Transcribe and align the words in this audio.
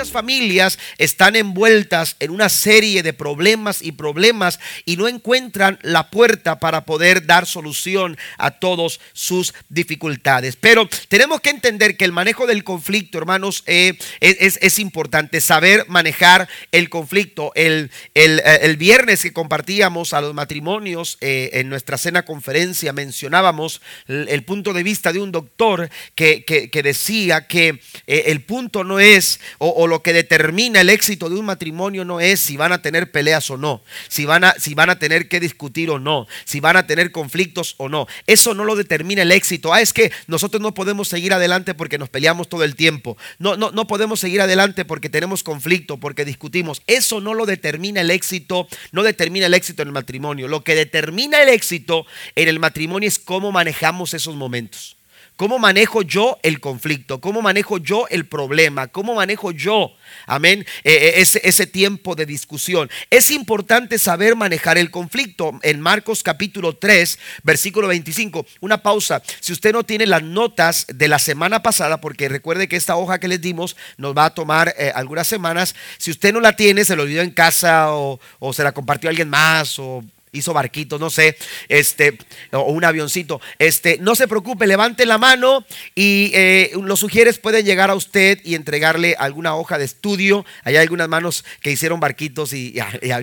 muchas 0.00 0.12
familias 0.12 0.78
están 0.96 1.36
envueltas 1.36 2.16
en 2.20 2.30
una 2.30 2.48
serie 2.48 3.02
de 3.02 3.12
problemas 3.12 3.82
y 3.82 3.92
problemas 3.92 4.58
y 4.86 4.96
no 4.96 5.08
encuentran 5.08 5.78
la 5.82 6.08
puerta 6.08 6.58
para 6.58 6.86
poder 6.86 7.26
dar 7.26 7.44
solución 7.44 8.16
a 8.38 8.52
todos 8.52 8.98
sus 9.12 9.52
dificultades. 9.68 10.56
Pero 10.56 10.88
tenemos 11.08 11.42
que 11.42 11.50
entender 11.50 11.98
que 11.98 12.06
el 12.06 12.12
manejo 12.12 12.46
del 12.46 12.64
conflicto, 12.64 13.18
hermanos, 13.18 13.62
eh, 13.66 13.98
es, 14.20 14.78
importante 14.78 15.42
saber 15.42 15.84
manejar 15.88 16.48
el 16.72 16.88
conflicto. 16.88 17.52
El, 17.54 17.90
el, 18.14 18.76
viernes 18.78 19.20
que 19.20 19.34
compartíamos 19.34 20.14
a 20.14 20.22
los 20.22 20.32
matrimonios 20.32 21.18
eh, 21.20 21.50
en 21.52 21.68
nuestra 21.68 21.98
cena 21.98 22.24
conferencia 22.24 22.94
mencionábamos 22.94 23.82
el, 24.08 24.42
punto 24.44 24.72
de 24.72 24.82
vista 24.82 25.12
de 25.12 25.20
un 25.20 25.30
doctor 25.30 25.90
que, 26.14 26.44
que, 26.44 26.82
decía 26.82 27.46
que 27.46 27.80
eh, 28.06 28.22
el 28.26 28.40
punto 28.42 28.84
no 28.84 29.00
es, 29.00 29.40
o, 29.58 29.86
lo 29.90 30.02
que 30.02 30.14
determina 30.14 30.80
el 30.80 30.88
éxito 30.88 31.28
de 31.28 31.36
un 31.36 31.44
matrimonio 31.44 32.04
no 32.04 32.20
es 32.20 32.40
si 32.40 32.56
van 32.56 32.72
a 32.72 32.80
tener 32.80 33.10
peleas 33.10 33.50
o 33.50 33.58
no, 33.58 33.82
si 34.08 34.24
van 34.24 34.44
a, 34.44 34.52
si 34.52 34.74
van 34.74 34.88
a 34.88 34.98
tener 34.98 35.28
que 35.28 35.40
discutir 35.40 35.90
o 35.90 35.98
no, 35.98 36.26
si 36.44 36.60
van 36.60 36.76
a 36.76 36.86
tener 36.86 37.12
conflictos 37.12 37.74
o 37.76 37.88
no. 37.88 38.06
Eso 38.26 38.54
no 38.54 38.64
lo 38.64 38.76
determina 38.76 39.22
el 39.22 39.32
éxito. 39.32 39.74
Ah, 39.74 39.82
es 39.82 39.92
que 39.92 40.12
nosotros 40.26 40.62
no 40.62 40.72
podemos 40.72 41.08
seguir 41.08 41.34
adelante 41.34 41.74
porque 41.74 41.98
nos 41.98 42.08
peleamos 42.08 42.48
todo 42.48 42.64
el 42.64 42.76
tiempo. 42.76 43.18
No, 43.38 43.56
no, 43.56 43.70
no 43.70 43.86
podemos 43.86 44.20
seguir 44.20 44.40
adelante 44.40 44.84
porque 44.84 45.10
tenemos 45.10 45.42
conflicto, 45.42 45.98
porque 45.98 46.24
discutimos. 46.24 46.82
Eso 46.86 47.20
no 47.20 47.34
lo 47.34 47.44
determina 47.44 48.00
el 48.00 48.10
éxito, 48.10 48.68
no 48.92 49.02
determina 49.02 49.46
el 49.46 49.54
éxito 49.54 49.82
en 49.82 49.88
el 49.88 49.94
matrimonio. 49.94 50.48
Lo 50.48 50.64
que 50.64 50.74
determina 50.74 51.42
el 51.42 51.48
éxito 51.48 52.06
en 52.36 52.48
el 52.48 52.58
matrimonio 52.60 53.08
es 53.08 53.18
cómo 53.18 53.52
manejamos 53.52 54.14
esos 54.14 54.36
momentos. 54.36 54.99
¿Cómo 55.40 55.58
manejo 55.58 56.02
yo 56.02 56.38
el 56.42 56.60
conflicto? 56.60 57.22
¿Cómo 57.22 57.40
manejo 57.40 57.78
yo 57.78 58.06
el 58.10 58.26
problema? 58.26 58.88
¿Cómo 58.88 59.14
manejo 59.14 59.52
yo, 59.52 59.96
amén, 60.26 60.66
eh, 60.84 60.92
eh, 60.92 61.12
ese, 61.16 61.40
ese, 61.42 61.66
tiempo 61.66 62.14
de 62.14 62.26
discusión? 62.26 62.90
Es 63.08 63.30
importante 63.30 63.98
saber 63.98 64.36
manejar 64.36 64.76
el 64.76 64.90
conflicto. 64.90 65.58
En 65.62 65.80
Marcos 65.80 66.22
capítulo 66.22 66.76
3, 66.76 67.18
versículo 67.42 67.88
25, 67.88 68.44
una 68.60 68.82
pausa. 68.82 69.22
Si 69.40 69.54
usted 69.54 69.72
no 69.72 69.82
tiene 69.82 70.06
las 70.06 70.22
notas 70.22 70.84
de 70.92 71.08
la 71.08 71.18
semana 71.18 71.62
pasada, 71.62 72.02
porque 72.02 72.28
recuerde 72.28 72.68
que 72.68 72.76
esta 72.76 72.96
hoja 72.96 73.18
que 73.18 73.28
les 73.28 73.40
dimos 73.40 73.78
nos 73.96 74.14
va 74.14 74.26
a 74.26 74.34
tomar 74.34 74.74
eh, 74.76 74.92
algunas 74.94 75.26
semanas, 75.26 75.74
si 75.96 76.10
usted 76.10 76.34
no 76.34 76.40
la 76.40 76.54
tiene, 76.54 76.84
se 76.84 76.96
lo 76.96 77.04
olvidó 77.04 77.22
en 77.22 77.30
casa 77.30 77.94
o, 77.94 78.20
se 78.52 78.62
la 78.62 78.72
compartió 78.72 79.08
alguien 79.08 79.30
más 79.30 79.78
o 79.78 80.04
hizo 80.32 80.52
barquitos, 80.52 81.00
no 81.00 81.10
sé, 81.10 81.36
este, 81.68 82.18
o 82.52 82.70
un 82.72 82.84
avioncito. 82.84 83.40
Este, 83.58 83.98
no 83.98 84.14
se 84.14 84.28
preocupe, 84.28 84.66
levante 84.66 85.06
la 85.06 85.18
mano 85.18 85.64
y 85.94 86.30
eh, 86.34 86.72
los 86.82 87.00
sugieres 87.00 87.38
pueden 87.38 87.64
llegar 87.64 87.90
a 87.90 87.94
usted 87.94 88.40
y 88.44 88.54
entregarle 88.54 89.16
alguna 89.18 89.54
hoja 89.56 89.78
de 89.78 89.84
estudio. 89.84 90.44
Hay 90.64 90.76
algunas 90.76 91.08
manos 91.08 91.44
que 91.60 91.70
hicieron 91.70 92.00
barquitos 92.00 92.52
y, 92.52 92.74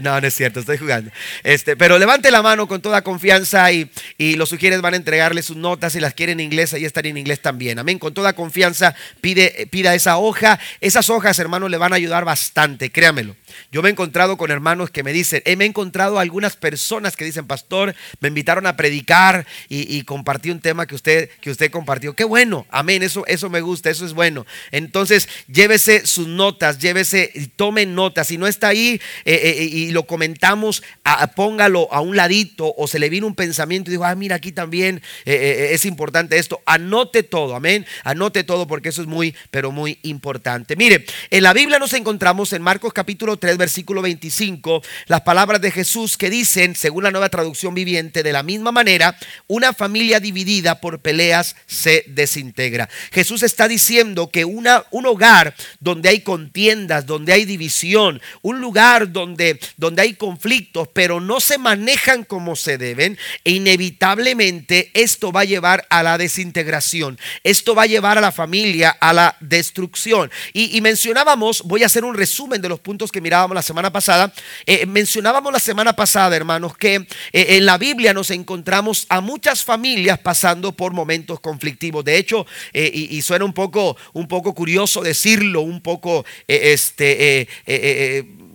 no, 0.02 0.22
no 0.22 0.28
es 0.28 0.33
cierto, 0.33 0.59
estoy 0.59 0.78
jugando. 0.78 1.11
Este, 1.44 1.75
pero 1.75 1.97
levante 1.97 2.31
la 2.31 2.41
mano 2.41 2.67
con 2.67 2.81
toda 2.81 3.03
confianza 3.03 3.72
y, 3.72 3.89
y 4.17 4.35
los 4.35 4.50
sugieres 4.50 4.81
van 4.81 4.94
a 4.94 4.97
entregarle 4.97 5.41
sus 5.41 5.58
notas. 5.58 5.94
Si 5.94 6.00
las 6.00 6.13
quieren 6.13 6.39
en 6.39 6.45
inglés, 6.45 6.73
ahí 6.73 6.85
están 6.85 7.05
en 7.05 7.17
inglés 7.17 7.41
también. 7.41 7.80
Amén. 7.80 8.00
Con 8.00 8.13
toda 8.13 8.33
confianza 8.33 8.95
pide, 9.22 9.67
pida 9.72 9.95
esa 9.95 10.17
hoja. 10.17 10.59
Esas 10.81 11.09
hojas, 11.09 11.39
hermanos, 11.39 11.72
le 11.72 11.78
van 11.78 11.94
a 11.94 11.95
ayudar 11.95 12.25
bastante, 12.25 12.91
créamelo. 12.91 13.35
Yo 13.72 13.81
me 13.81 13.89
he 13.89 13.91
encontrado 13.91 14.38
con 14.38 14.52
hermanos 14.52 14.89
que 14.89 15.03
me 15.03 15.13
dicen, 15.13 15.41
me 15.58 15.63
he 15.63 15.67
encontrado 15.67 16.19
algunas 16.19 16.55
personas 16.55 16.97
que 17.16 17.26
dicen, 17.26 17.45
pastor, 17.45 17.95
me 18.20 18.28
invitaron 18.28 18.66
a 18.66 18.76
predicar 18.76 19.45
y, 19.70 20.02
compartí 20.03 20.50
un 20.50 20.59
tema 20.59 20.86
que 20.86 20.95
usted, 20.95 21.30
que 21.42 21.52
usted 21.52 21.70
compartió. 21.72 22.16
Qué 22.16 22.23
bueno, 22.23 22.66
amén, 22.70 23.03
eso, 23.03 23.26
eso 23.28 23.50
me 23.50 23.62
gusta, 23.62 23.90
eso 23.90 24.06
es 24.06 24.14
bueno. 24.14 24.45
Entonces, 24.72 25.30
llévese 25.48 26.06
sus 26.06 26.28
notas, 26.28 26.80
llévese, 26.80 27.31
tome 27.56 27.86
notas. 27.86 28.28
Si 28.28 28.38
no 28.38 28.48
está 28.48 28.70
ahí 28.70 29.00
eh, 29.25 29.34
eh, 29.34 29.56
eh, 29.59 29.64
y 29.64 29.92
lo 29.92 30.03
comentamos, 30.08 30.84
póngalo 31.35 31.88
a 31.91 32.02
un 32.02 32.16
ladito 32.16 32.74
o 32.78 32.88
se 32.88 33.00
le 33.00 33.09
vino 33.09 33.28
un 33.28 33.35
pensamiento 33.35 33.90
y 33.90 33.94
dijo, 33.94 34.06
ah, 34.06 34.16
mira, 34.16 34.35
aquí 34.35 34.52
también 34.52 35.02
es 35.25 35.85
importante 35.85 36.38
esto. 36.38 36.62
Anote 36.66 37.24
todo, 37.24 37.56
amén. 37.56 37.85
Anote 38.03 38.44
todo 38.44 38.68
porque 38.68 38.90
eso 38.90 39.02
es 39.02 39.08
muy, 39.08 39.35
pero 39.52 39.72
muy 39.72 40.00
importante. 40.03 40.75
Mire, 40.75 41.06
en 41.29 41.44
la 41.44 41.53
Biblia 41.53 41.79
nos 41.79 41.94
encontramos 41.94 42.53
en 42.53 42.62
Marcos 42.62 42.94
capítulo 42.94 43.38
3, 43.38 43.58
versículo 43.58 44.02
25, 44.02 44.81
las 45.08 45.22
palabras 45.22 45.62
de 45.62 45.72
Jesús 45.72 46.18
que 46.18 46.29
dicen, 46.29 46.75
según 46.88 47.03
la 47.03 47.12
nueva 47.12 47.28
traducción 47.28 47.74
viviente, 47.74 48.24
de 48.24 48.31
la 48.31 48.44
misma 48.44 48.72
manera, 48.72 49.18
una 49.48 49.74
familia 49.74 50.22
dividida 50.22 50.80
por 50.80 51.00
peleas 51.00 51.58
se 51.66 52.06
desintegra. 52.08 52.88
Jesús 53.12 53.44
está 53.44 53.68
diciendo 53.68 54.31
que 54.31 54.46
una, 54.46 54.86
un 54.92 55.06
hogar 55.06 55.53
donde 55.81 56.08
hay 56.08 56.22
contiendas, 56.22 57.06
donde 57.06 57.34
hay 57.34 57.44
división, 57.44 58.22
un 58.42 58.62
lugar 58.62 59.12
donde, 59.12 59.59
donde 59.76 60.02
hay 60.02 60.14
conflictos, 60.14 60.88
pero 60.94 61.20
no 61.20 61.42
se 61.42 61.58
manejan 61.58 62.24
como 62.24 62.56
se 62.56 62.78
deben, 62.78 63.18
e 63.44 63.52
inevitablemente 63.52 64.90
esto 64.94 65.34
va 65.34 65.42
a 65.42 65.44
llevar 65.44 65.86
a 65.90 66.03
la 66.03 66.18
desintegración. 66.18 67.20
Esto 67.44 67.76
va 67.76 67.84
a 67.84 67.88
llevar 67.88 68.18
a 68.18 68.22
la 68.22 68.31
familia 68.31 68.92
a 68.92 69.12
la 69.12 69.36
destrucción. 69.42 70.31
Y, 70.53 70.80
mencionábamos, 70.80 71.64
voy 71.64 71.84
a 71.84 71.88
hacer 71.88 72.06
un 72.06 72.16
resumen 72.16 72.62
de 72.62 72.70
los 72.70 72.80
puntos 72.80 73.12
que 73.12 73.20
mirábamos 73.20 73.56
la 73.56 73.62
semana 73.62 73.92
pasada, 73.92 74.31
eh, 74.66 74.86
mencionábamos 74.86 75.52
la 75.52 75.59
semana 75.59 75.97
pasada, 75.97 76.34
hermanos, 76.34 76.77
que 76.78 76.96
eh, 76.96 77.06
en 77.34 77.66
la 77.66 77.78
Biblia 77.78 78.14
nos 78.14 78.32
encontramos 78.32 79.06
a 79.10 79.22
muchas 79.22 79.64
familias 79.64 80.20
pasando 80.20 80.72
por 80.72 80.94
momentos 80.94 81.40
conflictivos. 81.40 82.06
De 82.06 82.18
hecho, 82.18 82.46
eh, 82.74 82.92
y, 82.94 83.22
suena 83.22 83.46
un 83.46 83.54
poco, 83.54 83.98
un 84.14 84.28
poco 84.28 84.54
curioso 84.54 85.02
decirlo, 85.02 85.62
un 85.62 85.82
poco 85.82 86.26
este, 86.48 87.48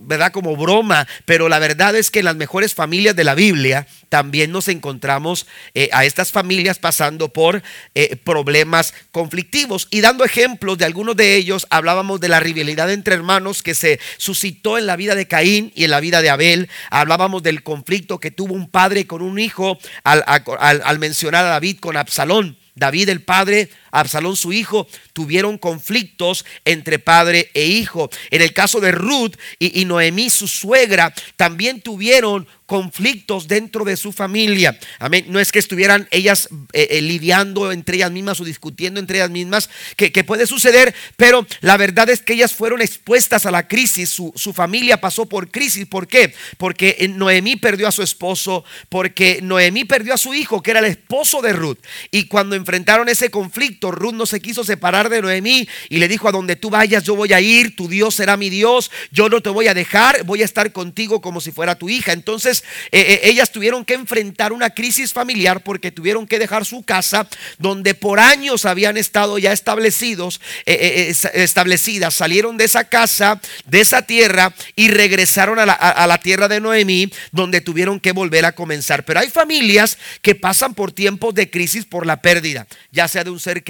¿verdad? 0.05 0.31
Como 0.31 0.55
broma, 0.55 1.07
pero 1.25 1.49
la 1.49 1.59
verdad 1.59 1.95
es 1.95 2.11
que 2.11 2.19
en 2.19 2.25
las 2.25 2.35
mejores 2.35 2.73
familias 2.73 3.15
de 3.15 3.23
la 3.23 3.35
Biblia 3.35 3.87
también 4.09 4.51
nos 4.51 4.67
encontramos 4.67 5.47
eh, 5.73 5.89
a 5.91 6.05
estas 6.05 6.31
familias 6.31 6.79
pasando 6.79 7.29
por 7.29 7.63
eh, 7.95 8.15
problemas 8.15 8.93
conflictivos. 9.11 9.87
Y 9.91 10.01
dando 10.01 10.25
ejemplos 10.25 10.77
de 10.77 10.85
algunos 10.85 11.15
de 11.15 11.35
ellos, 11.35 11.67
hablábamos 11.69 12.19
de 12.19 12.29
la 12.29 12.39
rivalidad 12.39 12.91
entre 12.91 13.15
hermanos 13.15 13.63
que 13.63 13.75
se 13.75 13.99
suscitó 14.17 14.77
en 14.77 14.85
la 14.85 14.95
vida 14.95 15.15
de 15.15 15.27
Caín 15.27 15.71
y 15.75 15.85
en 15.85 15.91
la 15.91 15.99
vida 15.99 16.21
de 16.21 16.29
Abel. 16.29 16.69
Hablábamos 16.89 17.43
del 17.43 17.63
conflicto 17.63 18.19
que 18.19 18.31
tuvo 18.31 18.53
un 18.53 18.69
padre 18.69 19.07
con 19.07 19.21
un 19.21 19.39
hijo 19.39 19.77
al, 20.03 20.23
al 20.25 20.99
mencionar 20.99 21.45
a 21.45 21.49
David 21.49 21.79
con 21.79 21.97
Absalón. 21.97 22.57
David 22.75 23.09
el 23.09 23.21
padre, 23.21 23.69
Absalón 23.93 24.35
su 24.35 24.51
hijo, 24.51 24.87
tuvieron 25.13 25.57
conflictos 25.57 26.45
entre 26.65 26.99
padre 26.99 27.51
e 27.53 27.65
hijo. 27.67 28.09
En 28.31 28.41
el 28.41 28.51
caso 28.51 28.81
de 28.81 28.91
Ruth 28.91 29.35
y, 29.59 29.85
Noemí 29.85 30.29
su 30.29 30.47
suegra, 30.47 31.13
también 31.35 31.79
tuvieron 31.79 32.47
conflictos 32.65 33.47
dentro 33.47 33.85
de 33.85 33.95
su 33.95 34.11
familia. 34.11 34.79
Amén. 34.97 35.25
No 35.27 35.39
es 35.39 35.51
que 35.51 35.59
estuvieran 35.59 36.07
ellas 36.09 36.49
eh, 36.71 36.87
eh, 36.89 37.01
lidiando 37.01 37.71
entre 37.71 37.97
ellas 37.97 38.09
mismas 38.09 38.39
o 38.39 38.43
discutiendo 38.43 38.99
entre 38.99 39.19
ellas 39.19 39.29
mismas, 39.29 39.69
que, 39.95 40.11
puede 40.23 40.47
suceder, 40.47 40.95
pero 41.15 41.45
la 41.61 41.77
verdad 41.77 42.09
es 42.09 42.21
que 42.21 42.33
ellas 42.33 42.53
fueron 42.53 42.81
expuestas 42.81 43.45
a 43.45 43.51
la 43.51 43.67
crisis. 43.67 44.09
Su, 44.09 44.33
su 44.35 44.53
familia 44.53 44.99
pasó 44.99 45.27
por 45.27 45.51
crisis. 45.51 45.85
¿Por 45.85 46.07
qué? 46.07 46.33
Porque 46.57 47.11
Noemí 47.13 47.57
perdió 47.57 47.87
a 47.87 47.91
su 47.91 48.01
esposo, 48.01 48.63
porque 48.89 49.39
Noemí 49.43 49.85
perdió 49.85 50.15
a 50.15 50.17
su 50.17 50.33
hijo, 50.33 50.63
que 50.63 50.71
era 50.71 50.79
el 50.79 50.85
esposo 50.85 51.41
de 51.43 51.53
Ruth. 51.53 51.79
Y 52.09 52.25
cuando 52.25 52.55
enfrentaron 52.55 53.07
ese 53.07 53.29
conflicto, 53.29 53.82
Ruth 53.91 54.13
no 54.13 54.25
se 54.25 54.41
quiso 54.41 54.63
separar 54.63 55.09
de 55.09 55.21
Noemí 55.21 55.67
y 55.89 55.97
le 55.97 56.07
dijo, 56.07 56.27
a 56.27 56.31
donde 56.31 56.55
tú 56.55 56.69
vayas 56.69 57.03
yo 57.03 57.15
voy 57.15 57.33
a 57.33 57.41
ir, 57.41 57.75
tu 57.75 57.87
Dios 57.87 58.15
será 58.15 58.37
mi 58.37 58.49
Dios, 58.49 58.91
yo 59.11 59.29
no 59.29 59.41
te 59.41 59.49
voy 59.49 59.67
a 59.67 59.73
dejar, 59.73 60.23
voy 60.23 60.41
a 60.41 60.45
estar 60.45 60.71
contigo 60.71 61.21
como 61.21 61.41
si 61.41 61.51
fuera 61.51 61.75
tu 61.75 61.89
hija. 61.89 62.13
Entonces, 62.13 62.63
eh, 62.91 63.01
eh, 63.01 63.21
ellas 63.23 63.51
tuvieron 63.51 63.85
que 63.85 63.93
enfrentar 63.93 64.53
una 64.53 64.69
crisis 64.71 65.13
familiar 65.13 65.61
porque 65.63 65.91
tuvieron 65.91 66.27
que 66.27 66.39
dejar 66.39 66.65
su 66.65 66.83
casa 66.83 67.27
donde 67.57 67.93
por 67.93 68.19
años 68.19 68.65
habían 68.65 68.97
estado 68.97 69.37
ya 69.37 69.51
establecidos, 69.51 70.41
eh, 70.65 71.13
establecidas. 71.33 72.13
Salieron 72.13 72.57
de 72.57 72.65
esa 72.65 72.85
casa, 72.85 73.39
de 73.65 73.81
esa 73.81 74.03
tierra 74.03 74.53
y 74.75 74.89
regresaron 74.89 75.59
a 75.59 75.65
la, 75.65 75.73
a 75.73 76.07
la 76.07 76.17
tierra 76.19 76.47
de 76.47 76.59
Noemí 76.59 77.11
donde 77.31 77.61
tuvieron 77.61 77.99
que 77.99 78.11
volver 78.11 78.45
a 78.45 78.53
comenzar. 78.53 79.05
Pero 79.05 79.19
hay 79.19 79.29
familias 79.29 79.97
que 80.21 80.35
pasan 80.35 80.73
por 80.73 80.91
tiempos 80.91 81.33
de 81.33 81.49
crisis 81.49 81.85
por 81.85 82.05
la 82.05 82.21
pérdida, 82.21 82.67
ya 82.91 83.07
sea 83.07 83.23
de 83.23 83.29
un 83.29 83.39
ser 83.39 83.63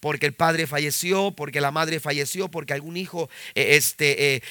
porque 0.00 0.26
el 0.26 0.32
padre 0.32 0.66
falleció, 0.66 1.32
porque 1.32 1.60
la 1.60 1.70
madre 1.70 2.00
falleció, 2.00 2.48
porque 2.48 2.72
algún 2.72 2.96
hijo 2.96 3.28
este, 3.54 4.42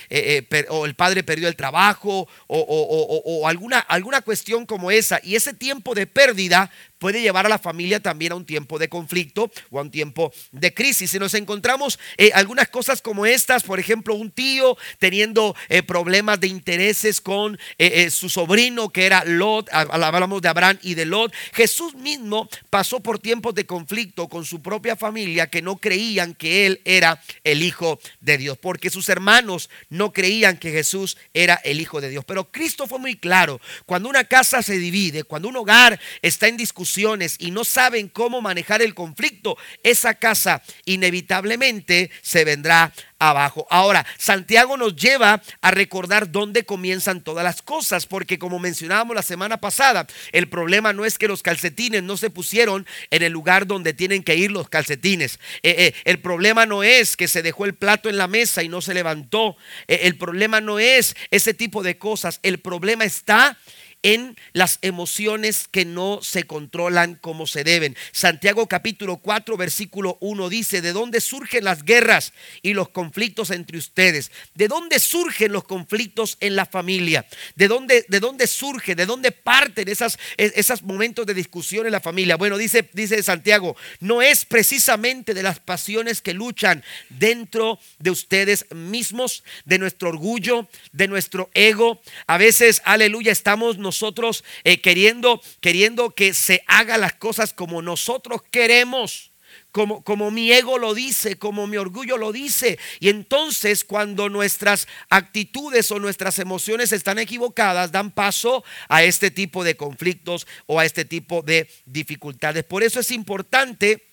o 0.69 0.85
el 0.85 0.95
padre 0.95 1.23
perdió 1.23 1.47
el 1.47 1.55
trabajo 1.55 2.27
o, 2.47 2.59
o, 2.59 2.59
o, 2.59 3.39
o 3.41 3.47
alguna, 3.47 3.79
alguna 3.79 4.21
cuestión 4.21 4.65
como 4.65 4.91
esa. 4.91 5.19
Y 5.23 5.35
ese 5.35 5.53
tiempo 5.53 5.95
de 5.95 6.07
pérdida 6.07 6.71
puede 6.99 7.21
llevar 7.21 7.45
a 7.45 7.49
la 7.49 7.57
familia 7.57 7.99
también 7.99 8.33
a 8.33 8.35
un 8.35 8.45
tiempo 8.45 8.77
de 8.77 8.89
conflicto 8.89 9.51
o 9.71 9.79
a 9.79 9.81
un 9.81 9.89
tiempo 9.89 10.31
de 10.51 10.73
crisis. 10.73 11.11
Si 11.11 11.19
nos 11.19 11.33
encontramos 11.33 11.97
eh, 12.17 12.31
algunas 12.33 12.67
cosas 12.67 13.01
como 13.01 13.25
estas, 13.25 13.63
por 13.63 13.79
ejemplo, 13.79 14.13
un 14.13 14.29
tío 14.29 14.77
teniendo 14.99 15.55
eh, 15.69 15.81
problemas 15.81 16.39
de 16.39 16.47
intereses 16.47 17.21
con 17.21 17.57
eh, 17.77 18.11
su 18.11 18.29
sobrino 18.29 18.89
que 18.89 19.05
era 19.05 19.23
Lot, 19.25 19.69
hablamos 19.71 20.41
de 20.41 20.49
Abraham 20.49 20.77
y 20.81 20.93
de 20.93 21.05
Lot, 21.05 21.33
Jesús 21.53 21.95
mismo 21.95 22.49
pasó 22.69 22.99
por 22.99 23.19
tiempos 23.19 23.55
de 23.55 23.65
conflicto 23.65 24.27
con 24.27 24.45
su 24.45 24.61
propia 24.61 24.95
familia 24.95 25.49
que 25.49 25.61
no 25.61 25.77
creían 25.77 26.33
que 26.33 26.65
él 26.65 26.81
era 26.85 27.21
el 27.43 27.63
Hijo 27.63 27.99
de 28.19 28.37
Dios, 28.37 28.57
porque 28.57 28.89
sus 28.89 29.09
hermanos 29.09 29.69
no 29.89 30.11
creían 30.11 30.57
que 30.57 30.71
Jesús 30.71 31.17
era 31.33 31.55
el 31.63 31.79
Hijo 31.79 32.01
de 32.01 32.09
Dios. 32.09 32.25
Pero 32.25 32.51
Cristo 32.51 32.87
fue 32.87 32.99
muy 32.99 33.15
claro, 33.15 33.61
cuando 33.85 34.09
una 34.09 34.25
casa 34.25 34.61
se 34.61 34.77
divide, 34.77 35.23
cuando 35.23 35.47
un 35.47 35.55
hogar 35.55 35.99
está 36.21 36.47
en 36.47 36.57
y 36.97 37.51
no 37.51 37.63
saben 37.63 38.07
cómo 38.07 38.41
manejar 38.41 38.81
el 38.81 38.93
conflicto, 38.93 39.57
esa 39.83 40.15
casa 40.15 40.61
inevitablemente 40.85 42.11
se 42.21 42.45
vendrá 42.45 42.93
abajo. 43.19 43.67
Ahora, 43.69 44.05
Santiago 44.17 44.77
nos 44.77 44.95
lleva 44.95 45.41
a 45.61 45.71
recordar 45.71 46.31
dónde 46.31 46.63
comienzan 46.63 47.21
todas 47.21 47.43
las 47.43 47.61
cosas, 47.61 48.05
porque 48.05 48.39
como 48.39 48.59
mencionábamos 48.59 49.15
la 49.15 49.21
semana 49.21 49.57
pasada, 49.57 50.07
el 50.31 50.47
problema 50.47 50.93
no 50.93 51.05
es 51.05 51.17
que 51.17 51.27
los 51.27 51.43
calcetines 51.43 52.01
no 52.01 52.17
se 52.17 52.29
pusieron 52.29 52.87
en 53.11 53.23
el 53.23 53.33
lugar 53.33 53.67
donde 53.67 53.93
tienen 53.93 54.23
que 54.23 54.35
ir 54.35 54.51
los 54.51 54.69
calcetines. 54.69 55.39
Eh, 55.63 55.75
eh, 55.77 55.93
el 56.05 56.19
problema 56.19 56.65
no 56.65 56.83
es 56.83 57.17
que 57.17 57.27
se 57.27 57.41
dejó 57.41 57.65
el 57.65 57.75
plato 57.75 58.09
en 58.09 58.17
la 58.17 58.27
mesa 58.27 58.63
y 58.63 58.69
no 58.69 58.81
se 58.81 58.93
levantó. 58.93 59.57
Eh, 59.87 60.01
el 60.03 60.17
problema 60.17 60.61
no 60.61 60.79
es 60.79 61.15
ese 61.29 61.53
tipo 61.53 61.83
de 61.83 61.97
cosas. 61.97 62.39
El 62.41 62.59
problema 62.59 63.03
está 63.03 63.57
en 64.01 64.37
las 64.53 64.79
emociones 64.81 65.67
que 65.69 65.85
no 65.85 66.19
se 66.21 66.45
controlan 66.45 67.15
como 67.15 67.47
se 67.47 67.63
deben. 67.63 67.97
Santiago 68.11 68.67
capítulo 68.67 69.17
4 69.17 69.57
versículo 69.57 70.17
1 70.21 70.49
dice, 70.49 70.81
¿de 70.81 70.93
dónde 70.93 71.21
surgen 71.21 71.63
las 71.65 71.83
guerras 71.83 72.33
y 72.61 72.73
los 72.73 72.89
conflictos 72.89 73.49
entre 73.49 73.77
ustedes? 73.77 74.31
¿De 74.55 74.67
dónde 74.67 74.99
surgen 74.99 75.51
los 75.51 75.65
conflictos 75.65 76.37
en 76.39 76.55
la 76.55 76.65
familia? 76.65 77.25
¿De 77.55 77.67
dónde, 77.67 78.05
de 78.07 78.19
dónde 78.19 78.47
surge? 78.47 78.95
¿De 78.95 79.05
dónde 79.05 79.31
parten 79.31 79.87
esos 79.89 80.83
momentos 80.83 81.25
de 81.25 81.33
discusión 81.33 81.85
en 81.85 81.91
la 81.91 81.99
familia? 81.99 82.37
Bueno, 82.37 82.57
dice, 82.57 82.89
dice 82.93 83.21
Santiago, 83.23 83.75
no 83.99 84.21
es 84.21 84.45
precisamente 84.45 85.33
de 85.33 85.43
las 85.43 85.59
pasiones 85.59 86.21
que 86.21 86.33
luchan 86.33 86.83
dentro 87.09 87.79
de 87.99 88.11
ustedes 88.11 88.65
mismos, 88.73 89.43
de 89.65 89.77
nuestro 89.77 90.09
orgullo, 90.09 90.67
de 90.91 91.07
nuestro 91.07 91.49
ego. 91.53 92.01
A 92.27 92.37
veces, 92.37 92.81
aleluya, 92.85 93.31
estamos 93.31 93.77
nosotros 93.89 94.43
eh, 94.63 94.81
queriendo, 94.81 95.41
queriendo 95.61 96.11
que 96.11 96.35
se 96.35 96.63
hagan 96.67 97.01
las 97.01 97.13
cosas 97.13 97.53
como 97.53 97.81
nosotros 97.81 98.41
queremos. 98.51 99.31
Como, 99.71 100.03
como, 100.03 100.29
mi 100.29 100.51
ego 100.51 100.77
lo 100.77 100.93
dice, 100.93 101.37
como 101.37 101.65
mi 101.65 101.77
orgullo 101.77 102.17
lo 102.17 102.31
dice. 102.31 102.77
Y 102.99 103.09
entonces 103.09 103.83
cuando 103.83 104.29
nuestras 104.29 104.87
actitudes 105.09 105.91
o 105.91 105.99
nuestras 105.99 106.37
emociones 106.37 106.91
están 106.91 107.17
equivocadas, 107.17 107.91
dan 107.91 108.11
paso 108.11 108.63
a 108.89 109.03
este 109.03 109.31
tipo 109.31 109.63
de 109.63 109.75
conflictos 109.75 110.45
o 110.67 110.79
a 110.79 110.85
este 110.85 111.03
tipo 111.03 111.41
de 111.41 111.67
dificultades. 111.85 112.63
Por 112.63 112.83
eso 112.83 112.99
es 112.99 113.09
importante 113.09 114.05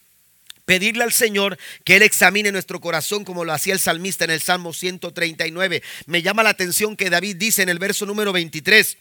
pedirle 0.64 1.04
al 1.04 1.12
Señor 1.12 1.58
que 1.84 1.96
Él 1.96 2.02
examine 2.02 2.50
nuestro 2.52 2.80
corazón 2.80 3.24
como 3.24 3.44
lo 3.44 3.52
hacía 3.52 3.74
el 3.74 3.80
salmista 3.80 4.24
en 4.24 4.30
el 4.30 4.40
Salmo 4.40 4.72
139. 4.72 5.82
Me 6.06 6.22
llama 6.22 6.42
la 6.42 6.50
atención 6.50 6.96
que 6.96 7.10
David 7.10 7.36
dice 7.36 7.62
en 7.62 7.68
el 7.68 7.78
verso 7.78 8.06
número 8.06 8.32
23 8.32 8.98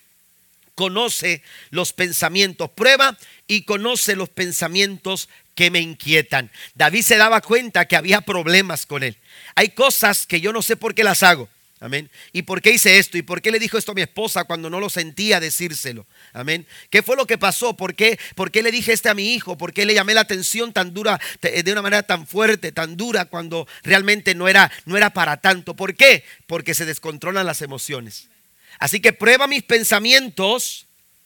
conoce 0.76 1.42
los 1.72 1.94
pensamientos, 1.94 2.70
prueba 2.70 3.18
y 3.48 3.64
conoce 3.64 4.16
los 4.16 4.30
pensamientos 4.30 5.30
que 5.56 5.72
me 5.72 5.80
inquietan. 5.80 6.52
David 6.76 7.02
se 7.02 7.18
daba 7.18 7.42
cuenta 7.42 7.86
que 7.86 7.96
había 7.96 8.22
problemas 8.22 8.86
con 8.86 9.04
él. 9.04 9.18
Hay 9.56 9.70
cosas 9.70 10.28
que 10.28 10.42
yo 10.42 10.54
no 10.54 10.62
sé 10.62 10.76
por 10.76 10.94
qué 10.94 11.04
las 11.04 11.24
hago. 11.24 11.50
Amén. 11.82 12.10
¿Y 12.32 12.44
por 12.44 12.62
qué 12.62 12.72
hice 12.72 12.98
esto? 12.98 13.18
¿Y 13.18 13.22
por 13.22 13.42
qué 13.42 13.52
le 13.52 13.60
dijo 13.60 13.78
esto 13.78 13.92
a 13.92 13.96
mi 13.96 14.02
esposa 14.02 14.46
cuando 14.46 14.70
no 14.70 14.80
lo 14.80 14.90
sentía 14.90 15.40
decírselo? 15.42 16.08
Amén. 16.32 16.66
¿Qué 16.90 17.04
fue 17.04 17.18
lo 17.18 17.28
que 17.28 17.38
pasó? 17.38 17.76
¿Por 17.76 17.96
qué, 17.96 18.18
¿Por 18.34 18.50
qué 18.50 18.64
le 18.64 18.72
dije 18.72 18.94
este 18.94 19.10
a 19.10 19.14
mi 19.14 19.34
hijo? 19.34 19.58
¿Por 19.58 19.74
qué 19.74 19.86
le 19.86 19.94
llamé 19.94 20.14
la 20.14 20.22
atención 20.22 20.72
tan 20.72 20.94
dura, 20.94 21.20
de 21.42 21.72
una 21.72 21.82
manera 21.82 22.04
tan 22.04 22.26
fuerte, 22.28 22.72
tan 22.72 22.96
dura, 22.96 23.26
cuando 23.26 23.68
realmente 23.84 24.36
no 24.36 24.48
era, 24.48 24.72
no 24.86 24.96
era 24.96 25.12
para 25.12 25.38
tanto? 25.38 25.76
¿Por 25.76 25.96
qué? 25.96 26.24
Porque 26.48 26.74
se 26.74 26.86
descontrolan 26.86 27.46
las 27.46 27.62
emociones. 27.62 28.30
Así 28.80 29.00
que 29.00 29.14
prueba 29.14 29.48
mis 29.48 29.64
pensamientos. 29.64 30.86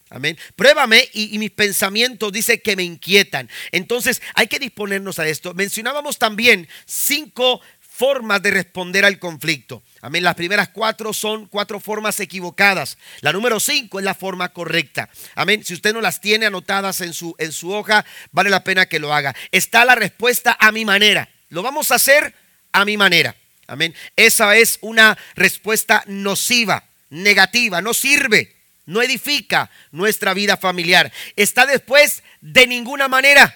Amén. 0.09 0.37
Pruébame 0.55 1.07
y, 1.13 1.37
mis 1.37 1.51
pensamientos 1.51 2.31
dice 2.31 2.61
que 2.61 2.75
me 2.75 2.83
inquietan. 2.83 3.49
Entonces 3.71 4.21
hay 4.33 4.47
que 4.47 4.57
disponernos 4.57 5.19
a 5.19 5.27
esto. 5.27 5.53
Mencionábamos 5.53 6.17
también 6.17 6.67
cinco 6.85 7.61
formas 7.79 8.41
de 8.41 8.49
responder 8.49 9.05
al 9.05 9.19
conflicto. 9.19 9.83
Amén. 10.01 10.23
Las 10.23 10.33
primeras 10.33 10.69
cuatro 10.69 11.13
son 11.13 11.45
cuatro 11.45 11.79
formas 11.79 12.19
equivocadas. 12.19 12.97
La 13.21 13.31
número 13.31 13.59
cinco 13.59 13.99
es 13.99 14.05
la 14.05 14.15
forma 14.15 14.49
correcta. 14.49 15.09
Amén. 15.35 15.63
Si 15.63 15.75
usted 15.75 15.93
no 15.93 16.01
las 16.01 16.21
tiene 16.21 16.47
anotadas 16.47 17.01
en 17.01 17.13
su, 17.13 17.35
en 17.37 17.51
su 17.51 17.71
hoja, 17.71 18.03
vale 18.31 18.49
la 18.49 18.63
pena 18.63 18.87
que 18.87 18.99
lo 18.99 19.13
haga. 19.13 19.35
Está 19.51 19.85
la 19.85 19.93
respuesta 19.95 20.57
a 20.59 20.71
mi 20.71 20.85
manera. 20.85 21.29
Lo 21.49 21.61
vamos 21.61 21.91
a 21.91 21.95
hacer 21.95 22.33
a 22.71 22.83
mi 22.83 22.97
manera. 22.97 23.35
Amén. 23.67 23.93
Esa 24.15 24.55
es 24.55 24.79
una 24.81 25.15
respuesta 25.35 26.03
nociva 26.07 26.88
negativa, 27.09 27.81
no 27.81 27.93
sirve, 27.93 28.55
no 28.85 29.01
edifica 29.01 29.69
nuestra 29.91 30.33
vida 30.33 30.57
familiar. 30.57 31.11
Está 31.35 31.65
después 31.65 32.23
de 32.41 32.67
ninguna 32.67 33.07
manera. 33.07 33.55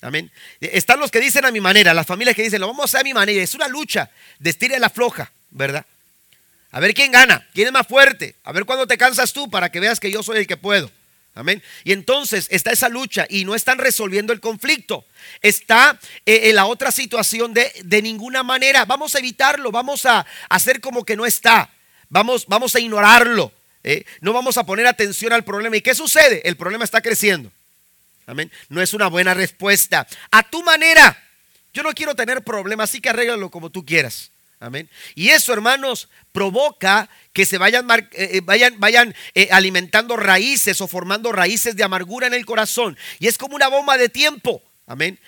Amén. 0.00 0.30
Están 0.60 1.00
los 1.00 1.10
que 1.10 1.20
dicen 1.20 1.44
a 1.44 1.50
mi 1.50 1.60
manera, 1.60 1.94
las 1.94 2.06
familias 2.06 2.36
que 2.36 2.42
dicen, 2.42 2.60
lo 2.60 2.66
vamos 2.66 2.82
a 2.82 2.84
hacer 2.84 3.00
a 3.00 3.04
mi 3.04 3.14
manera. 3.14 3.42
Es 3.42 3.54
una 3.54 3.68
lucha 3.68 4.10
de 4.38 4.50
estira 4.50 4.78
la 4.78 4.90
floja, 4.90 5.32
¿verdad? 5.50 5.86
A 6.72 6.80
ver 6.80 6.92
quién 6.92 7.12
gana, 7.12 7.46
quién 7.54 7.68
es 7.68 7.72
más 7.72 7.86
fuerte. 7.86 8.34
A 8.44 8.52
ver 8.52 8.64
cuándo 8.64 8.86
te 8.86 8.98
cansas 8.98 9.32
tú 9.32 9.48
para 9.48 9.70
que 9.70 9.80
veas 9.80 10.00
que 10.00 10.10
yo 10.10 10.22
soy 10.22 10.38
el 10.38 10.46
que 10.46 10.56
puedo. 10.56 10.90
Amén. 11.36 11.62
Y 11.84 11.92
entonces 11.92 12.46
está 12.50 12.70
esa 12.70 12.88
lucha 12.88 13.26
y 13.28 13.44
no 13.44 13.54
están 13.54 13.78
resolviendo 13.78 14.32
el 14.32 14.40
conflicto. 14.40 15.04
Está 15.40 15.98
eh, 16.26 16.50
en 16.50 16.56
la 16.56 16.66
otra 16.66 16.92
situación 16.92 17.54
de 17.54 17.72
de 17.82 18.02
ninguna 18.02 18.42
manera. 18.42 18.84
Vamos 18.84 19.14
a 19.14 19.20
evitarlo, 19.20 19.70
vamos 19.70 20.04
a 20.04 20.26
hacer 20.48 20.80
como 20.80 21.04
que 21.04 21.16
no 21.16 21.24
está. 21.26 21.70
Vamos, 22.08 22.46
vamos 22.46 22.74
a 22.74 22.80
ignorarlo. 22.80 23.52
¿eh? 23.84 24.04
No 24.20 24.32
vamos 24.32 24.56
a 24.56 24.64
poner 24.64 24.86
atención 24.86 25.32
al 25.32 25.44
problema. 25.44 25.76
¿Y 25.76 25.82
qué 25.82 25.94
sucede? 25.94 26.42
El 26.48 26.56
problema 26.56 26.84
está 26.84 27.00
creciendo. 27.00 27.52
Amén. 28.26 28.50
No 28.68 28.80
es 28.80 28.94
una 28.94 29.08
buena 29.08 29.34
respuesta. 29.34 30.06
A 30.30 30.42
tu 30.42 30.62
manera. 30.62 31.20
Yo 31.72 31.82
no 31.82 31.92
quiero 31.92 32.14
tener 32.14 32.42
problemas, 32.42 32.90
así 32.90 33.00
que 33.00 33.10
arréglalo 33.10 33.50
como 33.50 33.68
tú 33.68 33.84
quieras. 33.84 34.30
Amén. 34.60 34.88
Y 35.14 35.30
eso, 35.30 35.52
hermanos, 35.52 36.08
provoca 36.32 37.10
que 37.32 37.44
se 37.44 37.58
vayan, 37.58 37.90
eh, 37.90 38.06
eh, 38.12 38.40
vayan, 38.42 38.78
vayan 38.78 39.14
alimentando 39.50 40.16
raíces 40.16 40.80
o 40.80 40.88
formando 40.88 41.32
raíces 41.32 41.76
de 41.76 41.84
amargura 41.84 42.28
en 42.28 42.34
el 42.34 42.46
corazón. 42.46 42.96
Y 43.18 43.26
es 43.26 43.36
como 43.36 43.56
una 43.56 43.68
bomba 43.68 43.98
de 43.98 44.08
tiempo. 44.08 44.62
Amén. 44.86 45.18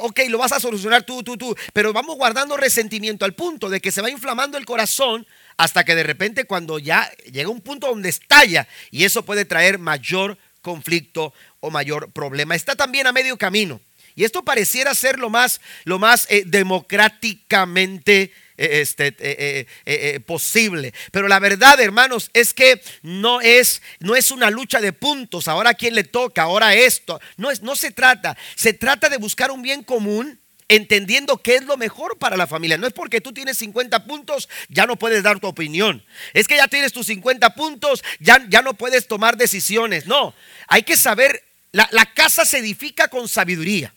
ok, 0.00 0.20
lo 0.28 0.38
vas 0.38 0.52
a 0.52 0.60
solucionar 0.60 1.02
tú, 1.02 1.22
tú, 1.22 1.36
tú. 1.36 1.54
Pero 1.72 1.92
vamos 1.92 2.16
guardando 2.16 2.56
resentimiento 2.56 3.24
al 3.24 3.34
punto 3.34 3.68
de 3.68 3.80
que 3.80 3.92
se 3.92 4.00
va 4.00 4.10
inflamando 4.10 4.56
el 4.56 4.64
corazón 4.64 5.26
hasta 5.60 5.84
que 5.84 5.94
de 5.94 6.02
repente 6.02 6.44
cuando 6.44 6.78
ya 6.78 7.12
llega 7.30 7.50
un 7.50 7.60
punto 7.60 7.88
donde 7.88 8.08
estalla 8.08 8.66
y 8.90 9.04
eso 9.04 9.26
puede 9.26 9.44
traer 9.44 9.78
mayor 9.78 10.38
conflicto 10.62 11.34
o 11.60 11.70
mayor 11.70 12.10
problema. 12.12 12.54
Está 12.54 12.76
también 12.76 13.06
a 13.06 13.12
medio 13.12 13.36
camino. 13.36 13.78
Y 14.14 14.24
esto 14.24 14.42
pareciera 14.42 14.94
ser 14.94 15.18
lo 15.18 15.28
más, 15.28 15.60
lo 15.84 15.98
más 15.98 16.26
eh, 16.30 16.44
democráticamente 16.46 18.32
eh, 18.56 18.80
este, 18.80 19.14
eh, 19.18 20.20
posible. 20.20 20.94
Pero 21.12 21.28
la 21.28 21.38
verdad, 21.38 21.78
hermanos, 21.78 22.30
es 22.32 22.54
que 22.54 22.80
no 23.02 23.42
es, 23.42 23.82
no 23.98 24.16
es 24.16 24.30
una 24.30 24.48
lucha 24.48 24.80
de 24.80 24.94
puntos. 24.94 25.46
Ahora 25.46 25.74
quién 25.74 25.94
le 25.94 26.04
toca, 26.04 26.42
ahora 26.42 26.74
esto. 26.74 27.20
No, 27.36 27.50
es, 27.50 27.60
no 27.60 27.76
se 27.76 27.90
trata. 27.90 28.34
Se 28.54 28.72
trata 28.72 29.10
de 29.10 29.18
buscar 29.18 29.50
un 29.50 29.60
bien 29.60 29.84
común 29.84 30.40
entendiendo 30.70 31.36
qué 31.38 31.56
es 31.56 31.64
lo 31.64 31.76
mejor 31.76 32.16
para 32.16 32.36
la 32.36 32.46
familia. 32.46 32.78
No 32.78 32.86
es 32.86 32.92
porque 32.92 33.20
tú 33.20 33.32
tienes 33.32 33.58
50 33.58 34.04
puntos, 34.04 34.48
ya 34.68 34.86
no 34.86 34.96
puedes 34.96 35.24
dar 35.24 35.40
tu 35.40 35.48
opinión. 35.48 36.02
Es 36.32 36.46
que 36.46 36.56
ya 36.56 36.68
tienes 36.68 36.92
tus 36.92 37.08
50 37.08 37.54
puntos, 37.54 38.02
ya, 38.20 38.46
ya 38.48 38.62
no 38.62 38.74
puedes 38.74 39.08
tomar 39.08 39.36
decisiones. 39.36 40.06
No, 40.06 40.32
hay 40.68 40.84
que 40.84 40.96
saber, 40.96 41.42
la, 41.72 41.88
casa 42.14 42.44
se 42.44 42.58
edifica 42.58 43.08
con 43.08 43.28
sabiduría. 43.28 43.92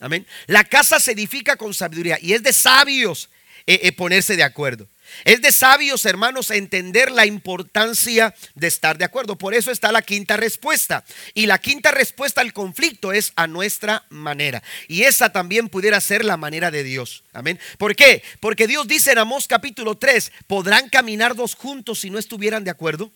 Amén. 0.00 0.26
La 0.46 0.64
casa 0.64 0.98
se 0.98 1.12
edifica 1.12 1.56
con 1.56 1.74
sabiduría 1.74 2.18
y 2.22 2.32
es 2.32 2.42
de 2.42 2.54
sabios 2.54 3.28
eh, 3.66 3.80
eh, 3.82 3.92
ponerse 3.92 4.34
de 4.34 4.44
acuerdo. 4.44 4.88
Es 5.24 5.42
de 5.42 5.52
sabios, 5.52 6.04
hermanos, 6.04 6.50
entender 6.50 7.10
la 7.10 7.26
importancia 7.26 8.34
de 8.54 8.66
estar 8.66 8.98
de 8.98 9.04
acuerdo. 9.04 9.36
Por 9.36 9.54
eso 9.54 9.70
está 9.70 9.92
la 9.92 10.02
quinta 10.02 10.36
respuesta. 10.36 11.04
Y 11.34 11.46
la 11.46 11.58
quinta 11.58 11.90
respuesta 11.90 12.40
al 12.40 12.52
conflicto 12.52 13.12
es 13.12 13.32
a 13.36 13.46
nuestra 13.46 14.04
manera. 14.10 14.62
Y 14.86 15.02
esa 15.02 15.32
también 15.32 15.68
pudiera 15.68 16.00
ser 16.00 16.24
la 16.24 16.36
manera 16.36 16.70
de 16.70 16.84
Dios. 16.84 17.24
Amén. 17.32 17.58
¿Por 17.78 17.96
qué? 17.96 18.22
Porque 18.40 18.66
Dios 18.66 18.86
dice 18.88 19.12
en 19.12 19.18
Amós 19.18 19.46
capítulo 19.46 19.96
3, 19.96 20.32
¿podrán 20.46 20.88
caminar 20.88 21.34
dos 21.34 21.54
juntos 21.54 22.00
si 22.00 22.10
no 22.10 22.18
estuvieran 22.18 22.64
de 22.64 22.70
acuerdo? 22.70 23.10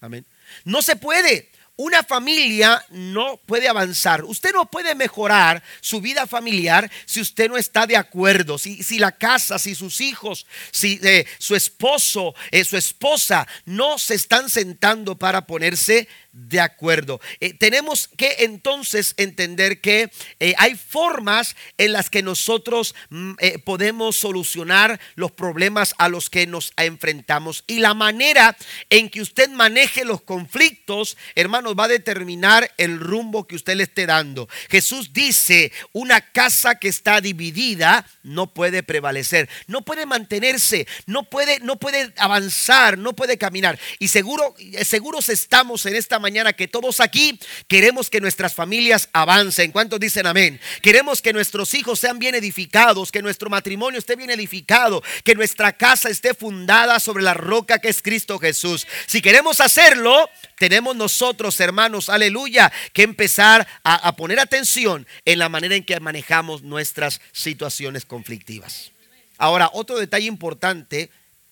Amén. 0.00 0.24
No 0.64 0.82
se 0.82 0.96
puede. 0.96 1.48
Una 1.78 2.02
familia 2.02 2.84
no 2.90 3.40
puede 3.46 3.68
avanzar. 3.68 4.24
Usted 4.24 4.52
no 4.52 4.68
puede 4.68 4.96
mejorar 4.96 5.62
su 5.80 6.00
vida 6.00 6.26
familiar 6.26 6.90
si 7.06 7.20
usted 7.20 7.48
no 7.48 7.56
está 7.56 7.86
de 7.86 7.96
acuerdo. 7.96 8.58
Si, 8.58 8.82
si 8.82 8.98
la 8.98 9.12
casa, 9.12 9.60
si 9.60 9.76
sus 9.76 10.00
hijos, 10.00 10.44
si 10.72 10.98
eh, 11.04 11.24
su 11.38 11.54
esposo, 11.54 12.34
eh, 12.50 12.64
su 12.64 12.76
esposa 12.76 13.46
no 13.64 13.96
se 13.96 14.14
están 14.14 14.50
sentando 14.50 15.16
para 15.16 15.46
ponerse 15.46 16.08
de 16.46 16.60
acuerdo. 16.60 17.20
Eh, 17.40 17.52
tenemos 17.52 18.08
que 18.16 18.36
entonces 18.40 19.14
entender 19.16 19.80
que 19.80 20.10
eh, 20.38 20.54
hay 20.56 20.76
formas 20.76 21.56
en 21.78 21.92
las 21.92 22.10
que 22.10 22.22
nosotros 22.22 22.94
mm, 23.10 23.32
eh, 23.40 23.58
podemos 23.58 24.16
solucionar 24.16 25.00
los 25.16 25.32
problemas 25.32 25.94
a 25.98 26.08
los 26.08 26.30
que 26.30 26.46
nos 26.46 26.72
enfrentamos. 26.76 27.64
Y 27.66 27.80
la 27.80 27.94
manera 27.94 28.56
en 28.88 29.10
que 29.10 29.20
usted 29.20 29.50
maneje 29.50 30.04
los 30.04 30.22
conflictos, 30.22 31.16
hermanos, 31.34 31.74
va 31.78 31.84
a 31.84 31.88
determinar 31.88 32.72
el 32.76 33.00
rumbo 33.00 33.46
que 33.46 33.56
usted 33.56 33.74
le 33.74 33.82
esté 33.84 34.06
dando. 34.06 34.48
Jesús 34.70 35.12
dice, 35.12 35.72
una 35.92 36.20
casa 36.20 36.76
que 36.76 36.88
está 36.88 37.20
dividida 37.20 38.06
no 38.22 38.54
puede 38.54 38.82
prevalecer, 38.82 39.48
no 39.66 39.82
puede 39.82 40.06
mantenerse, 40.06 40.86
no 41.06 41.24
puede, 41.24 41.58
no 41.60 41.76
puede 41.76 42.12
avanzar, 42.16 42.96
no 42.96 43.14
puede 43.14 43.38
caminar. 43.38 43.78
Y 43.98 44.08
seguro, 44.08 44.54
seguros 44.82 45.28
estamos 45.28 45.84
en 45.86 45.96
esta 45.96 46.18
mañana 46.18 46.27
que 46.54 46.68
todos 46.68 47.00
aquí 47.00 47.38
queremos 47.68 48.10
que 48.10 48.20
nuestras 48.20 48.54
familias 48.54 49.08
avancen. 49.12 49.72
¿Cuántos 49.72 49.98
dicen 49.98 50.26
amén? 50.26 50.60
Queremos 50.82 51.22
que 51.22 51.32
nuestros 51.32 51.72
hijos 51.74 51.98
sean 51.98 52.18
bien 52.18 52.34
edificados, 52.34 53.10
que 53.10 53.22
nuestro 53.22 53.48
matrimonio 53.48 53.98
esté 53.98 54.14
bien 54.14 54.30
edificado, 54.30 55.02
que 55.24 55.34
nuestra 55.34 55.72
casa 55.72 56.10
esté 56.10 56.34
fundada 56.34 57.00
sobre 57.00 57.22
la 57.22 57.34
roca 57.34 57.78
que 57.78 57.88
es 57.88 58.02
Cristo 58.02 58.38
Jesús. 58.38 58.86
Si 59.06 59.22
queremos 59.22 59.60
hacerlo, 59.60 60.28
tenemos 60.58 60.94
nosotros, 60.96 61.58
hermanos, 61.60 62.10
aleluya, 62.10 62.70
que 62.92 63.02
empezar 63.02 63.66
a, 63.82 63.94
a 63.94 64.16
poner 64.16 64.38
atención 64.38 65.06
en 65.24 65.38
la 65.38 65.48
manera 65.48 65.76
en 65.76 65.84
que 65.84 65.98
manejamos 65.98 66.62
nuestras 66.62 67.20
situaciones 67.32 68.04
conflictivas. 68.04 68.92
Ahora, 69.38 69.70
otro 69.72 69.98
detalle 69.98 70.26
importante 70.26 71.10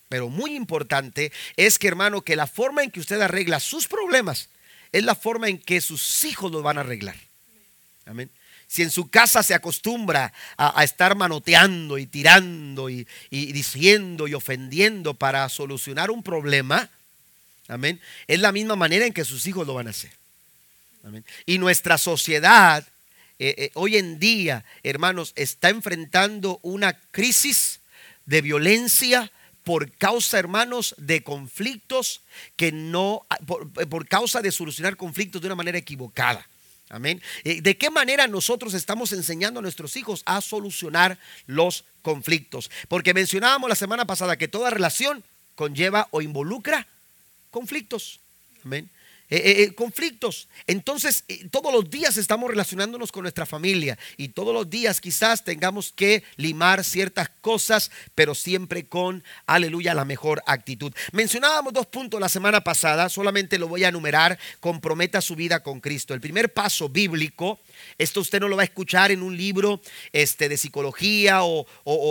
pero 0.09 0.29
muy 0.29 0.55
importante 0.55 1.31
es 1.57 1.77
que 1.77 1.87
hermano, 1.87 2.21
que 2.21 2.35
la 2.35 2.47
forma 2.47 2.83
en 2.83 2.91
que 2.91 3.01
usted 3.01 3.19
arregla 3.19 3.59
sus 3.59 3.87
problemas 3.87 4.49
es 4.91 5.03
la 5.03 5.15
forma 5.15 5.47
en 5.49 5.57
que 5.57 5.81
sus 5.81 6.23
hijos 6.23 6.51
lo 6.51 6.61
van 6.61 6.77
a 6.77 6.81
arreglar. 6.81 7.15
Amén. 8.05 8.29
Si 8.67 8.83
en 8.83 8.91
su 8.91 9.09
casa 9.09 9.43
se 9.43 9.53
acostumbra 9.53 10.33
a, 10.57 10.83
estar 10.83 11.15
manoteando 11.15 11.97
y 11.97 12.05
tirando 12.05 12.89
y, 12.89 13.07
diciendo 13.29 14.27
y 14.27 14.33
ofendiendo 14.33 15.13
para 15.13 15.47
solucionar 15.47 16.11
un 16.11 16.21
problema, 16.21 16.89
amén, 17.69 18.01
es 18.27 18.39
la 18.39 18.51
misma 18.51 18.75
manera 18.75 19.05
en 19.05 19.13
que 19.13 19.23
sus 19.23 19.47
hijos 19.47 19.65
lo 19.65 19.73
van 19.73 19.87
a 19.87 19.91
hacer. 19.91 20.11
Amén. 21.05 21.23
Y 21.45 21.59
nuestra 21.59 21.97
sociedad 21.97 22.85
eh, 23.39 23.53
eh, 23.57 23.71
hoy 23.75 23.97
en 23.97 24.19
día, 24.19 24.65
hermanos, 24.83 25.31
está 25.35 25.69
enfrentando 25.69 26.59
una 26.63 26.99
crisis 27.11 27.79
de 28.25 28.41
violencia, 28.41 29.31
por 29.67 29.91
causa, 29.91 30.39
hermanos, 30.39 30.95
de 30.97 31.23
conflictos 31.23 32.21
que 32.55 32.71
no, 32.71 33.25
por, 33.45 34.07
causa 34.07 34.41
de 34.41 34.53
solucionar 34.53 34.95
conflictos 34.95 35.41
de 35.41 35.47
una 35.49 35.55
manera 35.55 35.77
equivocada. 35.77 36.47
Amén. 36.87 37.21
Eh, 37.43 37.59
¿De 37.59 37.75
qué 37.75 37.89
manera 37.89 38.27
nosotros 38.27 38.73
estamos 38.73 39.11
enseñando 39.11 39.59
a 39.59 39.61
nuestros 39.61 39.97
hijos 39.97 40.23
a 40.25 40.39
solucionar 40.39 41.19
los 41.47 41.83
conflictos? 42.01 42.71
Porque 42.87 43.13
mencionábamos 43.13 43.67
la 43.67 43.75
semana 43.75 44.07
pasada 44.07 44.37
que 44.37 44.47
toda 44.47 44.69
relación 44.69 45.21
conlleva 45.55 46.07
o 46.11 46.21
involucra 46.21 46.87
conflictos. 47.51 48.21
Amén. 48.63 48.89
Eh, 49.29 49.35
eh, 49.37 49.63
eh, 49.63 49.75
conflictos. 49.75 50.47
Entonces, 50.67 51.25
todos 51.51 51.73
los 51.73 51.89
días 51.89 52.15
estamos 52.15 52.49
relacionándonos 52.49 53.11
con 53.11 53.23
nuestra 53.23 53.45
familia 53.45 53.97
y 54.15 54.29
todos 54.29 54.53
los 54.53 54.69
días 54.69 55.01
quizás 55.01 55.43
tengamos 55.43 55.91
que 55.91 56.23
limar 56.37 56.85
ciertas 56.85 57.29
cosas, 57.41 57.91
pero 58.15 58.33
siempre 58.33 58.87
con, 58.87 59.25
aleluya, 59.45 59.93
la 59.93 60.05
mejor 60.05 60.41
actitud. 60.45 60.93
Mencionábamos 61.11 61.73
dos 61.73 61.87
puntos 61.87 62.21
la 62.21 62.29
semana 62.29 62.61
pasada, 62.61 63.09
solamente 63.09 63.59
lo 63.59 63.67
voy 63.67 63.83
a 63.83 63.89
enumerar, 63.89 64.39
comprometa 64.61 65.19
su 65.19 65.35
vida 65.35 65.61
con 65.61 65.81
Cristo. 65.81 66.13
El 66.13 66.21
primer 66.21 66.53
paso 66.53 66.87
bíblico 66.87 67.59
esto 67.97 68.21
usted 68.21 68.39
no 68.39 68.47
lo 68.47 68.55
va 68.55 68.63
a 68.63 68.65
escuchar 68.65 69.11
en 69.11 69.21
un 69.21 69.35
libro 69.35 69.81
este, 70.11 70.49
de 70.49 70.57
psicología 70.57 71.43
o, 71.43 71.65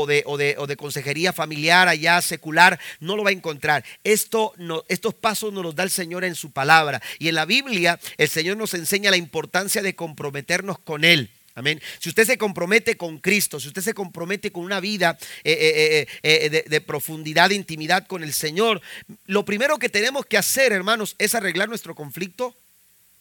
de, 0.07 0.23
o, 0.27 0.37
de, 0.37 0.77
consejería 0.77 1.33
familiar 1.33 1.89
allá 1.89 2.21
secular. 2.23 2.79
No 3.01 3.17
lo 3.17 3.25
va 3.25 3.31
a 3.31 3.35
encontrar. 3.35 3.85
Esto 4.05 4.53
no, 4.57 4.85
estos 4.89 5.15
pasos 5.15 5.53
nos 5.53 5.63
los 5.63 5.75
da 5.75 5.83
el 5.83 5.91
Señor 5.91 6.25
en 6.25 6.35
su 6.35 6.51
palabra. 6.51 7.01
Y 7.19 7.29
en 7.29 7.35
la 7.35 7.45
Biblia 7.45 7.99
el 8.17 8.29
Señor 8.29 8.57
nos 8.57 8.75
enseña 8.75 9.11
la 9.11 9.17
importancia 9.17 9.83
de 9.83 9.95
comprometernos 9.95 10.79
con 10.79 11.05
Él. 11.05 11.31
Amén. 11.57 11.81
Si 12.01 12.11
usted 12.11 12.27
se 12.27 12.37
compromete 12.37 12.99
con 12.99 13.19
Cristo, 13.19 13.59
si 13.59 13.69
usted 13.69 13.81
se 13.81 13.95
compromete 13.95 14.53
con 14.53 14.63
una 14.63 14.79
vida 14.79 15.19
eh, 15.43 16.07
eh, 16.23 16.45
eh, 16.45 16.65
de, 16.69 16.81
profundidad, 16.83 17.49
de 17.49 17.55
intimidad 17.55 18.07
con 18.07 18.23
el 18.23 18.35
Señor, 18.35 18.83
lo 19.25 19.47
primero 19.47 19.79
que 19.79 19.89
tenemos 19.89 20.27
que 20.27 20.37
hacer, 20.37 20.73
hermanos, 20.73 21.17
es 21.19 21.35
arreglar 21.35 21.71
nuestro 21.71 21.95
conflicto 21.95 22.55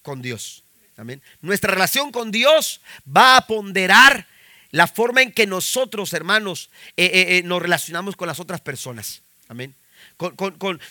con 0.02 0.22
Dios. 0.22 0.64
Nuestra 1.42 1.72
relación 1.72 2.12
con 2.12 2.30
Dios 2.30 2.82
va 3.08 3.38
a 3.38 3.48
ponderar 3.48 4.28
la 4.72 4.88
forma 4.88 5.22
en 5.22 5.32
que 5.32 5.48
nosotros, 5.48 6.12
hermanos, 6.12 6.70
nos 7.46 7.62
relacionamos 7.62 8.18
con 8.18 8.28
las 8.28 8.42
otras 8.42 8.60
personas. 8.60 9.22
Amén. 9.48 9.74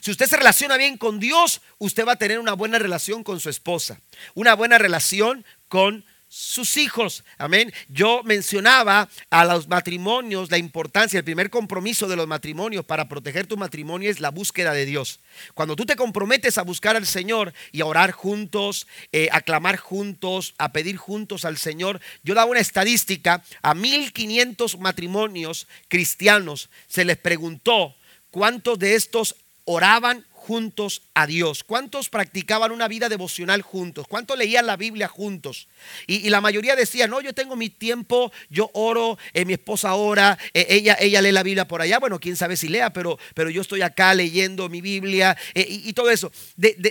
Si 0.00 0.10
usted 0.10 0.26
se 0.26 0.36
relaciona 0.36 0.76
bien 0.76 0.96
con 0.96 1.20
Dios, 1.20 1.60
usted 1.78 2.06
va 2.06 2.12
a 2.12 2.16
tener 2.16 2.38
una 2.38 2.52
buena 2.54 2.78
relación 2.78 3.22
con 3.22 3.40
su 3.40 3.48
esposa, 3.50 4.00
una 4.34 4.54
buena 4.54 4.78
relación 4.78 5.44
con 5.68 6.04
sus 6.36 6.76
hijos. 6.78 7.22
Amén. 7.38 7.72
Yo 7.88 8.22
mencionaba 8.24 9.08
a 9.30 9.44
los 9.44 9.68
matrimonios 9.68 10.50
la 10.50 10.58
importancia, 10.58 11.18
el 11.18 11.24
primer 11.24 11.48
compromiso 11.48 12.08
de 12.08 12.16
los 12.16 12.26
matrimonios 12.26 12.84
para 12.84 13.08
proteger 13.08 13.46
tu 13.46 13.56
matrimonio 13.56 14.10
es 14.10 14.18
la 14.18 14.32
búsqueda 14.32 14.72
de 14.72 14.84
Dios. 14.84 15.20
Cuando 15.54 15.76
tú 15.76 15.86
te 15.86 15.94
comprometes 15.94 16.58
a 16.58 16.62
buscar 16.62 16.96
al 16.96 17.06
Señor 17.06 17.54
y 17.70 17.82
a 17.82 17.86
orar 17.86 18.10
juntos, 18.10 18.88
eh, 19.12 19.28
a 19.30 19.42
clamar 19.42 19.76
juntos, 19.76 20.54
a 20.58 20.72
pedir 20.72 20.96
juntos 20.96 21.44
al 21.44 21.56
Señor, 21.56 22.00
yo 22.24 22.34
daba 22.34 22.50
una 22.50 22.58
estadística, 22.58 23.44
a 23.62 23.74
1500 23.74 24.80
matrimonios 24.80 25.68
cristianos 25.86 26.68
se 26.88 27.04
les 27.04 27.16
preguntó 27.16 27.94
cuántos 28.34 28.80
de 28.80 28.96
estos 28.96 29.36
oraban 29.64 30.26
juntos 30.44 31.00
a 31.14 31.26
Dios? 31.26 31.64
¿Cuántos 31.64 32.10
practicaban 32.10 32.70
una 32.70 32.86
vida 32.86 33.08
devocional 33.08 33.62
juntos? 33.62 34.06
¿Cuántos 34.06 34.36
leían 34.36 34.66
la 34.66 34.76
Biblia 34.76 35.08
juntos? 35.08 35.68
Y, 36.06 36.28
la 36.28 36.42
mayoría 36.42 36.76
decía, 36.76 37.06
no, 37.06 37.22
yo 37.22 37.32
tengo 37.32 37.56
mi 37.56 37.70
tiempo, 37.70 38.30
yo 38.50 38.70
oro, 38.74 39.16
eh, 39.32 39.46
mi 39.46 39.54
esposa 39.54 39.94
ora, 39.94 40.38
eh, 40.52 40.66
ella, 40.68 40.98
ella 41.00 41.22
lee 41.22 41.32
la 41.32 41.42
Biblia 41.42 41.66
por 41.66 41.80
allá, 41.80 41.98
bueno, 41.98 42.20
quién 42.20 42.36
sabe 42.36 42.58
si 42.58 42.68
lea, 42.68 42.92
pero, 42.92 43.18
pero 43.34 43.48
yo 43.48 43.62
estoy 43.62 43.80
acá 43.80 44.12
leyendo 44.12 44.68
mi 44.68 44.82
Biblia 44.82 45.34
eh, 45.54 45.66
y, 45.66 45.92
todo 45.94 46.10
eso. 46.10 46.30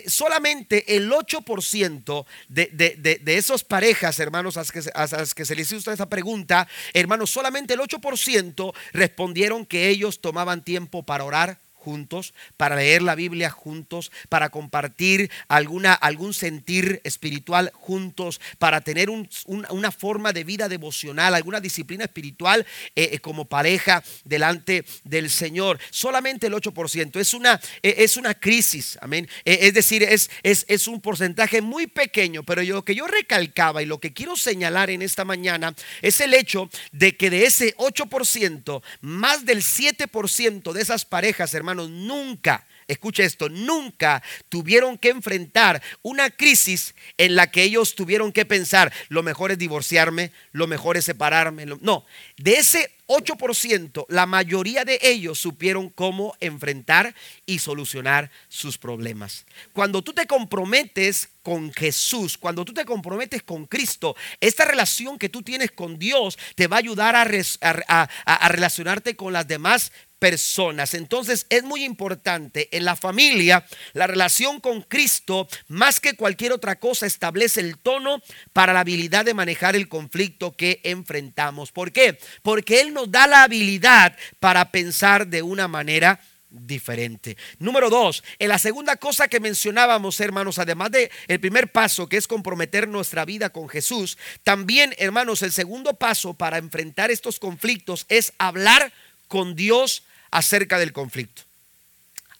Solamente 0.07 0.95
el 0.95 1.11
8% 1.11 2.25
de, 2.47 2.69
de, 2.73 3.19
de, 3.21 3.37
esos 3.37 3.63
parejas, 3.63 4.17
hermanos, 4.19 4.57
a 4.57 4.61
las 4.61 4.71
que, 4.71 5.35
que 5.35 5.45
se 5.45 5.55
les 5.55 5.71
hizo 5.71 5.91
esa 5.91 6.09
pregunta, 6.09 6.67
hermanos, 6.93 7.29
solamente 7.29 7.75
el 7.75 7.81
8% 7.81 8.73
respondieron 8.93 9.65
que 9.67 9.89
ellos 9.89 10.21
tomaban 10.21 10.63
tiempo 10.63 11.03
para 11.03 11.23
orar 11.23 11.59
juntos, 11.83 12.33
para 12.55 12.77
leer 12.77 13.01
la 13.01 13.15
Biblia 13.15 13.49
juntos, 13.49 14.11
para 14.29 14.49
compartir 14.49 15.29
alguna, 15.49 15.93
algún 15.93 16.33
sentir 16.33 17.01
espiritual 17.03 17.71
juntos, 17.73 18.39
para 18.57 18.79
tener 18.79 19.09
una 19.09 19.91
forma 19.91 20.31
de 20.31 20.45
vida 20.45 20.69
devocional, 20.69 21.35
alguna 21.35 21.59
disciplina 21.59 22.05
espiritual 22.05 22.65
eh, 22.95 23.09
eh, 23.11 23.19
como 23.19 23.45
pareja 23.45 24.01
delante 24.23 24.85
del 25.03 25.29
Señor. 25.29 25.77
Solamente 25.89 26.47
el 26.47 26.53
8%. 26.53 27.19
Es 27.19 27.33
una, 27.33 27.59
eh, 27.81 27.95
es 27.97 28.15
una 28.15 28.33
crisis, 28.33 28.97
amén. 29.01 29.27
es 29.43 29.73
decir, 29.73 30.03
es, 30.03 30.29
es, 30.41 30.65
es 30.69 30.87
un 30.87 31.01
porcentaje 31.01 31.61
muy 31.61 31.87
pequeño, 31.87 32.43
pero 32.43 32.63
lo 32.63 32.85
que 32.85 32.95
yo 32.95 33.07
recalcaba 33.07 33.83
y 33.83 33.85
lo 33.85 33.99
que 33.99 34.13
quiero 34.13 34.37
señalar 34.37 34.89
en 34.89 35.01
esta 35.01 35.25
mañana 35.25 35.75
es 36.01 36.21
el 36.21 36.33
hecho 36.33 36.69
de 36.91 37.17
que 37.17 37.29
de 37.29 37.45
ese 37.45 37.75
8%, 37.77 38.81
más 39.01 39.45
del 39.45 39.61
7% 39.61 40.71
de 40.71 40.81
esas 40.81 41.05
parejas, 41.05 41.53
hermanos, 41.53 41.72
nunca, 41.73 42.65
escuche 42.87 43.23
esto, 43.23 43.49
nunca 43.49 44.21
tuvieron 44.49 44.97
que 44.97 45.09
enfrentar 45.09 45.81
una 46.01 46.29
crisis 46.29 46.95
en 47.17 47.35
la 47.35 47.51
que 47.51 47.63
ellos 47.63 47.95
tuvieron 47.95 48.31
que 48.31 48.45
pensar, 48.45 48.91
lo 49.09 49.23
mejor 49.23 49.51
es 49.51 49.57
divorciarme, 49.57 50.31
lo 50.51 50.67
mejor 50.67 50.97
es 50.97 51.05
separarme. 51.05 51.65
No, 51.65 52.05
de 52.37 52.53
ese 52.53 52.91
8%, 53.07 54.05
la 54.09 54.25
mayoría 54.25 54.85
de 54.85 54.97
ellos 55.01 55.37
supieron 55.37 55.89
cómo 55.89 56.35
enfrentar 56.39 57.13
y 57.45 57.59
solucionar 57.59 58.31
sus 58.47 58.77
problemas. 58.77 59.45
Cuando 59.73 60.01
tú 60.01 60.13
te 60.13 60.25
comprometes 60.25 61.29
con 61.41 61.73
Jesús, 61.73 62.37
cuando 62.37 62.63
tú 62.63 62.73
te 62.73 62.85
comprometes 62.85 63.43
con 63.43 63.65
Cristo, 63.65 64.15
esta 64.39 64.63
relación 64.65 65.19
que 65.19 65.29
tú 65.29 65.41
tienes 65.43 65.71
con 65.71 65.99
Dios 65.99 66.37
te 66.55 66.67
va 66.67 66.77
a 66.77 66.79
ayudar 66.79 67.15
a, 67.15 68.09
a 68.25 68.49
relacionarte 68.49 69.15
con 69.15 69.33
las 69.33 69.47
demás 69.47 69.91
personas. 70.23 70.93
Entonces 70.93 71.45
es 71.49 71.63
muy 71.63 71.83
importante 71.83 72.69
en 72.71 72.85
la 72.85 72.95
familia, 72.95 73.65
la 73.91 74.07
relación 74.07 74.61
con 74.61 74.81
Cristo, 74.81 75.49
más 75.67 75.99
que 75.99 76.15
cualquier 76.15 76.53
otra 76.53 76.79
cosa, 76.79 77.05
establece 77.05 77.59
el 77.59 77.77
tono 77.77 78.21
para 78.53 78.71
la 78.71 78.79
habilidad 78.79 79.25
de 79.25 79.33
manejar 79.33 79.75
el 79.75 79.89
conflicto 79.89 80.55
que 80.55 80.79
enfrentamos. 80.85 81.73
¿Por 81.73 81.91
qué? 81.91 82.19
Porque 82.41 82.79
Él 82.79 82.93
nos 82.93 83.11
da 83.11 83.27
la 83.27 83.43
habilidad 83.43 84.15
para 84.39 84.71
pensar 84.71 85.27
de 85.27 85.41
una 85.41 85.67
manera 85.67 86.21
diferente. 86.49 87.35
Número 87.59 87.89
dos, 87.89 88.23
en 88.39 88.47
la 88.47 88.59
segunda 88.59 88.95
cosa 88.95 89.27
que 89.27 89.41
mencionábamos, 89.41 90.21
hermanos, 90.21 90.57
además 90.57 90.91
de 90.91 91.11
el 91.27 91.41
primer 91.41 91.69
paso 91.69 92.07
que 92.07 92.15
es 92.15 92.27
comprometer 92.27 92.87
nuestra 92.87 93.25
vida 93.25 93.49
con 93.49 93.67
Jesús, 93.67 94.17
también, 94.43 94.95
hermanos, 94.99 95.41
el 95.41 95.51
segundo 95.51 95.95
paso 95.95 96.33
para 96.33 96.59
enfrentar 96.59 97.11
estos 97.11 97.39
conflictos 97.39 98.05
es 98.07 98.31
hablar 98.37 98.93
con 99.27 99.57
Dios 99.57 100.03
acerca 100.33 100.77
del 100.79 100.93
conflicto. 100.93 101.43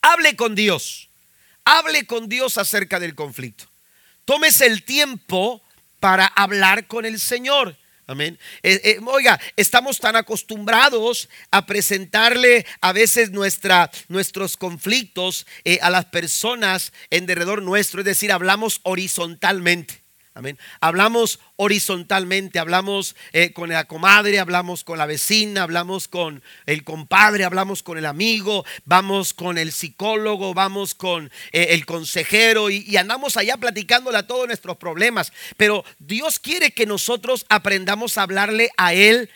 Hable 0.02 0.36
con 0.36 0.54
Dios. 0.54 1.08
Hable 1.64 2.06
con 2.06 2.28
Dios 2.28 2.58
acerca 2.58 3.00
del 3.00 3.14
conflicto. 3.14 3.64
Tómese 4.24 4.66
el 4.66 4.84
tiempo 4.84 5.62
para 6.00 6.26
hablar 6.26 6.86
con 6.86 7.06
el 7.06 7.18
Señor. 7.18 7.76
Amén. 8.06 8.38
Eh, 8.62 8.80
eh, 8.84 9.00
oiga, 9.06 9.40
estamos 9.56 9.98
tan 9.98 10.14
acostumbrados 10.14 11.30
a 11.50 11.64
presentarle 11.64 12.66
a 12.82 12.92
veces 12.92 13.30
nuestra, 13.30 13.90
nuestros 14.08 14.58
conflictos 14.58 15.46
eh, 15.64 15.78
a 15.80 15.88
las 15.88 16.04
personas 16.06 16.92
en 17.08 17.24
derredor 17.24 17.62
nuestro, 17.62 18.00
es 18.00 18.04
decir, 18.04 18.30
hablamos 18.30 18.80
horizontalmente. 18.82 20.03
Amén. 20.36 20.58
Hablamos 20.80 21.38
horizontalmente, 21.54 22.58
hablamos 22.58 23.14
eh, 23.32 23.52
con 23.52 23.68
la 23.68 23.84
comadre, 23.84 24.40
hablamos 24.40 24.82
con 24.82 24.98
la 24.98 25.06
vecina, 25.06 25.62
hablamos 25.62 26.08
con 26.08 26.42
el 26.66 26.82
compadre, 26.82 27.44
hablamos 27.44 27.84
con 27.84 27.98
el 27.98 28.04
amigo, 28.04 28.64
vamos 28.84 29.32
con 29.32 29.58
el 29.58 29.70
psicólogo, 29.70 30.52
vamos 30.52 30.96
con 30.96 31.30
eh, 31.52 31.68
el 31.70 31.86
consejero 31.86 32.68
y, 32.68 32.78
y 32.78 32.96
andamos 32.96 33.36
allá 33.36 33.58
platicándole 33.58 34.18
a 34.18 34.26
todos 34.26 34.48
nuestros 34.48 34.76
problemas. 34.76 35.32
Pero 35.56 35.84
Dios 36.00 36.40
quiere 36.40 36.72
que 36.72 36.84
nosotros 36.84 37.46
aprendamos 37.48 38.18
a 38.18 38.22
hablarle 38.22 38.70
a 38.76 38.92
Él 38.92 39.30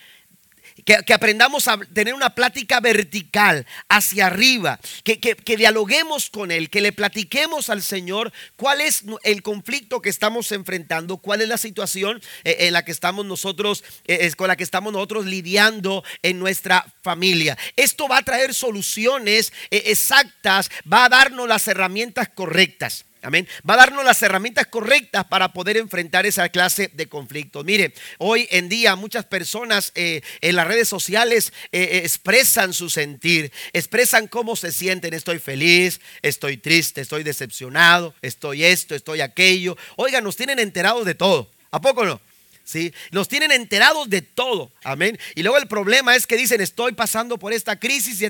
que, 0.85 1.13
aprendamos 1.13 1.67
a 1.67 1.77
tener 1.77 2.13
una 2.13 2.35
plática 2.35 2.79
vertical 2.79 3.65
hacia 3.87 4.27
arriba, 4.27 4.79
que, 5.03 5.19
que, 5.19 5.57
dialoguemos 5.57 6.29
con 6.29 6.51
Él, 6.51 6.69
que 6.69 6.81
le 6.81 6.91
platiquemos 6.91 7.69
al 7.69 7.81
Señor 7.81 8.31
cuál 8.55 8.81
es 8.81 9.03
el 9.23 9.41
conflicto 9.41 10.01
que 10.01 10.09
estamos 10.09 10.51
enfrentando, 10.51 11.17
cuál 11.17 11.41
es 11.41 11.47
la 11.47 11.57
situación 11.57 12.21
eh, 12.43 12.57
en 12.61 12.73
la 12.73 12.85
que 12.85 12.91
estamos 12.91 13.25
nosotros, 13.25 13.83
eh, 14.05 14.31
con 14.35 14.47
la 14.47 14.55
que 14.55 14.63
estamos 14.63 14.93
nosotros 14.93 15.25
lidiando 15.25 16.03
en 16.21 16.39
nuestra 16.39 16.85
familia. 17.01 17.57
Esto 17.75 18.07
va 18.07 18.17
a 18.17 18.23
traer 18.23 18.53
soluciones 18.53 19.53
eh, 19.71 19.83
exactas, 19.87 20.69
va 20.91 21.05
a 21.05 21.09
darnos 21.09 21.47
las 21.47 21.67
herramientas 21.67 22.29
correctas. 22.29 23.05
Amén. 23.21 23.47
Va 23.69 23.73
a 23.73 23.77
darnos 23.77 24.05
las 24.05 24.21
herramientas 24.21 24.67
correctas 24.67 25.25
para 25.25 25.51
poder 25.51 25.75
enfrentar 25.75 26.25
esa 26.25 26.47
clase 26.47 26.89
de 26.93 27.09
conflictos. 27.09 27.65
Mire, 27.65 27.93
hoy 28.17 28.47
en 28.49 28.69
día 28.69 28.95
muchas 28.95 29.25
personas 29.25 29.91
eh, 29.95 30.21
en 30.39 30.55
las 30.55 30.65
redes 30.65 30.87
sociales 30.87 31.51
eh, 31.73 31.81
eh, 31.81 31.97
expresan 31.97 32.73
su 32.73 32.89
sentir, 32.89 33.51
expresan 33.73 34.27
cómo 34.27 34.55
se 34.55 34.71
sienten. 34.71 35.13
Estoy 35.13 35.39
feliz, 35.39 35.99
estoy 36.21 36.55
triste, 36.57 37.01
estoy 37.01 37.23
decepcionado, 37.23 38.15
estoy 38.21 38.63
esto, 38.63 38.95
estoy 38.95 39.19
aquello. 39.19 39.75
Oiga, 39.97 40.21
nos 40.21 40.37
tienen 40.37 40.59
enterados 40.59 41.05
de 41.05 41.15
todo. 41.15 41.51
¿A 41.71 41.81
poco 41.81 42.05
no? 42.05 42.21
¿Sí? 42.63 42.93
Nos 43.11 43.27
tienen 43.27 43.51
enterados 43.51 44.09
de 44.09 44.21
todo. 44.21 44.71
Amén. 44.83 45.19
Y 45.35 45.43
luego 45.43 45.57
el 45.57 45.67
problema 45.67 46.15
es 46.15 46.25
que 46.25 46.37
dicen, 46.37 46.61
estoy 46.61 46.93
pasando 46.93 47.37
por 47.37 47.51
esta 47.51 47.77
crisis 47.77 48.21
y, 48.21 48.27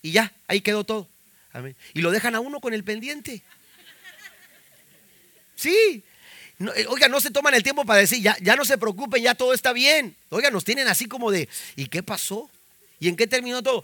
y 0.00 0.12
ya, 0.12 0.32
ahí 0.46 0.62
quedó 0.62 0.84
todo. 0.84 1.08
Amén. 1.52 1.76
Y 1.92 2.00
lo 2.00 2.10
dejan 2.10 2.34
a 2.34 2.40
uno 2.40 2.60
con 2.60 2.72
el 2.72 2.84
pendiente. 2.84 3.42
Sí. 5.54 6.02
Eh, 6.60 6.86
oiga, 6.88 7.08
no 7.08 7.20
se 7.20 7.30
toman 7.30 7.54
el 7.54 7.62
tiempo 7.62 7.84
para 7.84 8.00
decir, 8.00 8.22
ya, 8.22 8.36
ya 8.40 8.56
no 8.56 8.64
se 8.64 8.78
preocupen, 8.78 9.22
ya 9.22 9.34
todo 9.34 9.52
está 9.52 9.72
bien. 9.72 10.16
Oiga, 10.30 10.50
nos 10.50 10.64
tienen 10.64 10.88
así 10.88 11.06
como 11.06 11.30
de, 11.30 11.48
¿y 11.76 11.86
qué 11.86 12.02
pasó? 12.02 12.50
¿Y 13.00 13.08
en 13.08 13.16
qué 13.16 13.26
terminó 13.26 13.62
todo? 13.62 13.82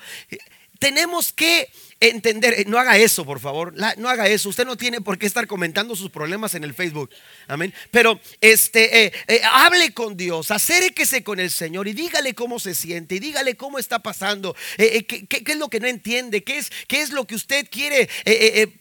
Tenemos 0.80 1.32
que 1.34 1.70
entender, 2.00 2.54
eh, 2.54 2.64
no 2.66 2.78
haga 2.78 2.96
eso, 2.96 3.26
por 3.26 3.40
favor, 3.40 3.74
no 3.98 4.08
haga 4.08 4.26
eso. 4.26 4.48
Usted 4.48 4.64
no 4.64 4.76
tiene 4.76 5.02
por 5.02 5.18
qué 5.18 5.26
estar 5.26 5.46
comentando 5.46 5.94
sus 5.94 6.10
problemas 6.10 6.54
en 6.54 6.64
el 6.64 6.72
Facebook. 6.72 7.10
Amén. 7.46 7.74
Pero 7.90 8.18
este, 8.40 9.04
eh, 9.04 9.12
eh, 9.28 9.42
hable 9.44 9.92
con 9.92 10.16
Dios, 10.16 10.50
acérquese 10.50 11.22
con 11.22 11.38
el 11.38 11.50
Señor 11.50 11.86
y 11.86 11.92
dígale 11.92 12.34
cómo 12.34 12.58
se 12.58 12.74
siente, 12.74 13.16
y 13.16 13.18
dígale 13.18 13.54
cómo 13.56 13.78
está 13.78 13.98
pasando, 13.98 14.56
qué, 14.78 15.06
es 15.46 15.56
lo 15.58 15.68
que 15.68 15.80
no 15.80 15.86
entiende, 15.86 16.42
qué 16.42 16.58
es, 16.58 16.72
qué 16.88 17.02
es 17.02 17.10
lo 17.10 17.26
que 17.26 17.34
usted 17.34 17.68
quiere, 17.70 18.08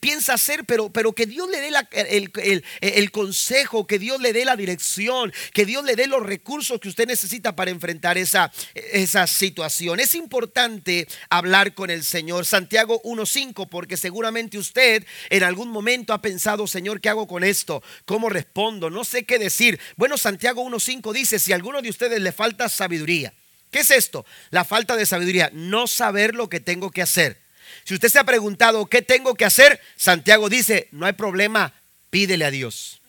piensa 0.00 0.34
hacer, 0.34 0.64
pero, 0.64 0.90
pero 0.90 1.12
que 1.12 1.26
Dios 1.26 1.50
le 1.50 1.60
dé 1.60 1.70
el, 2.08 2.64
el, 2.80 3.10
consejo, 3.10 3.86
que 3.86 3.98
Dios 3.98 4.20
le 4.20 4.32
dé 4.32 4.46
la 4.46 4.56
dirección, 4.56 5.32
que 5.52 5.66
Dios 5.66 5.84
le 5.84 5.94
dé 5.94 6.06
los 6.06 6.24
recursos 6.24 6.80
que 6.80 6.88
usted 6.88 7.06
necesita 7.06 7.54
para 7.54 7.70
enfrentar 7.70 8.16
esa, 8.16 8.50
esa 8.74 9.26
situación. 9.26 10.00
Es 10.00 10.14
importante 10.14 11.06
hablar 11.28 11.74
con 11.74 11.89
el 11.90 12.04
Señor. 12.04 12.46
Santiago 12.46 13.02
1.5, 13.02 13.68
porque 13.68 13.96
seguramente 13.96 14.58
usted 14.58 15.04
en 15.28 15.42
algún 15.42 15.68
momento 15.68 16.12
ha 16.12 16.22
pensado, 16.22 16.66
Señor, 16.66 17.00
¿qué 17.00 17.08
hago 17.08 17.26
con 17.26 17.44
esto? 17.44 17.82
¿Cómo 18.04 18.28
respondo? 18.28 18.90
No 18.90 19.04
sé 19.04 19.24
qué 19.24 19.38
decir. 19.38 19.78
Bueno, 19.96 20.16
Santiago 20.16 20.64
1.5 20.64 21.12
dice, 21.12 21.38
si 21.38 21.52
a 21.52 21.56
alguno 21.56 21.82
de 21.82 21.90
ustedes 21.90 22.20
le 22.20 22.32
falta 22.32 22.68
sabiduría, 22.68 23.32
¿qué 23.70 23.80
es 23.80 23.90
esto? 23.90 24.24
La 24.50 24.64
falta 24.64 24.96
de 24.96 25.06
sabiduría, 25.06 25.50
no 25.52 25.86
saber 25.86 26.34
lo 26.34 26.48
que 26.48 26.60
tengo 26.60 26.90
que 26.90 27.02
hacer. 27.02 27.40
Si 27.84 27.94
usted 27.94 28.08
se 28.08 28.18
ha 28.18 28.24
preguntado, 28.24 28.86
¿qué 28.86 29.02
tengo 29.02 29.34
que 29.34 29.44
hacer? 29.44 29.80
Santiago 29.96 30.48
dice, 30.48 30.88
no 30.92 31.06
hay 31.06 31.12
problema, 31.12 31.74
pídele 32.10 32.44
a 32.44 32.50
Dios. 32.50 33.00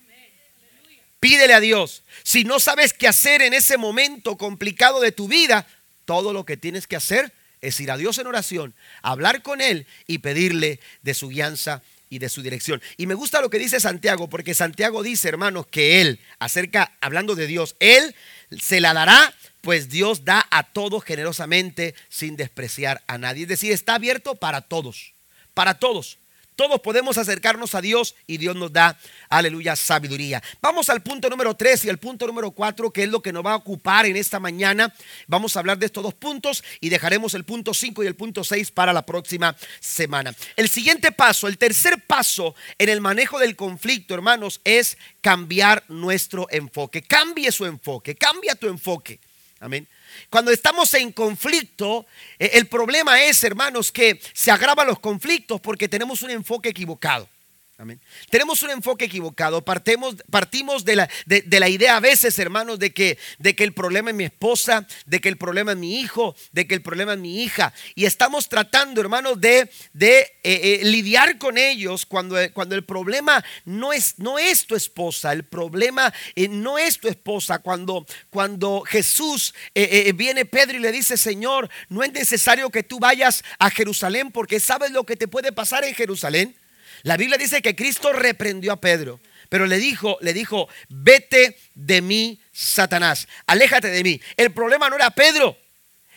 Pídele 1.20 1.54
a 1.54 1.60
Dios. 1.60 2.04
Si 2.24 2.44
no 2.44 2.60
sabes 2.60 2.94
qué 2.94 3.08
hacer 3.08 3.44
en 3.44 3.54
ese 3.54 3.78
momento 3.78 4.38
complicado 4.38 5.00
de 5.00 5.12
tu 5.12 5.28
vida, 5.28 5.68
todo 6.06 6.34
lo 6.34 6.46
que 6.46 6.58
tienes 6.58 6.88
que 6.88 6.96
hacer 6.96 7.32
es 7.62 7.80
ir 7.80 7.92
a 7.92 7.98
Dios 7.98 8.18
en 8.18 8.28
oración, 8.28 8.74
hablar 9.02 9.42
con 9.42 9.62
Él 9.62 9.88
y 10.08 10.20
pedirle 10.20 10.80
de 11.02 11.14
su 11.14 11.30
guianza 11.30 11.82
y 12.10 12.20
de 12.20 12.30
su 12.30 12.42
dirección. 12.42 12.82
Y 12.98 13.08
me 13.08 13.14
gusta 13.14 13.42
lo 13.42 13.50
que 13.50 13.60
dice 13.60 13.80
Santiago, 13.80 14.30
porque 14.30 14.54
Santiago 14.54 15.02
dice, 15.02 15.30
hermanos, 15.30 15.68
que 15.68 16.02
Él, 16.02 16.20
acerca, 16.40 16.92
hablando 17.00 17.36
de 17.36 17.48
Dios, 17.48 17.76
Él 17.80 18.16
se 18.60 18.82
la 18.82 18.94
dará, 18.94 19.34
pues 19.62 19.90
Dios 19.90 20.26
da 20.26 20.46
a 20.52 20.64
todos 20.64 21.04
generosamente 21.04 21.96
sin 22.10 22.36
despreciar 22.36 23.02
a 23.08 23.18
nadie. 23.18 23.44
Es 23.44 23.50
decir, 23.50 23.72
está 23.72 23.96
abierto 23.96 24.36
para 24.36 24.62
todos, 24.62 25.14
para 25.54 25.80
todos. 25.80 26.18
Todos 26.62 26.80
podemos 26.82 27.18
acercarnos 27.18 27.74
a 27.74 27.82
Dios 27.82 28.14
y 28.28 28.38
Dios 28.38 28.56
nos 28.56 28.72
da, 28.72 28.96
aleluya, 29.30 29.76
sabiduría. 29.76 30.44
Vamos 30.62 30.90
al 30.90 31.02
punto 31.02 31.28
número 31.28 31.56
3 31.56 31.86
y 31.86 31.90
al 31.90 31.98
punto 31.98 32.28
número 32.28 32.52
4, 32.52 32.92
que 32.94 33.02
es 33.02 33.10
lo 33.10 33.20
que 33.20 33.34
nos 33.34 33.44
va 33.44 33.54
a 33.54 33.56
ocupar 33.56 34.06
en 34.06 34.16
esta 34.16 34.40
mañana. 34.40 34.94
Vamos 35.26 35.56
a 35.56 35.60
hablar 35.62 35.80
de 35.80 35.88
estos 35.88 36.04
dos 36.04 36.14
puntos 36.14 36.64
y 36.80 36.90
dejaremos 36.90 37.34
el 37.34 37.46
punto 37.46 37.74
5 37.74 38.04
y 38.04 38.06
el 38.06 38.14
punto 38.14 38.44
6 38.44 38.70
para 38.70 38.94
la 38.94 39.04
próxima 39.08 39.58
semana. 39.80 40.36
El 40.56 40.70
siguiente 40.70 41.12
paso, 41.12 41.48
el 41.48 41.58
tercer 41.58 42.06
paso 42.06 42.54
en 42.78 42.90
el 42.90 43.02
manejo 43.02 43.40
del 43.40 43.56
conflicto, 43.56 44.14
hermanos, 44.14 44.62
es 44.64 45.00
cambiar 45.22 45.84
nuestro 45.88 46.46
enfoque. 46.52 47.02
Cambie 47.02 47.52
su 47.52 47.66
enfoque, 47.66 48.14
cambia 48.14 48.54
tu 48.54 48.68
enfoque. 48.68 49.20
Amén. 49.60 49.88
Cuando 50.30 50.52
estamos 50.52 50.94
en 50.94 51.12
conflicto, 51.12 52.06
eh, 52.40 52.52
el 52.54 52.68
problema 52.68 53.22
es, 53.24 53.44
hermanos, 53.44 53.92
que 53.92 54.20
se 54.34 54.52
agravan 54.52 54.88
los 54.88 55.00
conflictos 55.00 55.60
porque 55.62 55.88
tenemos 55.88 56.22
un 56.22 56.32
enfoque 56.32 56.70
equivocado. 56.70 57.28
Tenemos 58.30 58.62
un 58.64 58.72
enfoque 58.72 59.06
equivocado. 59.06 59.64
Partimos, 59.64 60.16
de, 60.86 60.96
la, 60.96 61.10
de, 61.26 61.60
la, 61.60 61.70
idea 61.70 61.98
a 61.98 62.00
veces, 62.00 62.38
hermanos, 62.40 62.80
de 62.80 62.94
que, 62.94 63.18
el 63.40 63.74
problema 63.74 64.12
es 64.12 64.16
mi 64.16 64.26
esposa, 64.26 64.88
de 65.06 65.20
que 65.20 65.30
el 65.30 65.38
problema 65.38 65.72
es 65.72 65.78
mi 65.78 66.00
hijo, 66.00 66.36
de 66.52 66.68
que 66.68 66.76
el 66.76 66.82
problema 66.82 67.14
es 67.14 67.20
mi 67.20 67.44
hija. 67.44 67.74
Y 67.96 68.06
estamos 68.06 68.50
tratando, 68.50 69.02
hermanos, 69.02 69.40
de, 69.40 69.70
eh, 69.94 70.30
eh, 70.44 70.80
lidiar 70.84 71.38
con 71.38 71.58
ellos 71.58 72.06
cuando, 72.06 72.38
el 72.40 72.84
problema 72.84 73.44
no 73.66 73.94
es, 73.94 74.16
tu 74.68 74.76
esposa, 74.76 75.34
el 75.34 75.44
problema 75.44 76.14
eh, 76.36 76.48
no 76.48 76.78
es 76.78 77.00
tu 77.00 77.08
esposa. 77.08 77.60
Cuando 77.60 78.82
Jesús 78.84 79.54
viene 80.16 80.46
Pedro 80.46 80.78
y 80.78 80.82
le 80.82 80.92
dice, 80.92 81.18
Señor, 81.18 81.70
no 81.90 82.04
es 82.04 82.12
necesario 82.12 82.70
que 82.70 82.84
tú 82.84 83.00
vayas 83.00 83.44
a 83.60 83.70
Jerusalén 83.70 84.32
porque 84.32 84.60
sabes 84.60 84.92
lo 84.92 85.06
que 85.06 85.16
te 85.16 85.28
puede 85.28 85.52
pasar 85.52 85.84
en 85.84 85.96
Jerusalén. 85.96 86.61
La 87.04 87.18
Biblia 87.18 87.38
dice 87.38 87.62
que 87.62 87.76
Cristo 87.76 88.14
reprendió 88.14 88.74
a 88.74 88.82
Pedro, 88.82 89.20
pero 89.50 89.66
le 89.66 89.78
dijo, 89.78 90.18
le 90.22 90.34
dijo, 90.34 90.70
vete 90.90 91.58
de 91.74 92.02
mí, 92.02 92.40
Satanás, 92.52 93.28
aléjate 93.48 93.90
de 93.90 94.04
mí. 94.04 94.22
El 94.38 94.52
problema 94.52 94.90
no 94.90 94.96
era 94.96 95.12
Pedro, 95.12 95.58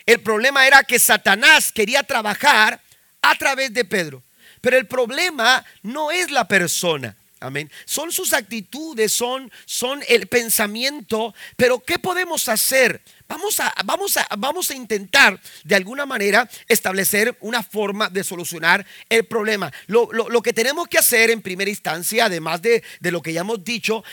el 0.07 0.21
problema 0.21 0.67
era 0.67 0.83
que 0.83 0.99
Satanás 0.99 1.73
quería 1.73 2.03
trabajar 2.03 2.81
a 3.23 3.35
través 3.37 3.73
de 3.73 3.85
Pedro. 3.85 4.23
Pero 4.61 4.77
el 4.79 4.87
problema 4.87 5.65
no 5.83 6.11
es 6.11 6.31
la 6.31 6.47
persona. 6.47 7.17
Amén. 7.41 7.71
Son 7.85 8.11
sus 8.11 8.33
actitudes, 8.33 9.13
son, 9.13 9.53
son 9.67 10.03
el 10.09 10.27
pensamiento, 10.29 11.35
pero 11.57 11.81
¿qué 11.81 11.99
podemos 11.99 12.49
hacer? 12.49 13.03
Vamos 13.27 13.59
a, 13.59 13.75
vamos, 13.85 14.17
a, 14.19 14.27
vamos 14.37 14.71
a 14.71 14.75
intentar 14.75 15.41
de 15.65 15.75
alguna 15.75 16.05
manera 16.05 16.49
establecer 16.69 17.37
una 17.41 17.63
forma 17.63 18.11
de 18.11 18.23
solucionar 18.23 18.85
el 19.09 19.25
problema. 19.25 19.73
Lo, 19.87 20.43
que 20.43 20.53
tenemos 20.53 20.89
que 20.89 20.99
hacer 20.99 21.31
en 21.31 21.41
primera 21.41 21.71
instancia, 21.71 22.27
además 22.27 22.61
de, 22.61 22.83
de 23.01 23.11
lo 23.11 23.23
que 23.23 23.33
ya 23.33 23.41
hemos 23.41 23.65
dicho, 23.65 24.05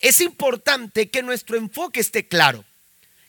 es 0.00 0.20
importante 0.20 1.08
que 1.08 1.22
nuestro 1.22 1.56
enfoque 1.56 2.00
esté 2.00 2.26
claro. 2.26 2.64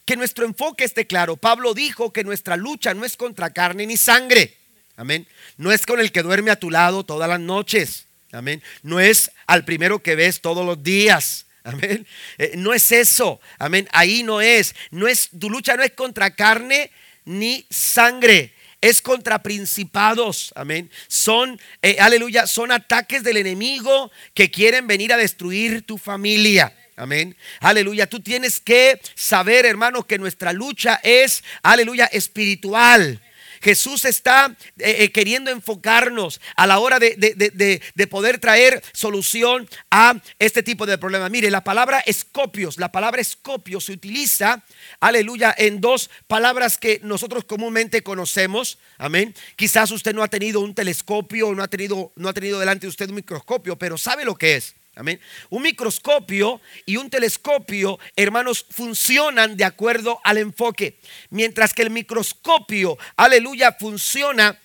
Que 0.04 0.18
nuestro 0.18 0.46
enfoque 0.46 0.84
esté 0.84 1.06
claro. 1.06 1.38
Pablo 1.38 1.76
dijo 1.76 2.12
que 2.12 2.24
nuestra 2.24 2.58
lucha 2.58 2.96
no 2.96 3.06
es 3.06 3.16
contra 3.16 3.52
carne 3.52 3.86
ni 3.86 3.98
sangre. 3.98 4.58
Amén. 4.96 5.28
No 5.58 5.72
es 5.72 5.86
con 5.86 6.00
el 6.00 6.12
que 6.12 6.24
duerme 6.24 6.50
a 6.50 6.60
tu 6.60 6.72
lado 6.72 7.06
todas 7.06 7.30
las 7.30 7.40
noches. 7.40 8.08
Amén. 8.32 8.64
No 8.82 9.00
es 9.00 9.32
al 9.46 9.64
primero 9.64 10.00
que 10.00 10.16
ves 10.16 10.42
todos 10.42 10.66
los 10.66 10.82
días. 10.84 11.46
Amén. 11.64 12.06
Eh, 12.38 12.54
no 12.56 12.74
es 12.74 12.92
eso. 12.92 13.40
Amén. 13.58 13.88
Ahí 13.92 14.24
no 14.24 14.42
es. 14.42 14.76
No 14.92 15.08
es 15.08 15.30
tu 15.38 15.50
lucha 15.50 15.76
no 15.76 15.84
es 15.84 15.92
contra 15.92 16.36
carne 16.36 16.92
ni 17.26 17.66
sangre. 17.70 18.54
Es 18.82 19.02
contra 19.02 19.44
principados. 19.44 20.54
Amén. 20.56 20.90
Son, 21.08 21.60
eh, 21.82 21.98
aleluya, 22.00 22.48
son 22.48 22.72
ataques 22.72 23.24
del 23.24 23.38
enemigo 23.38 24.10
que 24.34 24.50
quieren 24.50 24.88
venir 24.88 25.12
a 25.12 25.18
destruir 25.18 25.82
tu 25.82 25.98
familia. 25.98 26.74
Amén. 26.96 27.36
Aleluya. 27.60 28.08
Tú 28.08 28.20
tienes 28.20 28.60
que 28.60 29.00
saber, 29.16 29.66
hermano, 29.66 30.06
que 30.06 30.18
nuestra 30.18 30.54
lucha 30.54 31.00
es, 31.04 31.44
aleluya, 31.62 32.06
espiritual. 32.06 33.22
Jesús 33.62 34.06
está 34.06 34.56
eh, 34.78 34.96
eh, 35.00 35.12
queriendo 35.12 35.52
enfocarnos 35.52 36.40
a 36.56 36.68
la 36.68 36.80
hora 36.80 37.00
de, 37.00 37.82
poder 38.10 38.40
traer 38.40 38.82
solución 38.94 39.70
a 39.92 40.16
este 40.40 40.64
tipo 40.64 40.86
de 40.86 40.98
problemas. 40.98 41.30
Mire, 41.30 41.52
la 41.52 41.64
palabra 41.64 42.00
escopios, 42.00 42.78
la 42.78 42.92
palabra 42.92 43.22
escopio 43.22 43.80
se 43.80 43.92
utiliza, 43.92 44.64
aleluya, 45.00 45.54
en 45.58 45.82
dos 45.82 46.10
palabras 46.28 46.78
que 46.78 47.00
nosotros 47.04 47.44
comúnmente 47.44 48.04
conocemos. 48.04 48.80
Amén. 48.98 49.36
Quizás 49.56 49.92
usted 49.92 50.14
no 50.14 50.24
ha 50.24 50.28
tenido 50.28 50.62
un 50.62 50.74
telescopio, 50.74 51.54
no 51.54 51.64
ha 51.64 51.68
tenido, 51.68 52.12
no 52.16 52.30
ha 52.30 52.34
tenido 52.34 52.60
delante 52.60 52.86
de 52.86 52.90
usted 52.90 53.10
un 53.10 53.16
microscopio, 53.16 53.78
pero 53.78 53.98
sabe 53.98 54.26
lo 54.26 54.36
que 54.36 54.56
es. 54.56 54.76
Amén. 55.00 55.18
Un 55.50 55.62
microscopio 55.62 56.60
y 56.86 56.98
un 56.98 57.10
telescopio, 57.10 57.98
hermanos, 58.18 58.66
funcionan 58.70 59.56
de 59.56 59.64
acuerdo 59.64 60.20
al 60.26 60.38
enfoque. 60.38 61.00
Mientras 61.30 61.74
que 61.74 61.84
el 61.84 61.90
microscopio, 61.90 62.98
aleluya, 63.16 63.78
funciona 63.80 64.60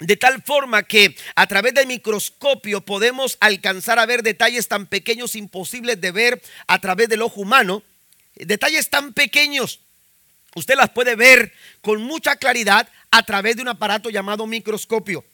de 0.00 0.18
tal 0.18 0.42
forma 0.42 0.82
que 0.82 1.16
a 1.34 1.46
través 1.46 1.72
del 1.72 1.86
microscopio 1.86 2.82
podemos 2.82 3.38
alcanzar 3.40 3.98
a 3.98 4.04
ver 4.04 4.22
detalles 4.22 4.68
tan 4.68 4.86
pequeños 4.86 5.34
imposibles 5.34 5.98
de 5.98 6.10
ver 6.10 6.42
a 6.66 6.78
través 6.78 7.08
del 7.08 7.22
ojo 7.22 7.40
humano. 7.40 7.82
Detalles 8.34 8.90
tan 8.90 9.14
pequeños. 9.14 9.80
Usted 10.56 10.76
las 10.76 10.90
puede 10.90 11.16
ver 11.16 11.54
con 11.80 12.02
mucha 12.02 12.36
claridad 12.36 12.86
a 13.10 13.22
través 13.22 13.56
de 13.56 13.62
un 13.62 13.68
aparato 13.68 14.10
llamado 14.10 14.46
microscopio. 14.46 15.24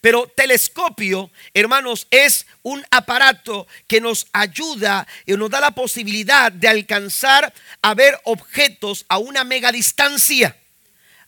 Pero 0.00 0.28
telescopio, 0.28 1.30
hermanos, 1.54 2.06
es 2.10 2.46
un 2.62 2.84
aparato 2.90 3.66
que 3.86 4.00
nos 4.00 4.26
ayuda 4.32 5.06
y 5.26 5.32
nos 5.32 5.50
da 5.50 5.60
la 5.60 5.72
posibilidad 5.72 6.52
de 6.52 6.68
alcanzar 6.68 7.52
a 7.82 7.94
ver 7.94 8.18
objetos 8.24 9.04
a 9.08 9.18
una 9.18 9.44
mega 9.44 9.72
distancia, 9.72 10.56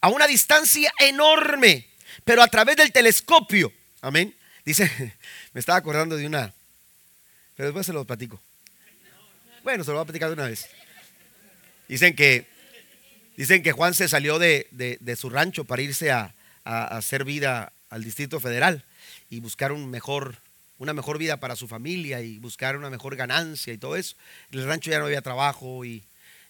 a 0.00 0.08
una 0.08 0.26
distancia 0.26 0.92
enorme, 0.98 1.88
pero 2.24 2.42
a 2.42 2.48
través 2.48 2.76
del 2.76 2.92
telescopio. 2.92 3.72
Amén. 4.02 4.34
Dice, 4.64 4.88
me 5.52 5.60
estaba 5.60 5.78
acordando 5.78 6.16
de 6.16 6.26
una, 6.26 6.52
pero 7.56 7.68
después 7.68 7.86
se 7.86 7.92
lo 7.92 8.04
platico. 8.04 8.40
Bueno, 9.64 9.82
se 9.84 9.90
lo 9.90 9.96
voy 9.96 10.02
a 10.02 10.06
platicar 10.06 10.28
de 10.28 10.34
una 10.34 10.46
vez. 10.46 10.68
Dicen 11.88 12.14
que, 12.14 12.46
dicen 13.36 13.62
que 13.64 13.72
Juan 13.72 13.94
se 13.94 14.08
salió 14.08 14.38
de, 14.38 15.16
su 15.18 15.28
rancho 15.28 15.64
para 15.64 15.82
irse 15.82 16.12
a, 16.12 16.34
a 16.64 16.96
hacer 16.96 17.24
vida 17.24 17.72
al 17.90 18.04
Distrito 18.04 18.40
Federal 18.40 18.84
y 19.28 19.40
buscar 19.40 19.72
un 19.72 19.90
mejor, 19.90 20.36
una 20.78 20.94
mejor 20.94 21.18
vida 21.18 21.38
para 21.38 21.56
su 21.56 21.68
familia 21.68 22.22
y 22.22 22.38
buscar 22.38 22.76
una 22.76 22.88
mejor 22.88 23.16
ganancia 23.16 23.72
y 23.72 23.78
todo 23.78 23.96
eso. 23.96 24.16
En 24.50 24.60
el 24.60 24.66
rancho 24.66 24.90
ya 24.90 24.98
no 24.98 25.06
había 25.06 25.20
trabajo 25.20 25.84
y 25.84 26.04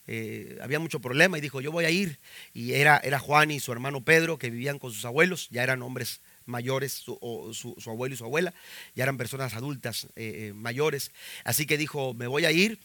eh, 0.07 0.59
había 0.63 0.79
mucho 0.79 1.01
problema 1.01 1.39
y 1.39 1.41
dijo, 1.41 1.61
yo 1.61 1.73
voy 1.73 1.85
a 1.87 1.91
ir. 1.91 2.19
Y 2.53 2.75
era, 2.75 2.99
era 2.99 3.19
Juan 3.19 3.51
y 3.51 3.61
su 3.61 3.73
hermano 3.73 4.03
Pedro 4.03 4.39
que 4.39 4.51
vivían 4.51 4.79
con 4.79 4.93
sus 4.93 5.05
abuelos, 5.05 5.49
ya 5.51 5.63
eran 5.63 5.83
hombres 5.83 6.21
mayores, 6.47 6.93
su, 6.93 7.17
su, 7.55 7.91
abuelo 7.91 8.15
y 8.15 8.19
su 8.19 8.25
abuela, 8.25 8.53
ya 8.95 9.05
eran 9.05 9.17
personas 9.17 9.55
adultas 9.55 10.07
eh, 10.17 10.49
eh, 10.49 10.53
mayores. 10.53 11.13
Así 11.45 11.65
que 11.65 11.79
dijo, 11.79 12.13
me 12.13 12.27
voy 12.27 12.45
a 12.45 12.53
ir 12.53 12.79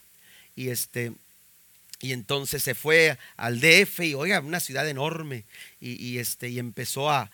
y 0.55 0.69
este 0.69 1.13
y 1.99 2.12
entonces 2.12 2.62
se 2.63 2.75
fue 2.75 3.17
al 3.38 3.60
DF 3.60 4.01
y, 4.01 4.13
oiga, 4.13 4.39
una 4.39 4.60
ciudad 4.60 4.88
enorme. 4.88 5.45
Y, 5.79 6.17
este, 6.17 6.49
y 6.49 6.60
empezó 6.60 7.10
a, 7.10 7.29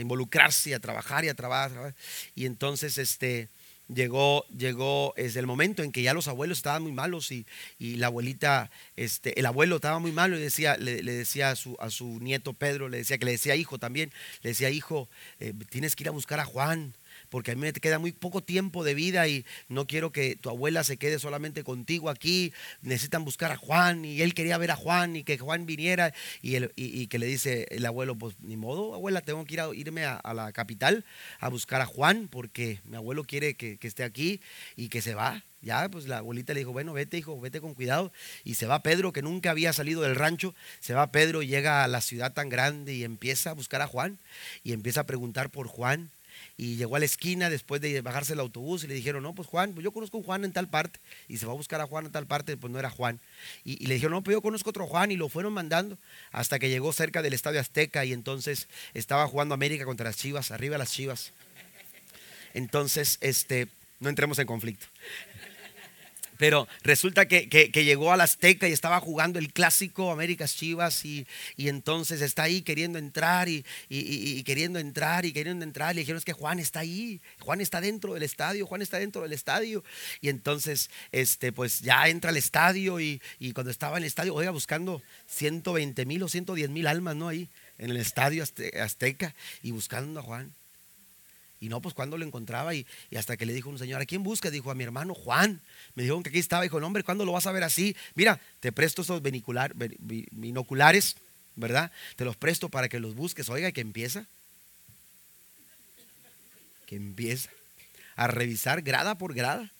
involucrarse, 0.00 0.74
a 0.74 0.80
trabajar 0.80 1.24
y 1.24 1.28
a 1.28 1.34
trabajar. 1.34 1.94
Y 2.34 2.46
entonces 2.46 2.98
este, 2.98 3.50
llegó, 3.88 4.46
llegó 4.48 5.14
es 5.16 5.36
el 5.36 5.46
momento 5.46 5.82
en 5.82 5.92
que 5.92 6.02
ya 6.02 6.14
los 6.14 6.28
abuelos 6.28 6.58
estaban 6.58 6.82
muy 6.82 6.92
malos 6.92 7.30
y, 7.30 7.46
la 7.78 8.06
abuelita, 8.06 8.70
este, 8.96 9.38
el 9.38 9.46
abuelo 9.46 9.76
estaba 9.76 9.98
muy 9.98 10.12
malo 10.12 10.36
y 10.36 10.40
decía, 10.40 10.76
le, 10.76 11.02
decía 11.02 11.50
a 11.50 11.56
su, 11.56 11.76
a 11.78 11.90
su, 11.90 12.18
nieto 12.20 12.52
Pedro, 12.52 12.88
le 12.88 12.98
decía 12.98 13.18
que 13.18 13.26
le 13.26 13.32
decía 13.32 13.54
hijo 13.54 13.78
también, 13.78 14.12
le 14.42 14.50
decía 14.50 14.70
hijo, 14.70 15.08
eh, 15.40 15.52
tienes 15.70 15.94
que 15.94 16.04
ir 16.04 16.08
a 16.08 16.12
buscar 16.12 16.40
a 16.40 16.44
Juan 16.44 16.94
porque 17.28 17.52
a 17.52 17.54
mí 17.54 17.60
me 17.60 17.72
queda 17.72 17.98
muy 17.98 18.12
poco 18.12 18.42
tiempo 18.42 18.84
de 18.84 18.94
vida 18.94 19.26
y 19.28 19.44
no 19.68 19.86
quiero 19.86 20.12
que 20.12 20.36
tu 20.36 20.50
abuela 20.50 20.84
se 20.84 20.96
quede 20.96 21.18
solamente 21.18 21.64
contigo 21.64 22.10
aquí. 22.10 22.52
Necesitan 22.82 23.24
buscar 23.24 23.52
a 23.52 23.56
Juan 23.56 24.04
y 24.04 24.22
él 24.22 24.34
quería 24.34 24.58
ver 24.58 24.70
a 24.70 24.76
Juan 24.76 25.16
y 25.16 25.24
que 25.24 25.38
Juan 25.38 25.66
viniera 25.66 26.12
y, 26.42 26.56
y, 26.76 27.06
que 27.08 27.18
le 27.18 27.26
dice 27.26 27.66
el 27.70 27.86
abuelo, 27.86 28.16
pues 28.16 28.36
ni 28.40 28.56
modo, 28.56 28.94
abuela, 28.94 29.20
tengo 29.20 29.44
que 29.44 29.54
irme 29.74 30.04
a, 30.04 30.20
la 30.34 30.52
capital 30.52 31.04
a 31.38 31.48
buscar 31.48 31.80
a 31.80 31.86
Juan 31.86 32.28
porque 32.28 32.80
mi 32.84 32.96
abuelo 32.96 33.24
quiere 33.24 33.54
que, 33.54 33.78
que 33.78 33.86
esté 33.86 34.04
aquí 34.04 34.40
y 34.76 34.88
que 34.88 35.00
se 35.00 35.14
va. 35.14 35.42
Ya, 35.64 35.88
pues 35.88 36.06
la 36.06 36.18
abuelita 36.18 36.52
le 36.52 36.60
dijo, 36.60 36.72
bueno, 36.72 36.92
vete, 36.92 37.16
hijo, 37.16 37.40
vete 37.40 37.60
con 37.60 37.72
cuidado. 37.72 38.12
Y 38.44 38.56
se 38.56 38.66
va 38.66 38.82
Pedro, 38.82 39.14
que 39.14 39.22
nunca 39.22 39.50
había 39.50 39.72
salido 39.72 40.02
del 40.02 40.14
rancho. 40.14 40.54
Se 40.80 40.92
va 40.92 41.10
Pedro 41.10 41.40
y 41.40 41.46
llega 41.46 41.82
a 41.82 41.88
la 41.88 42.02
ciudad 42.02 42.34
tan 42.34 42.50
grande 42.50 42.92
y 42.92 43.02
empieza 43.02 43.50
a 43.50 43.54
buscar 43.54 43.80
a 43.80 43.86
Juan. 43.86 44.18
Y 44.62 44.72
empieza 44.72 45.00
a 45.00 45.06
preguntar 45.06 45.48
por 45.48 45.66
Juan 45.66 46.10
y 46.56 46.76
llegó 46.76 46.96
a 46.96 46.98
la 47.00 47.04
esquina 47.04 47.50
después 47.50 47.80
de 47.80 48.00
bajarse 48.00 48.34
el 48.34 48.40
autobús 48.40 48.84
y 48.84 48.86
le 48.86 48.94
dijeron, 48.94 49.22
no, 49.22 49.34
pues 49.34 49.48
Juan, 49.48 49.72
pues 49.72 49.82
yo 49.82 49.90
conozco 49.90 50.20
a 50.20 50.22
Juan 50.22 50.44
en 50.44 50.52
tal 50.52 50.68
parte 50.68 51.00
y 51.26 51.38
se 51.38 51.46
va 51.46 51.52
a 51.52 51.56
buscar 51.56 51.80
a 51.80 51.86
Juan 51.86 52.06
en 52.06 52.12
tal 52.12 52.26
parte, 52.26 52.56
pues 52.56 52.72
no 52.72 52.78
era 52.78 52.90
Juan. 52.90 53.20
Y, 53.64 53.84
le 53.86 53.94
dijeron, 53.94 54.12
no, 54.12 54.22
pues 54.22 54.34
yo 54.34 54.42
conozco 54.42 54.70
otro 54.70 54.86
Juan 54.86 55.10
y 55.10 55.16
lo 55.16 55.28
fueron 55.28 55.52
mandando 55.52 55.98
hasta 56.30 56.58
que 56.58 56.70
llegó 56.70 56.92
cerca 56.92 57.22
del 57.22 57.32
Estadio 57.32 57.60
Azteca 57.60 58.04
y 58.04 58.12
entonces 58.12 58.68
estaba 58.94 59.26
jugando 59.26 59.54
América 59.54 59.84
contra 59.84 60.06
las 60.06 60.16
Chivas, 60.16 60.52
arriba 60.52 60.78
las 60.78 60.92
Chivas. 60.92 61.32
Entonces, 62.52 63.18
este, 63.20 63.66
no 63.98 64.08
entremos 64.08 64.38
en 64.38 64.46
conflicto. 64.46 64.86
Pero 66.38 66.66
resulta 66.82 67.26
que, 67.26 67.46
llegó 67.84 68.12
a 68.12 68.16
la 68.16 68.24
Azteca 68.24 68.68
y 68.68 68.72
estaba 68.72 69.00
jugando 69.00 69.38
el 69.38 69.52
clásico 69.52 70.10
Américas 70.10 70.56
Chivas 70.56 71.04
y, 71.04 71.26
entonces 71.56 72.20
está 72.20 72.44
ahí 72.44 72.62
queriendo 72.62 72.98
entrar 72.98 73.48
y, 73.48 73.64
queriendo 74.44 74.78
entrar 74.78 75.24
y 75.24 75.32
queriendo 75.32 75.64
entrar. 75.64 75.94
Le 75.94 76.00
dijeron 76.00 76.18
es 76.18 76.24
que 76.24 76.32
Juan 76.32 76.58
está 76.58 76.80
ahí, 76.80 77.20
Juan 77.40 77.60
está 77.60 77.80
dentro 77.80 78.14
del 78.14 78.22
estadio, 78.22 78.66
Juan 78.66 78.82
está 78.82 78.98
dentro 78.98 79.22
del 79.22 79.32
estadio. 79.32 79.84
Y 80.20 80.28
entonces 80.28 80.90
este, 81.12 81.52
pues 81.52 81.80
ya 81.80 82.08
entra 82.08 82.30
al 82.30 82.36
estadio 82.36 83.00
y, 83.00 83.20
cuando 83.54 83.70
estaba 83.70 83.96
en 83.96 84.04
el 84.04 84.08
estadio, 84.08 84.34
oiga, 84.34 84.50
buscando 84.50 85.02
120 85.26 86.06
mil 86.06 86.22
o 86.22 86.28
110 86.28 86.70
mil 86.70 86.86
almas, 86.86 87.16
¿no? 87.16 87.28
Ahí 87.28 87.48
en 87.78 87.90
el 87.90 87.96
estadio 87.96 88.44
Azteca 88.80 89.34
y 89.62 89.70
buscando 89.70 90.20
a 90.20 90.22
Juan. 90.22 90.54
Y 91.64 91.70
no, 91.70 91.80
pues 91.80 91.94
cuando 91.94 92.18
lo 92.18 92.26
encontraba 92.26 92.74
y, 92.74 92.86
hasta 93.16 93.38
que 93.38 93.46
le 93.46 93.54
dijo 93.54 93.70
un 93.70 93.78
señor, 93.78 94.02
¿a 94.02 94.04
quién 94.04 94.22
busca? 94.22 94.50
Dijo, 94.50 94.70
a 94.70 94.74
mi 94.74 94.84
hermano 94.84 95.14
Juan. 95.14 95.62
Me 95.94 96.02
dijeron 96.02 96.22
que 96.22 96.28
aquí 96.28 96.38
estaba. 96.38 96.62
Dijo, 96.62 96.78
no, 96.78 96.86
hombre, 96.86 97.02
¿cuándo 97.02 97.24
lo 97.24 97.32
vas 97.32 97.46
a 97.46 97.52
ver 97.52 97.64
así? 97.64 97.96
Mira, 98.14 98.38
te 98.60 98.70
presto 98.70 99.00
esos 99.00 99.22
binoculares, 99.22 101.16
¿verdad? 101.56 101.90
Te 102.16 102.26
los 102.26 102.36
presto 102.36 102.68
para 102.68 102.90
que 102.90 103.00
los 103.00 103.14
busques. 103.14 103.48
Oiga, 103.48 103.72
que 103.72 103.80
empieza. 103.80 104.26
Que 106.84 106.96
empieza 106.96 107.48
a 108.14 108.26
revisar 108.26 108.82
grada 108.82 109.14
por 109.14 109.32
grada. 109.32 109.72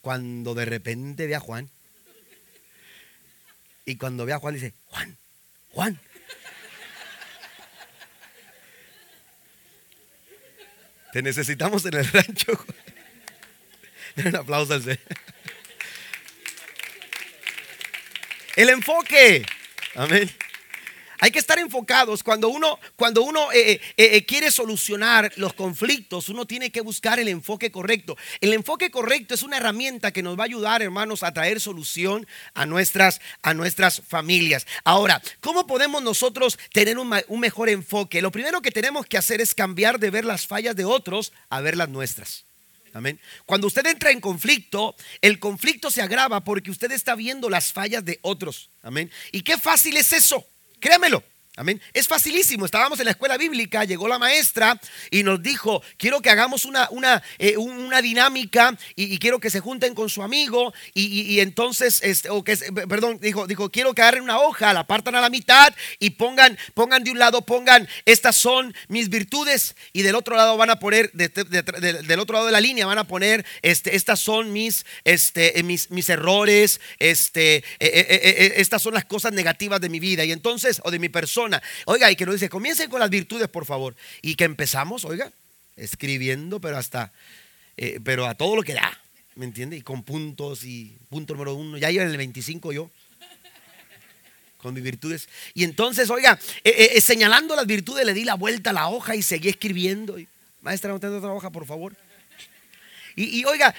Cuando 0.00 0.54
de 0.54 0.64
repente 0.64 1.26
ve 1.26 1.34
a 1.34 1.40
Juan. 1.40 1.68
Y 3.84 3.96
cuando 3.96 4.26
ve 4.26 4.32
a 4.32 4.38
Juan 4.38 4.54
dice, 4.54 4.74
Juan, 4.86 5.16
Juan, 5.70 6.00
Te 11.12 11.22
necesitamos 11.22 11.84
en 11.84 11.94
el 11.94 12.10
rancho. 12.10 12.66
Un 14.16 14.34
aplauso 14.34 14.74
al 14.74 14.98
El 18.56 18.68
enfoque. 18.70 19.44
Amén. 19.94 20.30
Hay 21.22 21.30
que 21.30 21.38
estar 21.38 21.60
enfocados. 21.60 22.24
Cuando 22.24 22.48
uno, 22.48 22.80
cuando 22.96 23.22
uno 23.22 23.52
eh, 23.52 23.74
eh, 23.74 23.80
eh, 23.96 24.26
quiere 24.26 24.50
solucionar 24.50 25.32
los 25.36 25.52
conflictos, 25.52 26.28
uno 26.28 26.46
tiene 26.46 26.72
que 26.72 26.80
buscar 26.80 27.20
el 27.20 27.28
enfoque 27.28 27.70
correcto. 27.70 28.16
El 28.40 28.52
enfoque 28.52 28.90
correcto 28.90 29.32
es 29.32 29.44
una 29.44 29.58
herramienta 29.58 30.10
que 30.10 30.20
nos 30.20 30.36
va 30.36 30.42
a 30.42 30.46
ayudar, 30.46 30.82
hermanos, 30.82 31.22
a 31.22 31.32
traer 31.32 31.60
solución 31.60 32.26
a 32.54 32.66
nuestras, 32.66 33.20
a 33.40 33.54
nuestras 33.54 34.00
familias. 34.00 34.66
Ahora, 34.82 35.22
¿cómo 35.38 35.64
podemos 35.64 36.02
nosotros 36.02 36.58
tener 36.72 36.98
un, 36.98 37.14
un 37.28 37.38
mejor 37.38 37.68
enfoque? 37.68 38.20
Lo 38.20 38.32
primero 38.32 38.60
que 38.60 38.72
tenemos 38.72 39.06
que 39.06 39.16
hacer 39.16 39.40
es 39.40 39.54
cambiar 39.54 40.00
de 40.00 40.10
ver 40.10 40.24
las 40.24 40.48
fallas 40.48 40.74
de 40.74 40.86
otros 40.86 41.32
a 41.50 41.60
ver 41.60 41.76
las 41.76 41.88
nuestras. 41.88 42.46
Amén. 42.94 43.20
Cuando 43.46 43.68
usted 43.68 43.86
entra 43.86 44.10
en 44.10 44.20
conflicto, 44.20 44.96
el 45.20 45.38
conflicto 45.38 45.88
se 45.88 46.02
agrava 46.02 46.42
porque 46.42 46.72
usted 46.72 46.90
está 46.90 47.14
viendo 47.14 47.48
las 47.48 47.72
fallas 47.72 48.04
de 48.04 48.18
otros. 48.22 48.70
Amén. 48.82 49.08
Y 49.30 49.42
qué 49.42 49.56
fácil 49.56 49.96
es 49.96 50.12
eso. 50.12 50.44
Créamelo. 50.82 51.22
Amén. 51.54 51.82
Es 51.92 52.08
facilísimo. 52.08 52.64
Estábamos 52.64 52.98
en 52.98 53.04
la 53.04 53.10
escuela 53.10 53.36
bíblica, 53.36 53.84
llegó 53.84 54.08
la 54.08 54.18
maestra 54.18 54.80
y 55.10 55.22
nos 55.22 55.42
dijo, 55.42 55.82
quiero 55.98 56.22
que 56.22 56.30
hagamos 56.30 56.64
una, 56.64 56.88
una, 56.90 57.22
eh, 57.38 57.58
una 57.58 58.00
dinámica 58.00 58.74
y, 58.96 59.18
quiero 59.18 59.38
que 59.38 59.50
se 59.50 59.60
junten 59.60 59.94
con 59.94 60.08
su 60.08 60.22
amigo 60.22 60.72
y, 60.94 61.40
entonces, 61.40 62.00
este, 62.02 62.30
o 62.30 62.42
que, 62.42 62.56
perdón, 62.56 63.18
dijo, 63.20 63.46
dijo, 63.46 63.70
quiero 63.70 63.92
que 63.92 64.00
agarren 64.00 64.22
una 64.22 64.38
hoja, 64.38 64.72
la 64.72 64.80
apartan 64.80 65.14
a 65.14 65.20
la 65.20 65.28
mitad 65.28 65.74
y 65.98 66.10
pongan, 66.10 66.56
pongan 66.72 67.04
de 67.04 67.10
un 67.10 67.18
lado, 67.18 67.42
pongan, 67.42 67.86
estas 68.06 68.34
son 68.36 68.74
mis 68.88 69.10
virtudes 69.10 69.76
y 69.92 70.00
del 70.00 70.14
otro 70.14 70.36
lado 70.36 70.56
van 70.56 70.70
a 70.70 70.78
poner, 70.78 71.12
del 71.12 72.18
otro 72.18 72.32
lado 72.32 72.46
de 72.46 72.52
la 72.52 72.62
línea 72.62 72.86
van 72.86 72.96
a 72.96 73.06
poner, 73.06 73.44
este, 73.60 73.94
estas 73.94 74.20
son 74.20 74.54
mis, 74.54 74.86
este, 75.04 75.58
eh, 75.58 75.62
mis, 75.62 75.90
mis 75.90 76.08
errores, 76.08 76.80
este, 76.98 77.62
eh, 77.78 78.54
estas 78.56 78.80
son 78.80 78.94
las 78.94 79.04
cosas 79.04 79.34
negativas 79.34 79.82
de 79.82 79.90
mi 79.90 80.00
vida 80.00 80.24
y 80.24 80.32
entonces, 80.32 80.80
o 80.82 80.90
de 80.90 80.98
mi 80.98 81.10
persona 81.10 81.41
Oiga, 81.86 82.10
y 82.10 82.16
que 82.16 82.26
nos 82.26 82.34
dice, 82.34 82.48
comiencen 82.48 82.90
con 82.90 83.00
las 83.00 83.10
virtudes, 83.10 83.48
por 83.48 83.64
favor. 83.64 83.94
Y 84.20 84.34
que 84.34 84.44
empezamos, 84.44 85.04
oiga, 85.04 85.32
escribiendo, 85.76 86.60
pero 86.60 86.76
hasta, 86.76 87.12
eh, 87.76 88.00
pero 88.02 88.26
a 88.26 88.34
todo 88.34 88.56
lo 88.56 88.62
que 88.62 88.74
da, 88.74 88.98
¿me 89.34 89.44
entiende? 89.44 89.76
Y 89.76 89.82
con 89.82 90.02
puntos 90.02 90.64
y 90.64 90.96
punto 91.08 91.34
número 91.34 91.54
uno. 91.54 91.78
Ya 91.78 91.90
iba 91.90 92.02
en 92.02 92.10
el 92.10 92.16
25 92.16 92.72
yo 92.72 92.90
con 94.58 94.74
mis 94.74 94.82
virtudes. 94.82 95.28
Y 95.54 95.64
entonces, 95.64 96.08
oiga, 96.08 96.38
eh, 96.62 96.92
eh, 96.94 97.00
señalando 97.00 97.56
las 97.56 97.66
virtudes, 97.66 98.06
le 98.06 98.14
di 98.14 98.24
la 98.24 98.34
vuelta 98.34 98.70
a 98.70 98.72
la 98.72 98.88
hoja 98.88 99.16
y 99.16 99.22
seguí 99.22 99.48
escribiendo. 99.48 100.16
Maestra, 100.60 100.92
no 100.92 101.00
tengo 101.00 101.16
otra 101.16 101.32
hoja, 101.32 101.50
por 101.50 101.66
favor. 101.66 101.96
Y, 103.14 103.44
oiga, 103.44 103.74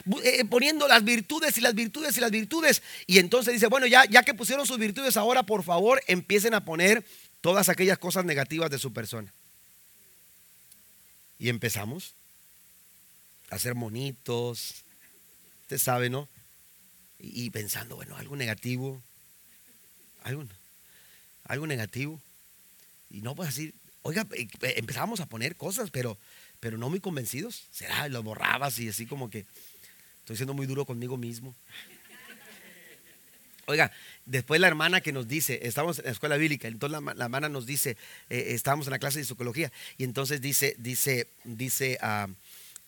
poniendo 0.49 0.88
las 0.88 1.04
virtudes 1.04 1.58
y 1.58 1.62
las 1.62 1.73
virtudes 1.73 2.15
y 2.17 2.21
las 2.21 2.30
virtudes. 2.30 2.84
Y 3.08 3.17
entonces 3.17 3.54
dice, 3.54 3.67
bueno, 3.67 3.88
ya, 3.88 4.06
ya 4.06 4.21
que 4.21 4.34
pusieron 4.34 4.67
sus 4.67 4.78
virtudes, 4.78 5.17
ahora 5.17 5.41
por 5.41 5.63
favor 5.63 6.02
empiecen 6.06 6.54
a 6.54 6.63
poner 6.63 7.04
todas 7.43 7.67
aquellas 7.67 7.97
cosas 7.97 8.23
negativas 8.23 8.71
de 8.71 8.79
su 8.79 8.93
persona. 8.93 9.34
Y 11.38 11.49
empezamos 11.49 12.13
a 13.49 13.56
hacer 13.56 13.75
monitos, 13.75 14.86
usted 15.63 15.77
sabe, 15.77 16.10
¿no? 16.10 16.29
Y, 17.19 17.49
pensando, 17.49 17.97
bueno, 17.97 18.15
algo 18.15 18.38
negativo, 18.38 19.01
algo, 20.23 20.45
algo 21.43 21.67
negativo. 21.67 22.21
Y 23.10 23.19
no 23.19 23.36
pues 23.36 23.49
así, 23.49 23.73
oiga, 24.03 24.25
eh, 24.36 24.47
eh, 24.62 24.75
empezamos 24.77 25.19
a 25.19 25.25
poner 25.25 25.58
cosas, 25.58 25.91
pero, 25.91 26.17
pero 26.62 26.77
no 26.77 26.89
muy 26.89 27.01
convencidos. 27.01 27.65
Será, 27.73 28.08
lo 28.08 28.23
borrabas 28.23 28.79
y 28.79 28.88
así 28.88 29.06
como 29.06 29.29
que 29.29 29.45
estoy 30.19 30.38
siendo 30.38 30.53
muy 30.53 30.65
duro 30.65 30.86
conmigo 30.86 31.17
mismo. 31.17 31.53
Oiga, 33.65 33.91
después 34.26 34.60
la 34.60 34.67
hermana 34.67 34.99
que 34.99 35.13
nos 35.13 35.28
dice, 35.28 35.62
estamos 35.63 35.99
en 35.99 36.06
la 36.06 36.12
escuela 36.12 36.36
bíblica, 36.36 36.67
entonces 36.67 37.02
la, 37.02 37.23
hermana 37.23 37.47
nos 37.47 37.65
dice, 37.65 37.95
eh, 38.30 38.47
estamos 38.49 38.88
en 38.88 38.91
la 38.91 38.99
clase 38.99 39.19
de 39.19 39.26
psicología, 39.26 39.71
y 39.97 40.04
entonces 40.04 40.41
dice, 40.41 40.76
dice, 40.80 41.28
dice 41.45 41.97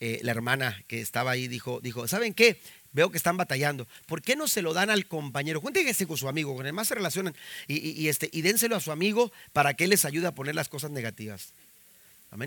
eh, 0.00 0.20
la 0.22 0.30
hermana 0.32 0.82
que 0.86 1.00
estaba 1.00 1.30
ahí, 1.30 1.48
dijo, 1.48 1.80
dijo, 1.80 2.06
¿saben 2.08 2.34
qué? 2.34 2.60
Veo 2.92 3.10
que 3.10 3.16
están 3.16 3.38
batallando. 3.38 3.88
¿Por 4.06 4.20
qué 4.20 4.36
no 4.36 4.48
se 4.48 4.60
lo 4.60 4.74
dan 4.74 4.90
al 4.90 5.06
compañero? 5.06 5.62
Cuéntense 5.62 6.06
con 6.06 6.18
su 6.18 6.28
amigo, 6.28 6.54
con 6.54 6.66
el 6.66 6.72
más 6.74 6.88
se 6.88 6.94
relacionan, 6.94 7.34
y, 7.66 8.08
este, 8.08 8.28
y 8.32 8.42
dénselo 8.42 8.76
a 8.76 8.80
su 8.80 8.92
amigo 8.92 9.32
para 9.54 9.74
que 9.74 9.84
él 9.84 9.90
les 9.90 10.04
ayude 10.04 10.26
a 10.26 10.34
poner 10.34 10.54
las 10.54 10.68
cosas 10.68 10.90
negativas. 10.90 11.54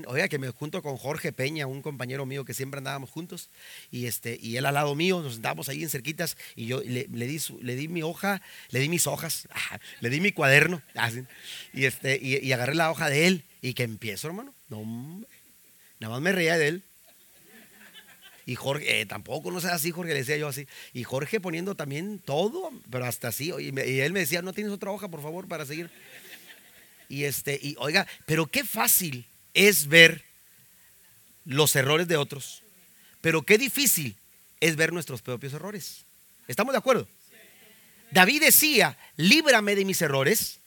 Oiga, 0.08 0.28
que 0.28 0.38
me 0.38 0.50
junto 0.52 0.84
con 0.84 0.98
Jorge 0.98 1.32
Peña, 1.32 1.66
un 1.66 1.82
compañero 1.82 2.26
mío 2.26 2.46
que 2.46 2.54
siempre 2.54 2.78
andábamos 2.78 3.10
juntos, 3.10 3.50
y, 3.90 4.06
este, 4.06 4.38
y 4.40 4.58
él 4.58 4.66
al 4.66 4.76
lado 4.76 4.94
mío, 4.94 5.22
nos 5.22 5.34
sentábamos 5.34 5.68
ahí 5.70 5.82
en 5.82 5.90
cerquitas, 5.90 6.38
y 6.56 6.68
yo 6.68 6.82
le, 6.82 7.06
di, 7.06 7.40
le 7.62 7.76
di 7.76 7.88
mi 7.88 8.04
hoja, 8.04 8.42
le 8.70 8.80
di 8.80 8.90
mis 8.90 9.08
hojas, 9.08 9.48
le 10.02 10.10
di 10.10 10.20
mi 10.20 10.32
cuaderno, 10.32 10.82
y, 11.74 11.86
este, 11.86 12.20
y, 12.22 12.52
agarré 12.52 12.76
la 12.76 12.92
hoja 12.92 13.10
de 13.10 13.28
él, 13.28 13.44
y 13.62 13.74
que 13.74 13.84
empiezo, 13.84 14.28
hermano. 14.28 14.54
No, 14.68 15.26
nada 16.00 16.14
más 16.14 16.22
me 16.22 16.32
reía 16.32 16.58
de 16.58 16.68
él. 16.68 16.84
Y 18.46 18.56
Jorge, 18.56 19.02
eh, 19.02 19.06
tampoco, 19.06 19.52
no 19.52 19.62
sé 19.62 19.68
así, 19.68 19.92
Jorge, 19.92 20.14
le 20.14 20.20
decía 20.20 20.38
yo 20.38 20.48
así. 20.48 20.68
Y 20.94 21.04
Jorge 21.04 21.40
poniendo 21.40 21.76
también 21.76 22.20
todo, 22.20 22.72
pero 22.90 23.06
hasta 23.06 23.28
así. 23.28 23.52
Y, 23.60 23.80
y 23.80 24.00
él 24.00 24.14
me 24.14 24.22
decía, 24.22 24.42
¿no 24.42 24.54
tienes 24.54 24.74
otra 24.74 24.92
hoja, 24.92 25.08
por 25.08 25.22
favor, 25.22 25.48
para 25.48 25.66
seguir? 25.66 25.90
Y 27.10 27.24
este, 27.24 27.60
y 27.62 27.76
oiga, 27.80 28.08
pero 28.26 28.48
qué 28.48 28.64
fácil 28.64 29.26
es 29.54 29.88
ver 29.88 30.24
los 31.46 31.76
errores 31.76 32.08
de 32.08 32.18
otros, 32.18 32.64
pero 33.22 33.42
qué 33.42 33.58
difícil 33.58 34.16
es 34.60 34.76
ver 34.76 34.94
nuestros 34.94 35.22
propios 35.22 35.54
errores. 35.54 36.06
¿Estamos 36.48 36.74
de 36.74 36.80
acuerdo? 36.80 37.08
David 38.12 38.42
decía, 38.42 38.98
líbrame 39.18 39.76
de 39.76 39.86
mis 39.86 40.02
errores. 40.02 40.60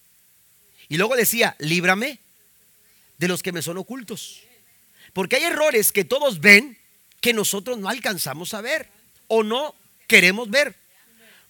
Y 0.88 0.96
luego 0.96 1.16
decía, 1.16 1.56
líbrame 1.58 2.18
de 3.18 3.28
los 3.28 3.42
que 3.42 3.52
me 3.52 3.62
son 3.62 3.78
ocultos. 3.78 4.42
Porque 5.12 5.36
hay 5.36 5.44
errores 5.44 5.92
que 5.92 6.04
todos 6.04 6.40
ven 6.40 6.78
que 7.20 7.32
nosotros 7.32 7.78
no 7.78 7.88
alcanzamos 7.88 8.54
a 8.54 8.60
ver 8.60 8.88
o 9.28 9.42
no 9.42 9.74
queremos 10.06 10.50
ver 10.50 10.74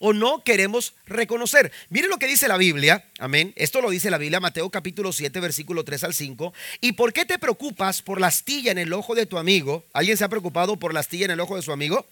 o 0.04 0.12
no 0.12 0.42
queremos 0.42 0.94
reconocer. 1.06 1.70
Miren 1.88 2.10
lo 2.10 2.18
que 2.18 2.26
dice 2.26 2.48
la 2.48 2.56
Biblia, 2.56 3.04
amén. 3.20 3.52
Esto 3.54 3.80
lo 3.80 3.88
dice 3.88 4.10
la 4.10 4.18
Biblia, 4.18 4.40
Mateo 4.40 4.68
capítulo 4.68 5.12
7, 5.12 5.38
versículo 5.38 5.84
3 5.84 6.02
al 6.02 6.12
5. 6.12 6.52
¿Y 6.80 6.92
por 6.92 7.12
qué 7.12 7.24
te 7.24 7.38
preocupas 7.38 8.02
por 8.02 8.20
la 8.20 8.26
astilla 8.26 8.72
en 8.72 8.78
el 8.78 8.92
ojo 8.92 9.14
de 9.14 9.26
tu 9.26 9.38
amigo? 9.38 9.84
¿Alguien 9.92 10.16
se 10.16 10.24
ha 10.24 10.28
preocupado 10.28 10.76
por 10.76 10.92
la 10.92 10.98
astilla 10.98 11.26
en 11.26 11.30
el 11.30 11.38
ojo 11.38 11.54
de 11.54 11.62
su 11.62 11.70
amigo? 11.70 12.04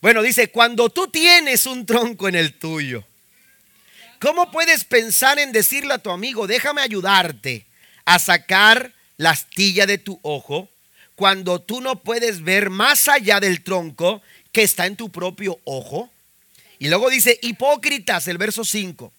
Bueno, 0.00 0.22
dice, 0.22 0.50
cuando 0.50 0.88
tú 0.88 1.08
tienes 1.08 1.66
un 1.66 1.84
tronco 1.84 2.26
en 2.26 2.36
el 2.36 2.54
tuyo, 2.58 3.04
¿cómo 4.18 4.50
puedes 4.50 4.84
pensar 4.84 5.38
en 5.38 5.52
decirle 5.52 5.92
a 5.92 5.98
tu 5.98 6.08
amigo, 6.08 6.46
déjame 6.46 6.80
ayudarte 6.80 7.66
a 8.06 8.18
sacar 8.18 8.94
la 9.18 9.32
astilla 9.32 9.84
de 9.84 9.98
tu 9.98 10.18
ojo, 10.22 10.70
cuando 11.16 11.60
tú 11.60 11.82
no 11.82 12.00
puedes 12.00 12.42
ver 12.42 12.70
más 12.70 13.08
allá 13.08 13.40
del 13.40 13.62
tronco 13.62 14.22
que 14.52 14.62
está 14.62 14.86
en 14.86 14.96
tu 14.96 15.10
propio 15.10 15.60
ojo? 15.64 16.10
Y 16.80 16.88
luego 16.88 17.10
dice, 17.10 17.38
hipócritas, 17.42 18.26
el 18.26 18.38
verso 18.38 18.64
5. 18.64 19.12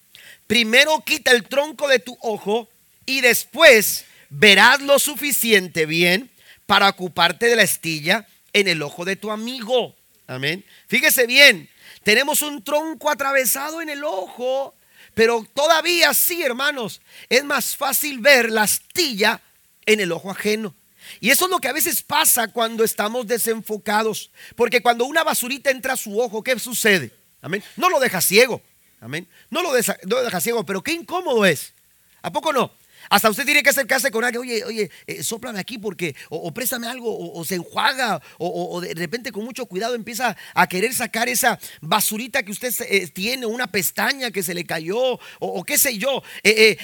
Primero 0.48 1.04
quita 1.06 1.30
el 1.32 1.44
tronco 1.44 1.88
de 1.88 2.00
tu 2.00 2.18
ojo 2.20 2.68
y 3.06 3.22
después 3.22 4.04
verás 4.30 4.82
lo 4.82 4.98
suficiente 4.98 5.86
bien 5.86 6.32
para 6.66 6.90
ocuparte 6.90 7.46
de 7.46 7.56
la 7.56 7.62
estilla 7.62 8.28
en 8.52 8.68
el 8.68 8.82
ojo 8.82 9.06
de 9.06 9.16
tu 9.16 9.30
amigo. 9.30 9.96
Amén. 10.26 10.66
Fíjese 10.88 11.28
bien, 11.28 11.70
tenemos 12.04 12.42
un 12.42 12.64
tronco 12.64 13.12
atravesado 13.12 13.80
en 13.80 13.90
el 13.90 14.04
ojo, 14.04 14.74
pero 15.14 15.46
todavía 15.54 16.16
sí, 16.16 16.42
hermanos, 16.42 17.00
es 17.30 17.44
más 17.44 17.78
fácil 17.78 18.18
ver 18.18 18.50
la 18.50 18.64
astilla 18.64 19.40
en 19.86 20.00
el 20.00 20.12
ojo 20.12 20.32
ajeno. 20.32 20.74
Y 21.20 21.30
eso 21.30 21.46
es 21.46 21.52
lo 21.52 21.60
que 21.60 21.68
a 21.68 21.74
veces 21.74 22.02
pasa 22.02 22.48
cuando 22.48 22.84
estamos 22.84 23.28
desenfocados, 23.28 24.32
porque 24.56 24.82
cuando 24.82 25.06
una 25.06 25.24
basurita 25.24 25.70
entra 25.70 25.94
a 25.94 25.98
su 25.98 26.20
ojo, 26.20 26.42
¿qué 26.42 26.58
sucede? 26.58 27.21
Amén. 27.42 27.64
No 27.76 27.90
lo 27.90 28.00
deja 28.00 28.22
ciego. 28.22 28.62
Amén. 29.02 29.28
No 29.50 29.64
lo, 29.64 29.74
deja, 29.74 30.42
ciego, 30.42 30.64
pero 30.64 30.84
qué 30.84 30.94
incómodo 30.94 31.44
es. 31.46 31.74
¿A 32.22 32.32
poco 32.32 32.54
no? 32.54 32.72
Hasta 33.10 33.32
usted 33.32 33.46
tiene 33.46 33.64
que 33.64 33.72
acercarse 33.72 34.12
con 34.12 34.24
alguien, 34.24 34.44
oye, 34.44 34.64
oye, 34.64 34.92
eh, 35.08 35.24
sóplame 35.24 35.60
aquí 35.60 35.80
porque, 35.80 36.16
o, 36.30 36.54
préstame 36.54 36.86
algo, 36.86 37.34
o, 37.34 37.44
se 37.44 37.56
enjuaga, 37.56 38.22
o, 38.38 38.80
de 38.80 38.94
repente 38.94 39.32
con 39.32 39.44
mucho 39.44 39.66
cuidado 39.66 39.96
empieza 39.96 40.38
a 40.54 40.68
querer 40.68 40.94
sacar 40.94 41.28
esa 41.28 41.60
basurita 41.82 42.44
que 42.44 42.52
usted 42.52 42.72
eh, 42.88 43.08
tiene, 43.08 43.48
una 43.48 43.66
pestaña 43.66 44.30
que 44.30 44.44
se 44.44 44.54
le 44.54 44.66
cayó, 44.66 45.20
o, 45.40 45.64
qué 45.64 45.80
sé 45.80 45.98
yo, 45.98 46.22
eh, 46.44 46.78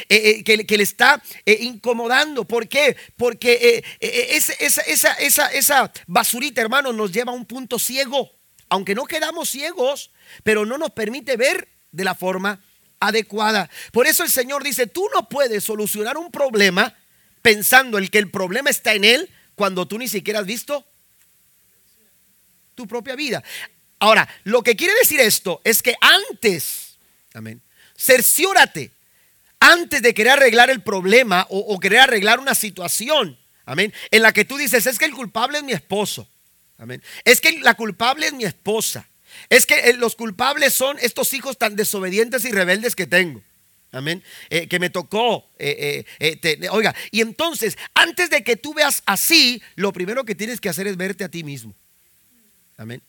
que, 0.44 0.66
que, 0.66 0.78
le 0.78 0.84
está 0.84 1.22
incomodando. 1.46 2.46
¿Por 2.46 2.68
qué? 2.68 2.98
Porque 3.16 3.84
esa, 4.00 4.54
esa, 4.54 5.14
esa, 5.14 5.48
esa 5.52 5.92
basurita, 6.08 6.62
hermano, 6.62 6.92
nos 6.92 7.12
lleva 7.12 7.32
a 7.32 7.36
un 7.36 7.46
punto 7.46 7.78
ciego. 7.78 8.37
Aunque 8.70 8.96
no 8.96 9.06
quedamos 9.06 9.50
ciegos, 9.50 10.12
pero 10.44 10.66
no 10.66 10.78
nos 10.78 10.92
permite 10.92 11.38
ver 11.38 11.68
de 11.92 12.04
la 12.04 12.16
forma 12.16 12.62
adecuada. 13.00 13.70
Por 13.92 14.08
eso 14.08 14.24
el 14.24 14.32
Señor 14.32 14.64
dice, 14.64 14.88
tú 14.88 15.08
no 15.14 15.30
puedes 15.30 15.64
solucionar 15.64 16.18
un 16.18 16.32
problema 16.32 16.96
pensando 17.42 17.98
el 17.98 18.10
que 18.10 18.18
el 18.18 18.30
problema 18.30 18.70
está 18.70 18.94
en 18.94 19.04
él 19.04 19.30
cuando 19.56 19.88
tú 19.88 19.98
ni 19.98 20.08
siquiera 20.08 20.40
has 20.40 20.46
visto 20.46 20.86
tu 22.76 22.88
propia 22.88 23.16
vida. 23.16 23.44
Ahora, 24.00 24.28
lo 24.44 24.62
que 24.62 24.76
quiere 24.76 24.94
decir 24.96 25.20
esto 25.20 25.62
es 25.64 25.82
que 25.82 25.96
antes, 26.02 26.98
amén, 27.34 27.62
cerciórate 27.98 28.92
antes 29.60 30.02
de 30.02 30.14
querer 30.14 30.34
arreglar 30.34 30.70
el 30.70 30.82
problema 30.82 31.48
o, 31.50 31.80
querer 31.80 32.02
arreglar 32.02 32.40
una 32.40 32.54
situación, 32.54 33.40
amén, 33.66 33.92
en 34.12 34.22
la 34.22 34.32
que 34.32 34.46
tú 34.46 34.58
dices, 34.58 34.86
es 34.86 35.00
que 35.00 35.06
el 35.06 35.14
culpable 35.14 35.58
es 35.58 35.64
mi 35.64 35.74
esposo, 35.74 36.30
amén, 36.78 37.02
es 37.24 37.42
que 37.42 37.60
la 37.60 37.76
culpable 37.76 38.28
es 38.28 38.34
mi 38.34 38.44
esposa, 38.46 39.08
es 39.50 39.66
que 39.66 39.90
eh, 39.90 39.94
los 39.94 40.16
culpables 40.16 40.74
son 40.74 40.98
estos 41.00 41.34
hijos 41.34 41.58
tan 41.58 41.76
desobedientes 41.76 42.46
y 42.46 42.52
rebeldes 42.52 42.96
que 42.96 43.08
tengo. 43.08 43.42
Amén. 43.92 44.22
Eh, 44.50 44.68
que 44.68 44.80
me 44.80 44.90
tocó. 44.90 45.50
Eh, 45.58 46.06
oiga, 46.72 46.94
y 47.10 47.22
entonces, 47.22 47.78
antes 47.94 48.30
de 48.30 48.44
que 48.44 48.58
tú 48.58 48.74
veas 48.74 49.02
así, 49.06 49.62
lo 49.76 49.94
primero 49.94 50.26
que 50.26 50.36
tienes 50.36 50.60
que 50.60 50.70
hacer 50.70 50.88
es 50.88 50.98
verte 50.98 51.24
a 51.24 51.30
ti 51.30 51.44
mismo. 51.44 51.74
Amén. 52.78 53.02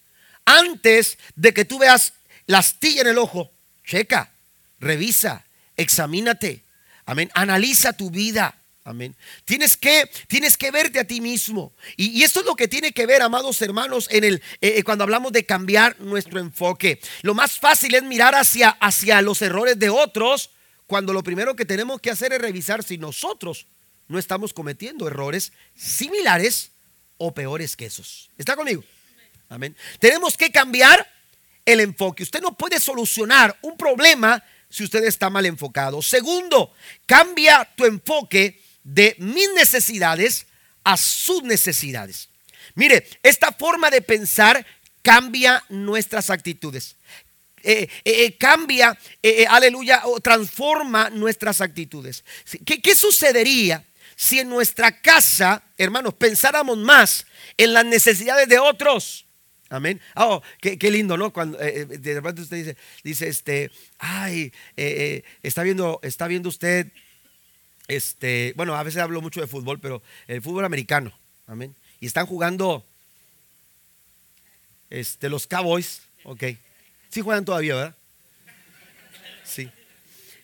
Antes 0.45 1.19
de 1.35 1.53
que 1.53 1.65
tú 1.65 1.79
veas 1.79 2.15
la 2.47 2.59
astilla 2.59 3.03
en 3.03 3.09
el 3.09 3.19
ojo, 3.19 3.53
checa, 3.85 4.33
revisa, 4.79 5.45
examínate. 5.77 6.63
Amén. 7.05 7.31
Analiza 7.35 7.93
tu 7.93 8.11
vida. 8.11 8.55
Amén. 8.85 9.15
Tienes 9.45 9.77
que, 9.77 10.11
tienes 10.29 10.57
que 10.57 10.71
verte 10.71 10.99
a 10.99 11.05
ti 11.05 11.21
mismo. 11.21 11.75
Y, 11.97 12.23
esto 12.23 12.41
es 12.41 12.47
lo 12.47 12.57
que 12.57 12.69
tiene 12.69 12.93
que 12.93 13.05
ver, 13.05 13.21
amados 13.21 13.61
hermanos, 13.61 14.09
en 14.11 14.25
el, 14.25 14.35
eh, 14.61 14.79
eh, 14.79 14.83
cuando 14.83 15.05
hablamos 15.05 15.33
de 15.33 15.45
cambiar 15.45 16.01
nuestro 16.01 16.41
enfoque. 16.41 17.01
Lo 17.23 17.35
más 17.35 17.59
fácil 17.59 17.95
es 17.95 18.03
mirar 18.03 18.35
hacia, 18.35 18.71
hacia 18.71 19.21
los 19.21 19.43
errores 19.43 19.79
de 19.79 19.91
otros, 19.91 20.51
cuando 20.87 21.13
lo 21.13 21.23
primero 21.23 21.55
que 21.55 21.67
tenemos 21.67 22.01
que 22.01 22.11
hacer 22.11 22.33
es 22.33 22.41
revisar 22.41 22.83
si 22.83 22.97
nosotros 22.97 23.67
no 24.09 24.19
estamos 24.19 24.55
cometiendo 24.55 25.07
errores 25.07 25.53
similares 25.75 26.71
o 27.19 27.35
peores 27.35 27.77
que 27.77 27.87
esos. 27.87 28.31
¿Está 28.39 28.57
conmigo? 28.57 28.83
Amén. 29.51 29.77
Tenemos 29.99 30.37
que 30.37 30.51
cambiar 30.51 31.07
el 31.67 31.81
enfoque. 31.81 32.23
Usted 32.23 32.41
no 32.41 32.57
puede 32.57 32.81
solucionar 32.81 33.59
un 33.61 33.77
problema 33.77 34.43
si 34.71 34.85
usted 34.85 35.05
está 35.05 35.29
mal 35.29 35.45
enfocado. 35.45 36.01
Segundo, 36.01 36.73
cambia 37.07 37.69
tu 37.77 37.85
enfoque 37.85 38.63
de 38.89 39.15
mis 39.19 39.51
necesidades 39.55 40.47
a 40.83 40.97
sus 40.97 41.43
necesidades. 41.43 42.31
Mire, 42.75 43.07
esta 43.23 43.53
forma 43.53 43.91
de 43.91 44.01
pensar 44.01 44.65
cambia 45.03 45.63
nuestras 45.69 46.31
actitudes. 46.31 46.97
Eh, 47.63 47.89
eh, 48.05 48.25
eh, 48.25 48.39
cambia, 48.39 48.97
aleluya, 49.51 50.03
o 50.05 50.21
transforma 50.21 51.11
nuestras 51.11 51.61
actitudes. 51.61 52.25
¿Qué, 52.65 52.81
¿Qué 52.81 52.95
sucedería 52.95 53.85
si 54.17 54.39
en 54.39 54.49
nuestra 54.49 55.03
casa, 55.03 55.63
hermanos, 55.77 56.15
pensáramos 56.15 56.79
más 56.79 57.27
en 57.59 57.75
las 57.75 57.85
necesidades 57.85 58.49
de 58.49 58.59
otros? 58.59 59.27
Amén. 59.69 60.01
Oh, 60.17 60.41
qué, 60.63 60.91
lindo, 60.91 61.19
¿no? 61.19 61.31
Cuando 61.31 61.59
de 61.59 62.15
repente 62.15 62.41
usted 62.41 62.57
dice, 62.57 62.77
dice, 63.05 63.29
este, 63.29 63.71
ay, 63.99 64.51
está 65.43 65.63
viendo, 65.63 66.01
está 66.03 66.27
viendo 66.27 66.49
usted, 66.49 66.91
este, 67.89 68.53
bueno, 68.55 68.77
a 68.77 68.83
veces 68.83 69.01
hablo 69.01 69.23
mucho 69.23 69.41
de 69.41 69.47
fútbol, 69.47 69.81
pero 69.81 70.03
el 70.27 70.43
fútbol 70.43 70.65
americano, 70.67 71.13
amén. 71.47 71.75
Y 72.01 72.07
están 72.07 72.27
jugando, 72.27 72.87
este, 74.91 75.31
los 75.31 75.47
Cowboys, 75.47 76.03
ok. 76.25 76.45
Sí 77.09 77.23
juegan 77.23 77.47
todavía, 77.47 77.75
¿verdad? 77.75 77.97
Sí. 79.43 79.71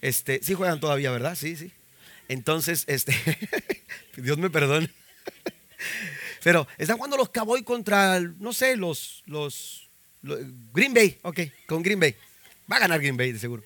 Este, 0.01 0.41
sí 0.43 0.55
juegan 0.55 0.81
todavía, 0.81 1.11
¿verdad? 1.11 1.35
Sí, 1.35 1.55
sí. 1.55 1.71
Entonces, 2.29 2.85
este, 2.87 3.15
Dios 4.17 4.39
me 4.39 4.49
perdone. 4.49 4.89
Pero 6.43 6.67
están 6.79 6.97
jugando 6.97 7.19
los 7.19 7.29
Cowboys 7.29 7.63
contra, 7.63 8.21
no 8.21 8.53
sé, 8.55 8.77
los, 8.77 9.23
los, 9.27 9.91
Green 10.23 10.95
Bay. 10.95 11.19
Ok, 11.23 11.41
con 11.67 11.83
Green 11.83 12.01
Bay. 12.01 12.17
Va 12.71 12.77
a 12.77 12.81
ganar 12.81 13.01
Green 13.01 13.17
Bay, 13.17 13.33
de 13.33 13.39
seguro. 13.39 13.63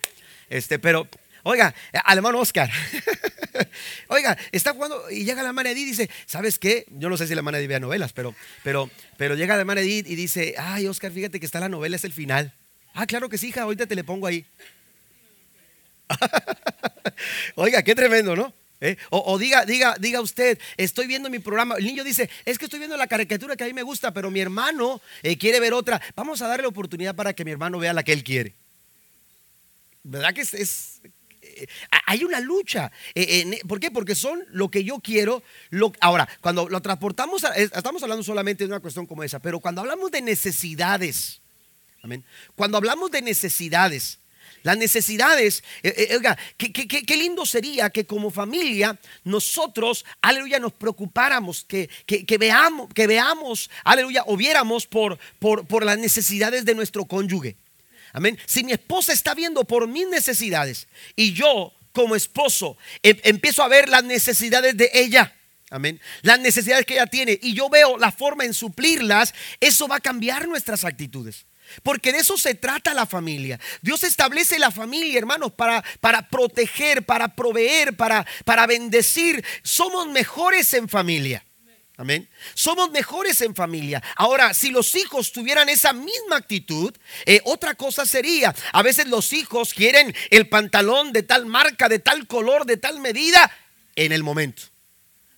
Este, 0.51 0.81
pero, 0.81 1.09
oiga, 1.45 1.73
alemán 2.05 2.35
Oscar. 2.35 2.71
oiga, 4.09 4.37
está 4.53 4.73
jugando 4.73 5.11
y 5.11 5.25
llega 5.25 5.43
la 5.43 5.49
hermana 5.49 5.71
Edith 5.71 5.83
y 5.83 5.91
dice, 5.91 6.11
¿sabes 6.27 6.59
qué? 6.59 6.87
Yo 6.91 7.09
no 7.09 7.17
sé 7.17 7.27
si 7.27 7.35
la 7.35 7.41
hermana 7.41 7.59
Edith 7.59 7.69
vea 7.69 7.81
novelas, 7.81 8.13
pero, 8.13 8.35
pero, 8.63 8.91
pero 9.17 9.35
llega 9.35 9.55
la 9.55 9.61
hermana 9.61 9.81
Edith 9.81 10.09
y 10.09 10.15
dice, 10.15 10.55
ay, 10.59 10.87
Oscar, 10.87 11.13
fíjate 11.13 11.41
que 11.41 11.47
está 11.47 11.61
la 11.61 11.69
novela, 11.69 11.97
es 11.97 12.05
el 12.05 12.13
final. 12.13 12.55
Ah, 12.95 13.07
claro 13.07 13.29
que 13.29 13.39
sí, 13.39 13.49
hija, 13.49 13.63
ahorita 13.63 13.87
te 13.87 13.95
le 13.95 14.05
pongo 14.05 14.27
ahí. 14.27 14.45
Oiga, 17.55 17.83
qué 17.83 17.95
tremendo, 17.95 18.35
¿no? 18.35 18.53
¿Eh? 18.81 18.97
O, 19.11 19.37
diga, 19.39 19.65
diga, 19.65 19.97
diga 19.99 20.21
usted, 20.21 20.59
estoy 20.77 21.09
viendo 21.09 21.29
mi 21.31 21.41
programa. 21.41 21.75
El 21.77 21.85
niño 21.85 22.05
dice, 22.05 22.31
es 22.45 22.59
que 22.59 22.67
estoy 22.67 22.79
viendo 22.79 22.97
la 22.97 23.09
caricatura 23.09 23.57
que 23.57 23.65
a 23.65 23.67
mí 23.67 23.73
me 23.73 23.83
gusta, 23.83 24.15
pero 24.15 24.31
mi 24.31 24.39
hermano 24.41 25.01
eh, 25.23 25.37
quiere 25.37 25.59
ver 25.59 25.73
otra. 25.73 26.01
Vamos 26.15 26.43
a 26.43 26.49
darle 26.49 26.67
oportunidad 26.69 27.17
para 27.17 27.33
que 27.33 27.45
mi 27.45 27.51
hermano 27.51 27.79
vea 27.79 27.93
la 27.93 28.05
que 28.05 28.13
él 28.13 28.23
quiere. 28.23 28.55
¿Verdad 30.05 30.33
que 30.33 30.43
es, 30.43 31.03
hay 32.07 32.25
una 32.25 32.41
lucha. 32.41 32.91
¿Por 33.67 33.81
qué? 33.81 33.91
Porque 33.91 34.15
son 34.15 34.45
lo 34.51 34.71
que 34.71 34.85
yo 34.85 34.99
quiero. 35.01 35.43
Ahora, 36.01 36.29
cuando 36.41 36.69
lo 36.69 36.81
transportamos, 36.81 37.45
estamos 37.57 38.03
hablando 38.03 38.23
solamente 38.23 38.65
de 38.65 38.69
una 38.69 38.81
cuestión 38.81 39.07
como 39.07 39.23
esa, 39.25 39.39
pero 39.39 39.61
cuando 39.61 39.81
hablamos 39.81 40.11
de 40.11 40.23
necesidades, 40.23 41.41
amén. 42.03 42.25
Cuando 42.55 42.79
hablamos 42.79 43.11
de 43.11 43.23
necesidades, 43.23 44.19
las 44.63 44.77
necesidades, 44.77 45.63
eh, 45.83 46.09
eh, 46.11 46.17
oiga, 46.17 46.37
qué, 46.57 47.17
lindo 47.17 47.47
sería 47.47 47.91
que 47.91 48.07
como 48.07 48.31
familia 48.31 48.99
nosotros, 49.25 50.05
aleluya, 50.21 50.59
nos 50.59 50.73
preocupáramos, 50.73 51.65
que, 51.65 51.89
veamos, 52.39 52.93
que 52.93 53.07
veamos, 53.07 53.71
aleluya, 53.85 54.25
o 54.27 54.37
viéramos 54.37 54.87
por, 54.87 55.19
por, 55.39 55.67
por 55.67 55.85
las 55.85 55.99
necesidades 55.99 56.65
de 56.65 56.75
nuestro 56.75 57.05
cónyuge. 57.05 57.57
Amén. 58.13 58.39
Si 58.47 58.65
mi 58.65 58.73
esposa 58.73 59.13
está 59.13 59.35
viendo 59.35 59.65
por 59.65 59.87
mis 59.87 60.09
necesidades 60.09 60.89
y 61.17 61.33
yo 61.33 61.73
como 61.93 62.17
esposo 62.17 62.77
em, 63.03 63.19
empiezo 63.25 63.63
a 63.63 63.69
ver 63.69 63.89
las 63.89 64.05
necesidades 64.05 64.77
de 64.77 64.91
ella. 64.95 65.35
Amén. 65.71 66.01
Las 66.23 66.41
necesidades 66.41 66.87
que 66.87 66.95
ella 66.95 67.07
tiene 67.07 67.39
y 67.43 67.55
yo 67.55 67.69
veo 67.69 67.99
la 67.99 68.11
forma 68.11 68.45
en 68.45 68.55
suplirlas, 68.55 69.35
eso 69.61 69.87
va 69.87 69.97
a 69.97 70.01
cambiar 70.01 70.49
nuestras 70.49 70.85
actitudes. 70.85 71.47
Porque 71.83 72.13
de 72.13 72.19
eso 72.19 72.39
se 72.39 72.55
trata 72.55 72.95
la 72.95 73.05
familia. 73.05 73.61
Dios 73.83 74.03
establece 74.05 74.59
la 74.59 74.71
familia, 74.71 75.19
hermanos, 75.19 75.53
para, 75.53 75.85
para 76.01 76.29
proteger, 76.29 77.05
para 77.05 77.35
proveer, 77.35 77.97
para, 77.97 78.27
para 78.45 78.67
bendecir. 78.67 79.45
Somos 79.63 80.09
mejores 80.09 80.73
en 80.73 80.89
familia. 80.89 81.45
Amén. 81.99 82.29
Somos 82.55 82.93
mejores 82.93 83.41
en 83.41 83.57
familia. 83.57 84.01
Ahora, 84.15 84.55
si 84.55 84.71
los 84.71 84.95
hijos 84.95 85.33
tuvieran 85.33 85.69
esa 85.69 85.93
misma 85.93 86.37
actitud, 86.37 86.95
eh, 87.27 87.41
otra 87.43 87.75
cosa 87.75 88.07
sería, 88.07 88.55
a 88.73 88.83
veces 88.85 89.09
los 89.09 89.33
hijos 89.33 89.75
quieren 89.75 90.15
el 90.31 90.49
pantalón 90.49 91.13
de 91.13 91.25
tal 91.25 91.47
marca, 91.47 91.89
de 91.89 91.99
tal 91.99 92.29
color, 92.29 92.67
de 92.67 92.77
tal 92.77 93.01
medida, 93.01 93.51
en 93.97 94.13
el 94.13 94.23
momento. 94.23 94.63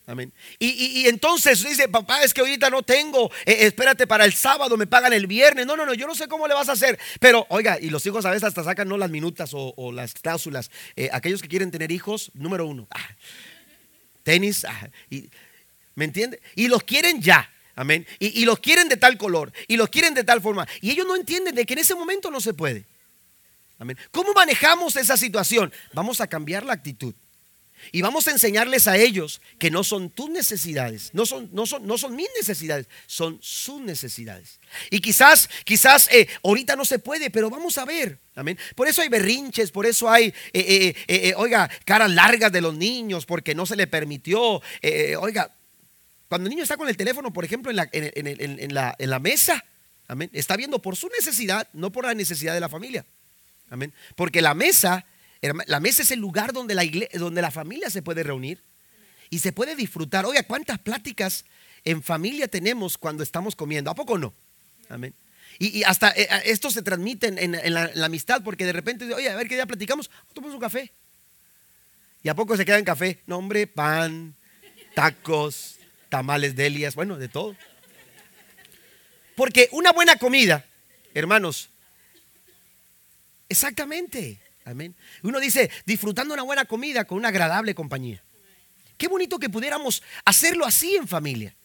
Amén. 0.06 0.34
Y, 0.58 1.08
entonces 1.08 1.64
dice, 1.64 1.88
papá, 1.88 2.24
es 2.24 2.34
que 2.34 2.42
ahorita 2.42 2.68
no 2.68 2.82
tengo, 2.82 3.30
eh, 3.46 3.58
espérate 3.60 4.06
para 4.06 4.26
el 4.26 4.34
sábado, 4.34 4.76
me 4.76 4.86
pagan 4.86 5.14
el 5.14 5.26
viernes. 5.26 5.64
No, 5.64 5.78
no, 5.78 5.86
no, 5.86 5.94
yo 5.94 6.06
no 6.06 6.14
sé 6.14 6.28
cómo 6.28 6.46
le 6.46 6.52
vas 6.52 6.68
a 6.68 6.72
hacer. 6.72 6.98
Pero, 7.20 7.46
oiga, 7.48 7.78
y 7.80 7.88
los 7.88 8.04
hijos 8.04 8.26
a 8.26 8.30
veces 8.30 8.44
hasta 8.44 8.64
sacan 8.64 8.86
no 8.86 8.98
las 8.98 9.08
minutas 9.08 9.52
o, 9.54 9.92
las 9.92 10.12
cláusulas. 10.12 10.70
Eh, 10.94 11.08
aquellos 11.10 11.40
que 11.40 11.48
quieren 11.48 11.70
tener 11.70 11.90
hijos, 11.90 12.32
número 12.34 12.66
uno, 12.66 12.86
ah, 12.90 13.08
tenis, 14.24 14.66
ah, 14.66 14.90
y, 15.08 15.30
¿me 16.00 16.06
entiende? 16.06 16.40
Y 16.56 16.68
los 16.68 16.82
quieren 16.82 17.20
ya. 17.20 17.52
Amén. 17.76 18.06
Y, 18.18 18.40
y 18.40 18.46
los 18.46 18.58
quieren 18.58 18.88
de 18.88 18.96
tal 18.96 19.18
color, 19.18 19.52
y 19.68 19.76
los 19.76 19.90
quieren 19.90 20.14
de 20.14 20.24
tal 20.24 20.40
forma. 20.40 20.66
Y 20.80 20.90
ellos 20.90 21.06
no 21.06 21.14
entienden 21.14 21.54
de 21.54 21.66
que 21.66 21.74
en 21.74 21.80
ese 21.80 21.94
momento 21.94 22.30
no 22.30 22.40
se 22.40 22.54
puede. 22.54 22.86
Amén. 23.78 23.98
¿Cómo 24.10 24.32
manejamos 24.32 24.96
esa 24.96 25.18
situación? 25.18 25.70
Vamos 25.92 26.22
a 26.22 26.26
cambiar 26.26 26.64
la 26.64 26.72
actitud. 26.72 27.14
Y 27.92 28.02
vamos 28.02 28.28
a 28.28 28.30
enseñarles 28.30 28.86
a 28.88 28.96
ellos 28.96 29.40
que 29.58 29.70
no 29.70 29.84
son 29.84 30.10
tus 30.10 30.30
necesidades, 30.30 31.10
no 31.12 31.26
son, 31.26 31.48
no 31.52 31.66
son, 31.66 31.86
no 31.86 31.96
son 31.98 32.14
mis 32.14 32.28
necesidades, 32.38 32.88
son 33.06 33.38
sus 33.40 33.80
necesidades. 33.80 34.60
Y 34.90 35.00
quizás, 35.00 35.48
quizás 35.64 36.08
eh, 36.12 36.28
ahorita 36.44 36.76
no 36.76 36.84
se 36.84 36.98
puede, 36.98 37.30
pero 37.30 37.50
vamos 37.50 37.78
a 37.78 37.84
ver. 37.84 38.18
Amén. 38.34 38.58
Por 38.74 38.86
eso 38.88 39.02
hay 39.02 39.08
berrinches, 39.08 39.70
por 39.70 39.86
eso 39.86 40.10
hay, 40.10 40.32
eh, 40.52 40.94
eh, 41.08 41.34
oiga, 41.36 41.70
caras 41.84 42.10
largas 42.10 42.52
de 42.52 42.60
los 42.60 42.74
niños, 42.74 43.26
porque 43.26 43.54
no 43.54 43.66
se 43.66 43.76
le 43.76 43.86
permitió. 43.86 44.62
oiga, 45.18 45.54
cuando 46.30 46.46
el 46.46 46.50
niño 46.50 46.62
está 46.62 46.76
con 46.76 46.88
el 46.88 46.96
teléfono, 46.96 47.32
por 47.32 47.44
ejemplo, 47.44 47.72
en 47.72 48.74
la, 48.74 49.18
mesa, 49.18 49.64
amén, 50.06 50.30
está 50.32 50.56
viendo 50.56 50.80
por 50.80 50.94
su 50.94 51.08
necesidad, 51.08 51.66
no 51.72 51.90
por 51.90 52.04
la 52.04 52.14
necesidad 52.14 52.54
de 52.54 52.60
la 52.60 52.68
familia. 52.68 53.04
Amén. 53.68 53.92
Porque 54.14 54.40
la 54.40 54.54
mesa 54.54 55.04
la 55.66 55.80
mesa 55.80 56.02
es 56.02 56.12
el 56.12 56.20
lugar 56.20 56.52
donde 56.52 56.76
la, 56.76 56.84
donde 57.14 57.42
la 57.42 57.50
familia 57.50 57.90
se 57.90 58.00
puede 58.00 58.22
reunir 58.22 58.62
y 59.28 59.40
se 59.40 59.50
puede 59.50 59.74
disfrutar. 59.74 60.24
Oiga, 60.24 60.44
¿cuántas 60.44 60.78
pláticas 60.78 61.44
en 61.82 62.00
familia 62.00 62.46
tenemos 62.46 62.96
cuando 62.96 63.24
estamos 63.24 63.56
comiendo? 63.56 63.90
¿A 63.90 63.96
poco 63.96 64.16
no? 64.16 64.32
Amén. 64.88 65.12
Y, 65.58 65.82
hasta 65.82 66.10
eh, 66.10 66.28
esto 66.44 66.70
se 66.70 66.82
transmite 66.82 67.26
en, 67.26 67.74
la, 67.74 67.90
amistad 68.04 68.44
porque 68.44 68.64
de 68.64 68.72
repente, 68.72 69.12
oye, 69.12 69.28
a 69.28 69.34
ver 69.34 69.48
qué 69.48 69.56
día 69.56 69.66
platicamos, 69.66 70.08
tomamos 70.32 70.54
un 70.54 70.60
café. 70.60 70.92
¿Y 72.22 72.28
a 72.28 72.36
poco 72.36 72.56
se 72.56 72.64
queda 72.64 72.78
en 72.78 72.84
café? 72.84 73.20
No, 73.26 73.38
hombre, 73.38 73.66
pan, 73.66 74.36
tacos, 74.94 75.79
tamales 76.10 76.54
delias, 76.54 76.94
bueno, 76.94 77.16
de 77.16 77.28
todo. 77.28 77.56
Porque 79.34 79.70
una 79.72 79.92
buena 79.92 80.16
comida, 80.16 80.66
hermanos, 81.14 81.70
exactamente. 83.48 84.38
Amén. 84.66 84.94
Uno 85.22 85.40
dice, 85.40 85.70
disfrutando 85.86 86.34
una 86.34 86.42
buena 86.42 86.66
comida 86.66 87.06
con 87.06 87.16
una 87.16 87.28
agradable 87.28 87.74
compañía. 87.74 88.22
Qué 88.98 89.08
bonito 89.08 89.38
que 89.38 89.48
pudiéramos 89.48 90.02
hacerlo 90.26 90.66
así 90.66 90.94
en 90.96 91.08
familia. 91.08 91.56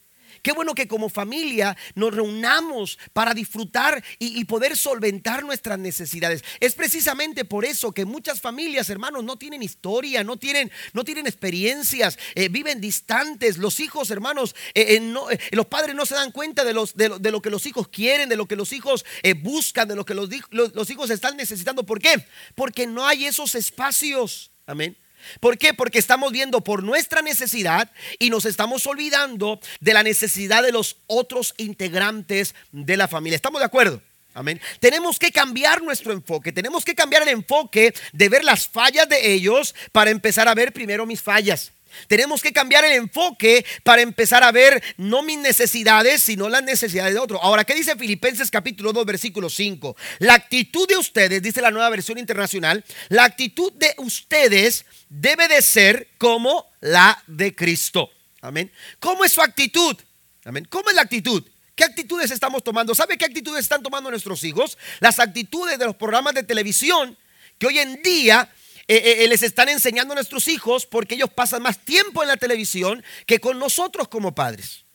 Qué 0.46 0.52
bueno 0.52 0.76
que 0.76 0.88
como 0.88 1.10
familia 1.10 1.76
nos 1.96 2.14
reunamos 2.14 3.00
para 3.14 3.34
disfrutar 3.34 4.04
y, 4.20 4.46
poder 4.46 4.78
solventar 4.78 5.44
nuestras 5.44 5.80
necesidades. 5.80 6.44
Es 6.60 6.76
precisamente 6.76 7.46
por 7.46 7.66
eso 7.66 7.92
que 7.94 8.06
muchas 8.06 8.42
familias, 8.42 8.92
hermanos, 8.92 9.24
no 9.24 9.38
tienen 9.38 9.64
historia, 9.64 10.24
no 10.24 10.38
tienen, 10.38 10.72
no 10.94 11.04
tienen 11.04 11.26
experiencias, 11.26 12.20
eh, 12.36 12.48
viven 12.48 12.80
distantes. 12.80 13.58
Los 13.58 13.80
hijos, 13.80 14.12
hermanos, 14.12 14.56
eh, 14.76 15.00
eh, 15.02 15.40
los 15.50 15.66
padres 15.66 15.96
no 15.96 16.06
se 16.06 16.14
dan 16.14 16.32
cuenta 16.32 16.64
de, 16.64 16.74
los, 16.74 16.96
de, 16.96 17.10
lo, 17.10 17.42
que 17.42 17.50
los 17.50 17.66
hijos 17.66 17.88
quieren, 17.88 18.30
de 18.30 18.36
lo 18.36 18.46
que 18.46 18.56
los 18.56 18.72
hijos 18.72 19.04
buscan, 19.42 19.88
de 19.88 19.96
lo 19.96 20.06
que 20.06 20.14
los, 20.14 20.30
los 20.52 20.90
hijos 20.92 21.10
están 21.10 21.38
necesitando. 21.38 21.88
¿Por 21.88 22.00
qué? 22.00 22.24
Porque 22.54 22.86
no 22.86 23.08
hay 23.08 23.26
esos 23.26 23.56
espacios. 23.56 24.52
Amén. 24.68 24.96
¿Por 25.40 25.58
qué? 25.58 25.74
Porque 25.74 26.00
estamos 26.00 26.32
viendo 26.32 26.62
por 26.62 26.84
nuestra 26.84 27.22
necesidad 27.22 27.92
y 28.20 28.30
nos 28.30 28.46
estamos 28.46 28.86
olvidando 28.88 29.60
de 29.80 29.94
la 29.94 30.04
necesidad 30.04 30.64
de 30.64 30.72
los 30.72 30.98
otros 31.08 31.54
integrantes 31.58 32.56
de 32.72 32.98
la 32.98 33.08
familia. 33.08 33.36
¿Estamos 33.36 33.60
de 33.60 33.66
acuerdo? 33.66 34.02
Amén. 34.34 34.60
Tenemos 34.82 35.18
que 35.18 35.32
cambiar 35.32 35.82
nuestro 35.82 36.12
enfoque. 36.12 36.52
Tenemos 36.52 36.84
que 36.84 36.94
cambiar 36.94 37.24
el 37.24 37.30
enfoque 37.30 37.94
de 38.12 38.30
ver 38.30 38.44
las 38.44 38.68
fallas 38.68 39.08
de 39.08 39.32
ellos 39.32 39.74
para 39.94 40.12
empezar 40.12 40.48
a 40.50 40.54
ver 40.54 40.74
primero 40.74 41.06
mis 41.06 41.22
fallas. 41.22 41.72
Tenemos 42.08 42.42
que 42.42 42.54
cambiar 42.54 42.86
el 42.86 42.94
enfoque 42.94 43.66
para 43.84 44.02
empezar 44.02 44.44
a 44.44 44.52
ver 44.52 44.82
no 44.98 45.24
mis 45.24 45.38
necesidades, 45.38 46.24
sino 46.24 46.50
las 46.50 46.64
necesidades 46.64 47.14
de 47.14 47.20
otro. 47.20 47.42
Ahora, 47.42 47.64
¿qué 47.64 47.76
dice 47.76 47.96
Filipenses 47.96 48.52
capítulo 48.52 48.94
2, 48.94 49.06
versículo 49.06 49.50
5? 49.50 49.96
La 50.20 50.34
actitud 50.34 50.88
de 50.88 50.98
ustedes, 50.98 51.42
dice 51.42 51.62
la 51.62 51.72
nueva 51.72 51.90
versión 51.90 52.18
internacional, 52.18 52.84
la 53.10 53.26
actitud 53.26 53.72
de 53.74 53.94
ustedes 53.98 54.86
debe 55.10 55.48
de 55.48 55.62
ser 55.62 56.10
como 56.18 56.68
la 56.82 57.22
de 57.28 57.56
Cristo. 57.56 58.10
Amén. 58.42 58.72
¿Cómo 59.00 59.26
es 59.26 59.32
su 59.32 59.42
actitud? 59.42 59.96
Amén. 60.44 60.68
¿Cómo 60.70 60.90
es 60.90 60.96
la 60.96 61.02
actitud? 61.02 61.44
¿Qué 61.76 61.84
actitudes 61.84 62.32
estamos 62.32 62.64
tomando? 62.64 62.96
¿Sabe 62.96 63.18
qué 63.18 63.26
actitudes 63.26 63.62
están 63.62 63.84
tomando 63.84 64.10
nuestros 64.10 64.44
hijos? 64.44 64.78
Las 65.00 65.20
actitudes 65.20 65.78
de 65.78 65.86
los 65.86 65.96
programas 65.96 66.34
de 66.34 66.44
televisión 66.44 67.18
que 67.58 67.68
hoy 67.68 67.80
en 67.80 68.02
día 68.02 68.50
eh, 68.88 68.98
eh, 68.98 69.24
eh, 69.24 69.28
les 69.28 69.42
están 69.42 69.68
enseñando 69.70 70.14
a 70.14 70.16
nuestros 70.16 70.48
hijos 70.48 70.86
porque 70.86 71.16
ellos 71.16 71.32
pasan 71.34 71.64
más 71.64 71.80
tiempo 71.80 72.22
en 72.22 72.28
la 72.28 72.38
televisión 72.38 73.04
que 73.26 73.40
con 73.40 73.58
nosotros 73.58 74.08
como 74.08 74.36
padres. 74.36 74.86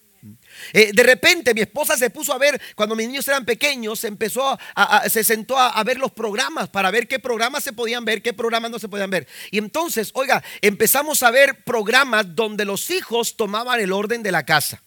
de 0.72 1.02
repente 1.02 1.54
mi 1.54 1.62
esposa 1.62 1.96
se 1.96 2.10
puso 2.10 2.32
a 2.32 2.38
ver, 2.38 2.60
cuando 2.76 2.94
mis 2.94 3.08
niños 3.08 3.26
eran 3.26 3.44
pequeños, 3.44 4.00
se 4.00 4.06
empezó 4.06 4.56
a, 4.76 5.08
se 5.08 5.24
sentó 5.24 5.58
a, 5.58 5.82
ver 5.82 5.98
los 5.98 6.12
programas 6.12 6.68
para 6.68 6.90
ver 6.90 7.08
qué 7.08 7.18
programas 7.18 7.64
se 7.64 7.72
podían 7.72 8.04
ver, 8.04 8.22
qué 8.22 8.32
programas 8.32 8.70
no 8.70 8.78
se 8.78 8.88
podían 8.88 9.10
ver. 9.10 9.26
Y 9.50 9.58
entonces, 9.58 10.10
oiga, 10.12 10.44
empezamos 10.60 11.22
a 11.22 11.30
ver 11.30 11.64
programas 11.64 12.36
donde 12.36 12.64
los 12.64 12.90
hijos 12.90 13.36
tomaban 13.36 13.80
el 13.80 13.92
orden 13.92 14.22
de 14.22 14.30
la 14.30 14.44
casa. 14.44 14.82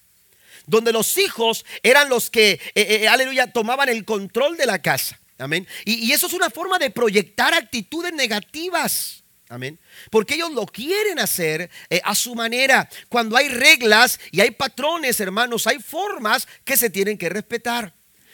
Donde 0.66 0.93
los 0.93 1.18
hijos 1.18 1.66
eran 1.82 2.08
los 2.08 2.30
que, 2.30 2.62
aleluya, 3.10 3.51
tomaban 3.51 3.89
el 3.89 4.06
control 4.06 4.56
de 4.56 4.68
la 4.68 4.82
casa. 4.82 5.20
Amén. 5.38 5.68
Y, 5.86 6.12
eso 6.12 6.28
es 6.28 6.34
una 6.34 6.50
forma 6.50 6.78
de 6.80 6.90
proyectar 6.90 7.54
actitudes 7.54 8.14
negativas. 8.14 9.24
Amén. 9.50 9.80
Porque 10.10 10.36
ellos 10.36 10.52
lo 10.52 10.66
quieren 10.66 11.20
hacer 11.20 11.70
eh, 11.90 12.02
a 12.04 12.16
su 12.16 12.34
manera. 12.34 12.90
Cuando 13.10 13.38
hay 13.38 13.50
reglas 13.50 14.20
y 14.32 14.42
hay 14.42 14.52
patrones, 14.52 15.20
hermanos, 15.20 15.68
hay 15.68 15.80
formas 15.80 16.48
que 16.64 16.78
se 16.78 16.90
tienen 16.90 17.18
que 17.18 17.30
respetar. 17.30 17.94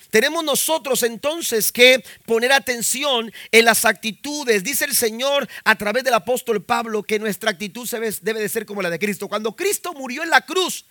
Tenemos 0.09 0.43
nosotros 0.43 1.03
entonces 1.03 1.71
que 1.71 2.03
poner 2.25 2.51
atención 2.51 3.31
en 3.51 3.65
las 3.65 3.85
actitudes. 3.85 4.63
Dice 4.63 4.85
el 4.85 4.95
Señor 4.95 5.47
a 5.63 5.75
través 5.75 6.03
del 6.03 6.15
apóstol 6.15 6.63
Pablo 6.63 7.03
que 7.03 7.19
nuestra 7.19 7.51
actitud 7.51 7.87
debe 8.21 8.39
de 8.39 8.49
ser 8.49 8.65
como 8.65 8.81
la 8.81 8.89
de 8.89 8.97
Cristo. 8.97 9.27
Cuando 9.27 9.55
Cristo 9.55 9.93
murió 9.93 10.23
en 10.23 10.31
la 10.31 10.41
cruz, 10.41 10.85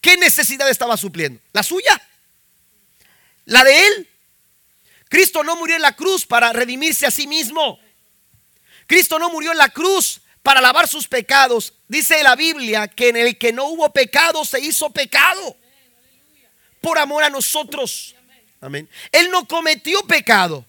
¿qué 0.00 0.16
necesidad 0.16 0.70
estaba 0.70 0.96
supliendo? 0.96 1.40
¿La 1.52 1.62
suya? 1.62 2.00
¿La 3.44 3.62
de 3.62 3.86
él? 3.86 4.08
Cristo 5.08 5.42
no 5.42 5.56
murió 5.56 5.76
en 5.76 5.82
la 5.82 5.96
cruz 5.96 6.26
para 6.26 6.52
redimirse 6.52 7.06
a 7.06 7.10
sí 7.10 7.26
mismo. 7.26 7.78
Cristo 8.86 9.18
no 9.18 9.30
murió 9.30 9.52
en 9.52 9.58
la 9.58 9.68
cruz 9.68 10.20
para 10.42 10.60
lavar 10.60 10.88
sus 10.88 11.08
pecados. 11.08 11.74
Dice 11.88 12.22
la 12.22 12.36
Biblia 12.36 12.88
que 12.88 13.08
en 13.08 13.16
el 13.16 13.38
que 13.38 13.52
no 13.52 13.66
hubo 13.66 13.92
pecado 13.92 14.44
se 14.44 14.60
hizo 14.60 14.90
pecado 14.90 15.56
por 16.80 16.98
amor 16.98 17.24
a 17.24 17.30
nosotros. 17.30 18.14
Amén. 18.60 18.88
Él 19.12 19.30
no 19.30 19.46
cometió 19.46 20.02
pecado, 20.02 20.64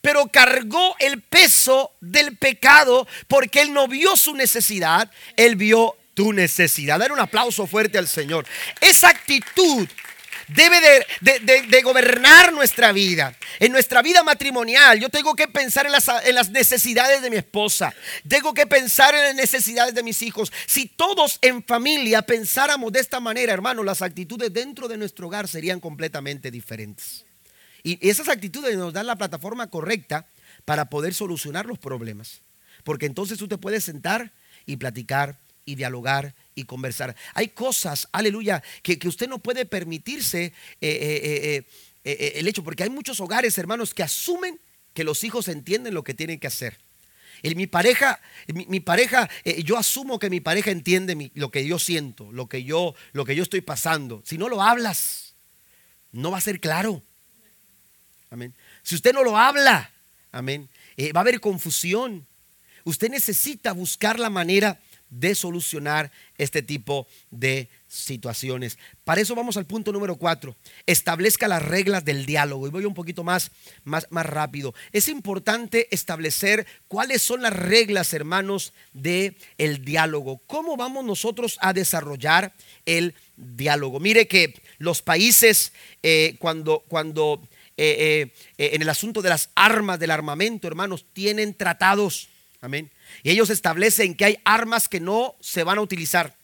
pero 0.00 0.26
cargó 0.28 0.96
el 0.98 1.22
peso 1.22 1.92
del 2.00 2.36
pecado 2.36 3.06
porque 3.28 3.60
él 3.60 3.72
no 3.72 3.88
vio 3.88 4.16
su 4.16 4.34
necesidad, 4.34 5.10
él 5.36 5.56
vio 5.56 5.96
tu 6.14 6.32
necesidad. 6.32 6.98
Dar 6.98 7.12
un 7.12 7.20
aplauso 7.20 7.66
fuerte 7.66 7.98
al 7.98 8.08
Señor. 8.08 8.46
Esa 8.80 9.08
actitud 9.08 9.88
debe 10.54 10.80
de, 11.20 11.82
gobernar 11.82 12.52
nuestra 12.52 12.92
vida. 12.92 13.36
En 13.58 13.72
nuestra 13.72 14.02
vida 14.02 14.22
matrimonial, 14.22 15.00
yo 15.00 15.08
tengo 15.08 15.34
que 15.34 15.48
pensar 15.48 15.86
en 15.86 15.92
las, 15.92 16.08
en 16.24 16.34
las 16.34 16.50
necesidades 16.50 17.22
de 17.22 17.30
mi 17.30 17.36
esposa. 17.36 17.94
Tengo 18.28 18.54
que 18.54 18.66
pensar 18.66 19.14
en 19.14 19.22
las 19.22 19.34
necesidades 19.34 19.94
de 19.94 20.02
mis 20.02 20.22
hijos. 20.22 20.52
Si 20.66 20.86
todos 20.86 21.38
en 21.42 21.62
familia 21.64 22.22
pensáramos 22.22 22.92
de 22.92 23.00
esta 23.00 23.20
manera, 23.20 23.52
hermano, 23.52 23.82
las 23.82 24.02
actitudes 24.02 24.52
dentro 24.52 24.88
de 24.88 24.96
nuestro 24.96 25.26
hogar 25.26 25.48
serían 25.48 25.80
completamente 25.80 26.50
diferentes. 26.50 27.24
Y 27.82 28.06
esas 28.08 28.28
actitudes 28.28 28.76
nos 28.76 28.92
dan 28.92 29.06
la 29.06 29.16
plataforma 29.16 29.68
correcta 29.68 30.26
para 30.64 30.90
poder 30.90 31.14
solucionar 31.14 31.66
los 31.66 31.78
problemas. 31.78 32.42
Porque 32.84 33.06
entonces 33.06 33.38
tú 33.38 33.48
te 33.48 33.58
puedes 33.58 33.84
sentar 33.84 34.32
y 34.66 34.76
platicar 34.76 35.38
y 35.64 35.74
dialogar 35.76 36.34
y 36.60 36.64
conversar. 36.64 37.16
Hay 37.34 37.48
cosas, 37.48 38.08
aleluya, 38.12 38.62
que, 38.82 38.98
usted 39.08 39.28
no 39.28 39.38
puede 39.38 39.66
permitirse 39.66 40.44
eh, 40.44 40.52
eh, 40.80 41.66
eh, 42.04 42.32
el 42.36 42.46
hecho, 42.46 42.62
porque 42.62 42.84
hay 42.84 42.90
muchos 42.90 43.20
hogares, 43.20 43.58
hermanos, 43.58 43.94
que 43.94 44.02
asumen 44.02 44.60
que 44.94 45.04
los 45.04 45.24
hijos 45.24 45.48
entienden 45.48 45.94
lo 45.94 46.04
que 46.04 46.14
tienen 46.14 46.38
que 46.38 46.46
hacer. 46.46 46.78
mi 47.42 47.66
pareja, 47.66 48.20
mi, 48.48 48.80
pareja, 48.80 49.28
yo 49.64 49.78
asumo 49.78 50.18
que 50.18 50.30
mi 50.30 50.40
pareja 50.40 50.70
entiende 50.70 51.30
lo 51.34 51.50
que 51.50 51.66
yo 51.66 51.78
siento, 51.78 52.30
lo 52.32 52.48
que 52.48 52.64
yo, 52.64 52.94
lo 53.12 53.24
que 53.24 53.34
yo 53.34 53.42
estoy 53.42 53.60
pasando. 53.60 54.22
Si 54.24 54.36
no 54.36 54.48
lo 54.48 54.62
hablas, 54.62 55.34
no 56.12 56.30
va 56.30 56.38
a 56.38 56.42
ser 56.42 56.60
claro. 56.60 57.02
Amén. 58.30 58.54
Si 58.82 58.94
usted 58.94 59.12
no 59.12 59.24
lo 59.24 59.36
habla, 59.36 59.92
amén, 60.30 60.68
va 61.14 61.20
a 61.20 61.22
haber 61.22 61.40
confusión. 61.40 62.26
Usted 62.84 63.10
necesita 63.10 63.72
buscar 63.72 64.18
la 64.18 64.30
manera 64.30 64.80
de 65.10 65.34
solucionar 65.34 66.10
este 66.38 66.62
tipo 66.62 67.06
de 67.30 67.68
situaciones. 67.88 68.78
Para 69.04 69.20
eso 69.20 69.34
vamos 69.34 69.56
al 69.56 69.66
punto 69.66 69.92
número 69.92 70.16
cuatro. 70.16 70.56
Establezca 70.86 71.48
las 71.48 71.62
reglas 71.62 72.04
del 72.04 72.24
diálogo. 72.24 72.66
Y 72.66 72.70
voy 72.70 72.84
un 72.84 72.94
poquito 72.94 73.24
más, 73.24 73.50
más, 73.84 74.06
más 74.10 74.24
rápido. 74.24 74.72
Es 74.92 75.08
importante 75.08 75.88
establecer 75.90 76.66
cuáles 76.88 77.22
son 77.22 77.42
las 77.42 77.52
reglas, 77.52 78.14
hermanos, 78.14 78.72
del 78.92 79.36
el 79.58 79.84
diálogo. 79.84 80.40
¿Cómo 80.46 80.76
vamos 80.76 81.04
nosotros 81.04 81.58
a 81.60 81.72
desarrollar 81.72 82.54
el 82.86 83.14
diálogo? 83.36 83.98
Mire 83.98 84.28
que 84.28 84.54
los 84.78 85.02
países, 85.02 85.72
eh, 86.02 86.36
cuando, 86.38 86.84
cuando 86.86 87.42
eh, 87.76 88.32
eh, 88.56 88.70
en 88.74 88.82
el 88.82 88.88
asunto 88.88 89.20
de 89.20 89.30
las 89.30 89.50
armas, 89.56 89.98
del 89.98 90.12
armamento, 90.12 90.68
hermanos, 90.68 91.04
tienen 91.12 91.54
tratados. 91.54 92.28
Amén 92.60 92.90
y 93.22 93.30
ellos 93.30 93.50
establecen 93.50 94.14
que 94.14 94.24
hay 94.24 94.38
armas 94.44 94.88
que 94.88 95.00
no 95.00 95.36
se 95.40 95.64
van 95.64 95.78
a 95.78 95.82
utilizar. 95.82 96.34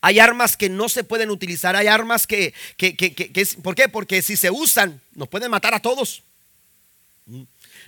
Hay 0.00 0.18
armas 0.18 0.56
que 0.56 0.68
no 0.68 0.88
se 0.88 1.04
pueden 1.04 1.30
utilizar. 1.30 1.76
Hay 1.76 1.86
armas 1.86 2.26
que, 2.26 2.54
que, 2.76 2.96
que, 2.96 3.14
que, 3.14 3.46
¿por 3.62 3.74
qué? 3.74 3.88
Porque 3.88 4.22
si 4.22 4.36
se 4.36 4.50
usan, 4.50 5.00
nos 5.14 5.28
pueden 5.28 5.50
matar 5.50 5.74
a 5.74 5.80
todos. 5.80 6.22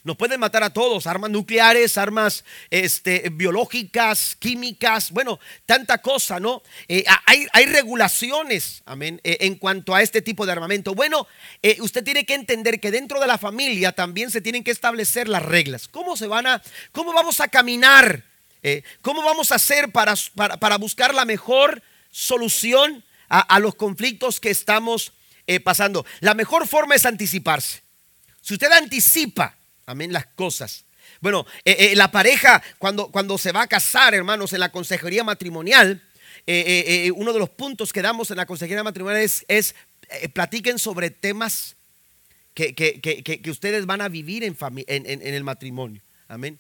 Nos 0.09 0.17
pueden 0.17 0.41
matar 0.41 0.65
a 0.65 0.71
todos, 0.71 1.07
armas 1.07 1.29
nucleares, 1.29 1.99
armas 1.99 2.43
este, 2.71 3.29
biológicas, 3.31 4.37
químicas, 4.39 5.11
bueno, 5.11 5.39
tanta 5.67 5.99
cosa, 5.99 6.41
¿no? 6.41 6.63
Eh, 6.89 7.05
hay, 7.27 7.47
hay, 7.53 7.67
regulaciones, 7.67 8.81
amén, 8.87 9.21
eh, 9.23 9.37
en 9.43 9.57
cuanto 9.57 9.95
a 9.95 10.01
este 10.01 10.23
tipo 10.23 10.47
de 10.47 10.53
armamento. 10.53 10.95
Bueno, 10.95 11.27
eh, 11.63 11.77
usted 11.81 12.03
tiene 12.03 12.25
que 12.25 12.33
entender 12.33 12.81
que 12.81 12.91
dentro 12.91 13.21
de 13.21 13.27
la 13.27 13.37
familia 13.37 13.93
también 13.93 14.31
se 14.31 14.41
tienen 14.41 14.65
que 14.65 14.71
establecer 14.71 15.29
las 15.29 15.43
reglas. 15.43 15.89
¿Cómo 15.89 16.17
se 16.17 16.27
van 16.27 16.47
a, 16.47 16.63
cómo 16.93 17.13
vamos 17.13 17.41
a 17.41 17.49
caminar? 17.49 18.25
¿Cómo 19.03 19.23
vamos 19.23 19.53
a 19.53 19.57
hacer 19.57 19.93
para, 19.93 20.15
para, 20.59 20.79
buscar 20.79 21.15
la 21.15 21.27
mejor 21.27 21.83
solución 22.11 23.05
a 23.29 23.59
los 23.59 23.75
conflictos 23.75 24.41
que 24.41 24.49
estamos 24.49 25.13
pasando? 25.65 26.07
La 26.21 26.33
mejor 26.33 26.67
forma 26.67 26.95
es 26.95 27.05
anticiparse. 27.05 27.83
Si 28.41 28.55
usted 28.55 28.73
anticipa 28.73 29.58
Amén, 29.89 30.13
las 30.13 30.27
cosas. 30.27 30.85
Bueno, 31.23 31.47
eh, 31.65 31.77
eh, 31.79 31.97
la 31.97 32.11
pareja 32.11 32.63
cuando, 32.77 33.11
cuando 33.11 33.39
se 33.39 33.53
va 33.53 33.63
a 33.63 33.67
casar, 33.67 34.15
hermanos, 34.15 34.53
en 34.53 34.61
la 34.61 34.71
consejería 34.71 35.25
matrimonial, 35.25 36.03
eh, 36.47 37.11
uno 37.17 37.33
de 37.33 37.39
los 37.39 37.49
puntos 37.49 37.91
que 37.91 38.03
damos 38.03 38.31
en 38.31 38.37
la 38.37 38.45
consejería 38.45 38.85
matrimonial 38.85 39.23
es, 39.23 39.47
es 39.49 39.75
platiquen 40.35 40.79
sobre 40.79 41.11
temas 41.11 41.77
que, 42.53 42.75
que, 42.75 43.51
ustedes 43.51 43.87
van 43.87 44.03
a 44.03 44.09
vivir 44.09 44.45
en, 44.45 44.57
en, 44.87 45.07
en, 45.07 45.35
el 45.35 45.43
matrimonio. 45.43 46.03
Amén. 46.29 46.59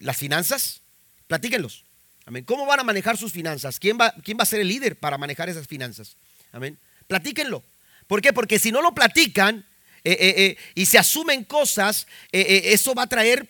Las 0.00 0.16
finanzas, 0.16 0.82
platíquenlos. 1.28 1.84
Amén. 2.26 2.42
¿Cómo 2.44 2.66
van 2.66 2.80
a 2.80 2.84
manejar 2.84 3.16
sus 3.16 3.32
finanzas? 3.32 3.78
¿Quién 3.78 3.98
va, 4.00 4.12
¿Quién 4.24 4.36
va 4.36 4.42
a 4.42 4.46
ser 4.46 4.60
el 4.60 4.68
líder 4.68 4.98
para 4.98 5.16
manejar 5.16 5.48
esas 5.48 5.68
finanzas? 5.68 6.16
Amén. 6.50 6.76
Platíquenlo. 7.06 7.62
¿Por 8.08 8.20
qué? 8.20 8.32
Porque 8.32 8.58
si 8.58 8.72
no 8.72 8.82
lo 8.82 8.94
platican 8.94 9.64
eh, 10.04 10.56
y 10.74 10.86
se 10.86 10.98
asumen 10.98 11.44
cosas, 11.44 12.06
eso 12.30 12.94
va 12.94 13.04
a 13.04 13.08
traer 13.08 13.48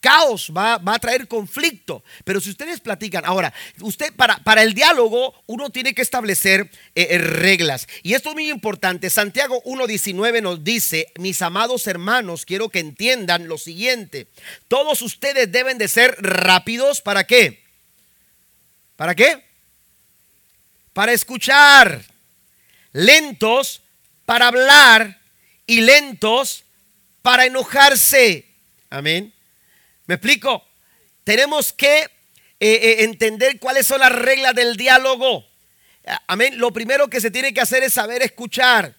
caos, 0.00 0.50
va, 0.56 0.78
va, 0.78 0.94
a 0.94 0.98
traer 0.98 1.28
conflicto. 1.28 2.02
Pero 2.24 2.40
si 2.40 2.50
ustedes 2.50 2.80
platican, 2.80 3.24
ahora, 3.24 3.52
usted 3.80 4.12
para, 4.14 4.38
para 4.38 4.62
el 4.62 4.74
diálogo 4.74 5.34
uno 5.46 5.70
tiene 5.70 5.94
que 5.94 6.02
establecer 6.02 6.70
eh, 6.94 7.08
eh, 7.10 7.18
reglas. 7.18 7.86
Y 8.02 8.14
esto 8.14 8.30
es 8.30 8.34
muy 8.34 8.50
importante. 8.50 9.10
Santiago 9.10 9.62
1.19 9.64 10.42
nos 10.42 10.64
dice, 10.64 11.12
mis 11.18 11.42
amados 11.42 11.86
hermanos, 11.86 12.44
quiero 12.44 12.70
que 12.70 12.80
entiendan 12.80 13.46
lo 13.46 13.58
siguiente. 13.58 14.28
Todos 14.68 15.02
ustedes 15.02 15.52
deben 15.52 15.78
de 15.78 15.88
ser 15.88 16.16
rápidos. 16.18 17.00
¿Para 17.02 17.24
qué? 17.24 17.62
¿Para 18.96 19.14
qué? 19.14 19.44
Para 20.92 21.12
escuchar. 21.12 22.02
Lentos 22.92 23.82
para 24.26 24.48
hablar 24.48 25.19
y 25.70 25.82
lentos 25.82 26.64
para 27.22 27.46
enojarse. 27.46 28.44
Amén. 28.90 29.32
¿Me 30.06 30.16
explico? 30.16 30.66
Tenemos 31.22 31.72
que 31.72 31.96
eh, 31.98 32.08
eh, 32.58 33.04
entender 33.04 33.60
cuáles 33.60 33.86
son 33.86 34.00
las 34.00 34.10
reglas 34.10 34.52
del 34.56 34.76
diálogo. 34.76 35.46
Amén. 36.26 36.58
Lo 36.58 36.72
primero 36.72 37.08
que 37.08 37.20
se 37.20 37.30
tiene 37.30 37.54
que 37.54 37.60
hacer 37.60 37.84
es 37.84 37.92
saber 37.92 38.20
escuchar. 38.20 38.96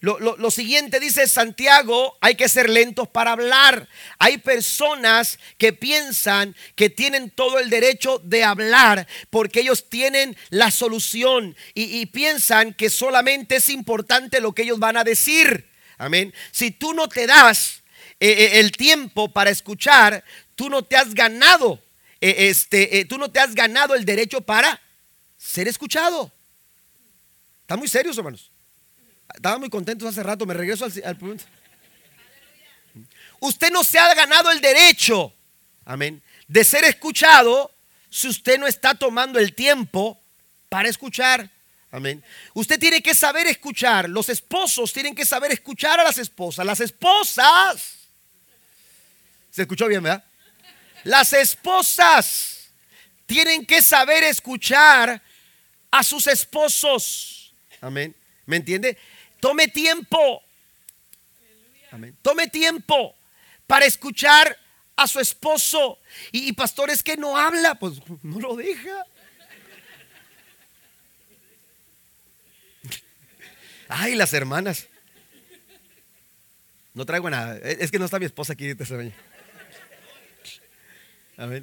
Lo, 0.00 0.18
lo, 0.18 0.50
siguiente 0.50 0.98
dice 0.98 1.28
Santiago, 1.28 2.18
hay 2.20 2.34
que 2.34 2.48
ser 2.48 2.68
lentos 2.68 3.06
para 3.06 3.30
hablar. 3.30 3.88
Hay 4.18 4.38
personas 4.38 5.38
que 5.56 5.72
piensan 5.72 6.56
que 6.74 6.90
tienen 6.90 7.30
todo 7.30 7.60
el 7.60 7.70
derecho 7.70 8.20
de 8.24 8.42
hablar 8.42 9.06
porque 9.30 9.60
ellos 9.60 9.88
tienen 9.88 10.36
la 10.50 10.72
solución 10.72 11.56
y, 11.74 12.06
piensan 12.06 12.74
que 12.74 12.90
solamente 12.90 13.56
es 13.56 13.68
importante 13.68 14.40
lo 14.40 14.52
que 14.52 14.62
ellos 14.62 14.80
van 14.80 14.96
a 14.96 15.04
decir. 15.04 15.67
Amén. 15.98 16.32
Si 16.52 16.70
tú 16.70 16.94
no 16.94 17.08
te 17.08 17.26
das 17.26 17.82
eh, 18.20 18.60
el 18.60 18.72
tiempo 18.72 19.28
para 19.32 19.50
escuchar, 19.50 20.24
tú 20.54 20.70
no 20.70 20.84
te 20.84 20.96
has 20.96 21.12
ganado, 21.12 21.82
eh, 22.20 22.48
este, 22.48 23.00
eh, 23.00 23.04
tú 23.04 23.18
no 23.18 23.30
te 23.30 23.40
has 23.40 23.54
ganado 23.54 23.94
el 23.94 24.04
derecho 24.04 24.40
para 24.40 24.80
ser 25.36 25.66
escuchado. 25.66 26.32
Están 27.62 27.80
muy 27.80 27.88
serios, 27.88 28.16
hermanos. 28.16 28.50
Estaban 29.34 29.60
muy 29.60 29.68
contentos 29.68 30.08
hace 30.08 30.22
rato, 30.22 30.46
me 30.46 30.54
regreso 30.54 30.84
al, 30.84 30.92
al 31.04 31.16
punto. 31.16 31.44
Usted 33.40 33.70
no 33.70 33.84
se 33.84 33.98
ha 33.98 34.14
ganado 34.14 34.50
el 34.50 34.60
derecho, 34.60 35.32
amén, 35.84 36.22
de 36.46 36.64
ser 36.64 36.84
escuchado 36.84 37.72
si 38.10 38.26
usted 38.28 38.58
no 38.58 38.66
está 38.66 38.94
tomando 38.94 39.38
el 39.38 39.54
tiempo 39.54 40.20
para 40.68 40.88
escuchar. 40.88 41.50
Amén. 41.90 42.22
Usted 42.54 42.78
tiene 42.78 43.02
que 43.02 43.14
saber 43.14 43.46
escuchar. 43.46 44.08
Los 44.08 44.28
esposos 44.28 44.92
tienen 44.92 45.14
que 45.14 45.24
saber 45.24 45.52
escuchar 45.52 45.98
a 45.98 46.04
las 46.04 46.18
esposas. 46.18 46.66
Las 46.66 46.80
esposas. 46.80 47.98
¿Se 49.50 49.62
escuchó 49.62 49.88
bien, 49.88 50.02
verdad? 50.02 50.24
Las 51.04 51.32
esposas 51.32 52.68
tienen 53.26 53.64
que 53.64 53.80
saber 53.80 54.22
escuchar 54.24 55.22
a 55.90 56.02
sus 56.02 56.26
esposos. 56.26 57.54
Amén. 57.80 58.14
¿Me 58.44 58.56
entiende? 58.56 58.98
Tome 59.40 59.68
tiempo. 59.68 60.42
Amén. 61.90 62.16
Tome 62.20 62.48
tiempo 62.48 63.16
para 63.66 63.86
escuchar 63.86 64.58
a 64.96 65.06
su 65.06 65.20
esposo. 65.20 65.98
Y, 66.32 66.52
pastores 66.52 67.02
que 67.02 67.16
no 67.16 67.36
habla, 67.36 67.76
pues 67.76 67.94
no 68.22 68.40
lo 68.40 68.56
deja. 68.56 69.06
Ay, 73.88 74.14
las 74.14 74.32
hermanas. 74.32 74.86
No 76.94 77.06
traigo 77.06 77.30
nada. 77.30 77.58
Es 77.58 77.90
que 77.90 77.98
no 77.98 78.04
está 78.04 78.18
mi 78.18 78.26
esposa 78.26 78.52
aquí. 78.52 78.74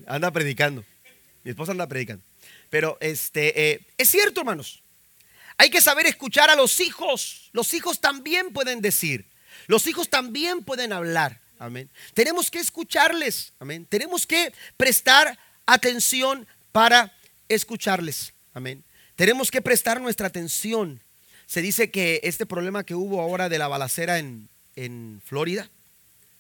Anda 0.07 0.31
predicando. 0.31 0.83
Mi 1.43 1.51
esposa 1.51 1.73
anda 1.73 1.87
predicando. 1.87 2.23
Pero 2.69 2.97
este, 3.01 3.71
eh, 3.71 3.87
es 3.97 4.09
cierto, 4.09 4.41
hermanos. 4.41 4.81
Hay 5.57 5.69
que 5.69 5.81
saber 5.81 6.05
escuchar 6.05 6.49
a 6.49 6.55
los 6.55 6.79
hijos. 6.79 7.49
Los 7.53 7.73
hijos 7.73 8.01
también 8.01 8.51
pueden 8.51 8.81
decir. 8.81 9.25
Los 9.67 9.87
hijos 9.87 10.09
también 10.09 10.63
pueden 10.63 10.91
hablar. 10.91 11.41
Amén. 11.59 11.89
Tenemos 12.13 12.51
que 12.51 12.59
escucharles. 12.59 13.53
Amén. 13.59 13.85
Tenemos 13.85 14.25
que 14.27 14.53
prestar 14.77 15.37
atención 15.65 16.47
para 16.71 17.13
escucharles. 17.47 18.33
Amén. 18.53 18.83
Tenemos 19.15 19.51
que 19.51 19.61
prestar 19.61 20.01
nuestra 20.01 20.27
atención. 20.27 21.01
Se 21.45 21.61
dice 21.61 21.91
que 21.91 22.21
este 22.23 22.45
problema 22.45 22.83
que 22.83 22.95
hubo 22.95 23.21
ahora 23.21 23.49
de 23.49 23.59
la 23.59 23.67
balacera 23.67 24.19
en, 24.19 24.49
en 24.75 25.21
Florida, 25.23 25.69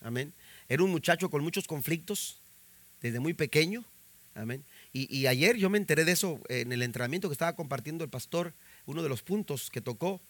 amén, 0.01 0.33
era 0.67 0.83
un 0.83 0.91
muchacho 0.91 1.29
con 1.29 1.43
muchos 1.43 1.67
conflictos, 1.67 2.39
desde 3.01 3.19
muy 3.19 3.33
pequeño. 3.33 3.85
Amén. 4.33 4.65
Y, 4.91 5.27
ayer 5.27 5.55
yo 5.57 5.69
me 5.69 5.77
enteré 5.77 6.05
de 6.05 6.11
eso 6.11 6.41
en 6.49 6.71
el 6.71 6.81
entrenamiento 6.81 7.29
que 7.29 7.33
estaba 7.33 7.55
compartiendo 7.55 8.03
el 8.03 8.09
pastor. 8.09 8.53
Uno 8.85 9.03
de 9.03 9.09
los 9.09 9.21
puntos 9.21 9.69
que 9.69 9.79
tocó 9.79 10.21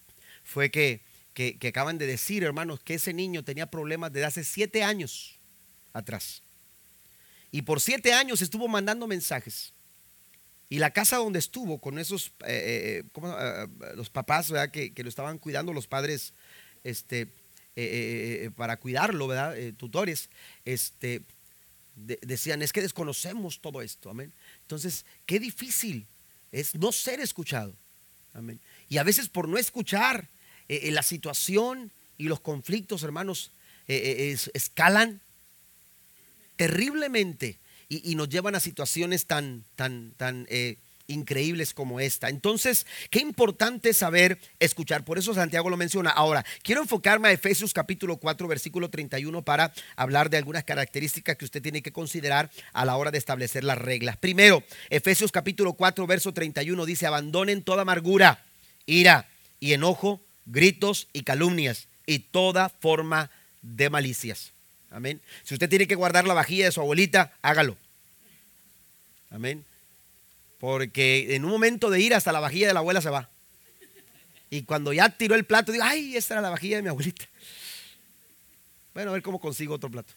fue 0.43 0.69
que, 0.69 1.01
que, 1.34 1.67
acaban 1.67 1.97
de 1.97 2.05
decir, 2.05 2.43
hermanos, 2.43 2.80
que 2.80 2.95
ese 2.95 3.13
niño 3.13 3.43
tenía 3.43 3.71
problemas 3.71 4.11
desde 4.11 4.26
hace 4.26 4.43
siete 4.43 4.84
años 4.84 5.39
atrás. 5.93 6.41
Y 7.51 7.63
por 7.63 7.82
siete 7.82 8.13
años 8.13 8.41
estuvo 8.41 8.67
mandando 8.67 9.07
mensajes. 9.07 9.73
Y 10.70 10.80
la 10.80 10.91
casa 10.91 11.18
donde 11.18 11.39
estuvo 11.39 11.80
con 11.80 11.99
esos, 11.99 12.34
eh, 12.45 13.03
eh, 13.03 13.22
eh, 13.24 13.68
los 13.95 14.09
papás 14.09 14.51
Que, 14.72 14.93
que, 14.93 15.03
lo 15.03 15.09
estaban 15.09 15.38
cuidando, 15.38 15.74
los 15.74 15.88
padres, 15.88 16.34
este, 16.84 17.28
para 18.55 18.78
cuidarlo, 18.78 19.28
¿verdad? 19.28 19.55
tutores, 19.76 20.30
este, 20.63 21.24
decían, 21.95 22.61
es 22.61 22.72
que 22.72 22.82
desconocemos 22.82 23.59
todo 23.59 23.82
esto, 23.82 24.09
amén. 24.09 24.34
Entonces, 24.61 25.05
qué 25.26 25.39
difícil 25.39 26.07
es 26.51 26.74
no 26.76 26.91
ser 26.91 27.20
escuchado, 27.20 27.76
amén. 28.34 28.59
Y 28.88 28.97
a 28.97 29.03
veces 29.03 29.30
por 29.30 29.47
no 29.49 29.57
escuchar 29.57 30.30
la 30.68 31.03
situación 31.03 31.91
y 32.18 32.26
los 32.26 32.39
conflictos, 32.39 33.03
hermanos, 33.03 33.51
escalan 33.88 35.22
terriblemente 36.55 37.59
y, 37.89 38.15
nos 38.15 38.29
llevan 38.29 38.55
a 38.55 38.59
situaciones 38.59 39.25
tan, 39.25 39.65
tan, 39.75 40.11
tan 40.17 40.47
increíbles 41.07 41.73
como 41.73 41.99
esta. 41.99 42.29
Entonces, 42.29 42.86
qué 43.09 43.19
importante 43.19 43.93
saber 43.93 44.39
escuchar. 44.59 45.05
Por 45.05 45.17
eso 45.17 45.33
Santiago 45.33 45.69
lo 45.69 45.77
menciona. 45.77 46.09
Ahora, 46.09 46.45
quiero 46.63 46.81
enfocarme 46.81 47.29
a 47.29 47.31
Efesios 47.31 47.73
capítulo 47.73 48.17
4, 48.17 48.47
versículo 48.47 48.89
31 48.89 49.43
para 49.43 49.73
hablar 49.95 50.29
de 50.29 50.38
algunas 50.38 50.63
características 50.63 51.38
que 51.38 51.45
usted 51.45 51.61
tiene 51.61 51.81
que 51.81 51.91
considerar 51.91 52.49
a 52.73 52.86
la 52.86 52.95
hora 52.97 53.11
de 53.11 53.17
establecer 53.17 53.63
las 53.63 53.77
reglas. 53.77 54.17
Primero, 54.17 54.63
Efesios 54.89 55.31
capítulo 55.31 55.73
4, 55.73 56.07
verso 56.07 56.33
31 56.33 56.86
dice, 56.86 57.05
abandonen 57.05 57.63
toda 57.63 57.83
amargura, 57.83 58.43
ira 58.86 59.29
y 59.59 59.73
enojo, 59.73 60.21
gritos 60.45 61.07
y 61.13 61.23
calumnias 61.23 61.88
y 62.05 62.19
toda 62.19 62.69
forma 62.69 63.31
de 63.61 63.89
malicias. 63.89 64.55
Amén. 64.96 65.22
Si 65.43 65.54
usted 65.54 65.68
tiene 65.68 65.88
que 65.88 65.96
guardar 65.96 66.26
la 66.26 66.34
vajilla 66.34 66.64
de 66.64 66.72
su 66.72 66.80
abuelita, 66.80 67.34
hágalo. 67.41 67.76
Amén. 69.30 69.66
Porque 70.58 71.36
en 71.36 71.43
un 71.43 71.52
momento 71.52 71.89
de 71.89 72.00
ir 72.00 72.14
hasta 72.16 72.32
la 72.32 72.39
vajilla 72.39 72.68
de 72.68 72.74
la 72.74 72.80
abuela 72.80 73.02
se 73.02 73.10
va. 73.10 73.30
Y 74.50 74.64
cuando 74.64 74.93
ya 74.93 75.10
tiró 75.10 75.36
el 75.36 75.43
plato, 75.43 75.74
digo, 75.74 75.84
ay, 75.84 76.16
esta 76.16 76.36
era 76.36 76.41
la 76.41 76.50
vajilla 76.50 76.78
de 76.78 76.84
mi 76.84 76.88
abuelita. 76.88 77.26
Bueno, 78.93 79.10
a 79.10 79.14
ver 79.16 79.22
cómo 79.22 79.38
consigo 79.38 79.76
otro 79.76 79.91
plato. 79.91 80.14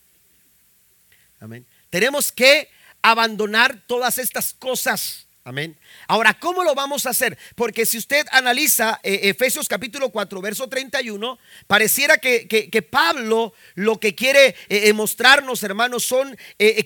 Amén. 1.41 1.67
Tenemos 1.91 2.31
que 2.31 2.71
abandonar 3.03 3.83
todas 3.85 4.17
estas 4.19 4.55
cosas. 4.55 5.27
Amén. 5.49 5.79
Ahora, 6.09 6.39
¿cómo 6.39 6.63
lo 6.63 6.75
vamos 6.75 7.07
a 7.07 7.11
hacer? 7.11 7.39
Porque 7.55 7.87
si 7.87 7.97
usted 7.97 8.27
analiza 8.33 9.01
eh, 9.03 9.31
Efesios 9.31 9.67
capítulo 9.67 10.11
4, 10.11 10.43
verso 10.43 10.69
31, 10.69 11.39
pareciera 11.67 12.19
que, 12.19 12.47
que, 12.47 12.83
Pablo 12.83 13.55
lo 13.75 13.99
que 13.99 14.15
quiere 14.15 14.49
eh, 14.49 14.55
eh, 14.69 14.93
mostrarnos, 14.93 15.63
hermanos, 15.63 16.05
son 16.05 16.37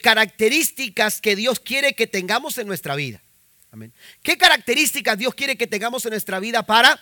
características 0.00 1.20
que 1.20 1.34
Dios 1.34 1.58
quiere 1.58 1.94
que 1.94 2.06
tengamos 2.06 2.56
en 2.58 2.68
nuestra 2.68 2.94
vida. 2.94 3.20
¿Qué 4.22 4.38
características 4.38 5.18
Dios 5.18 5.34
quiere 5.34 5.56
que 5.56 5.66
tengamos 5.66 6.04
en 6.04 6.12
nuestra 6.12 6.38
vida 6.38 6.62
para 6.62 7.00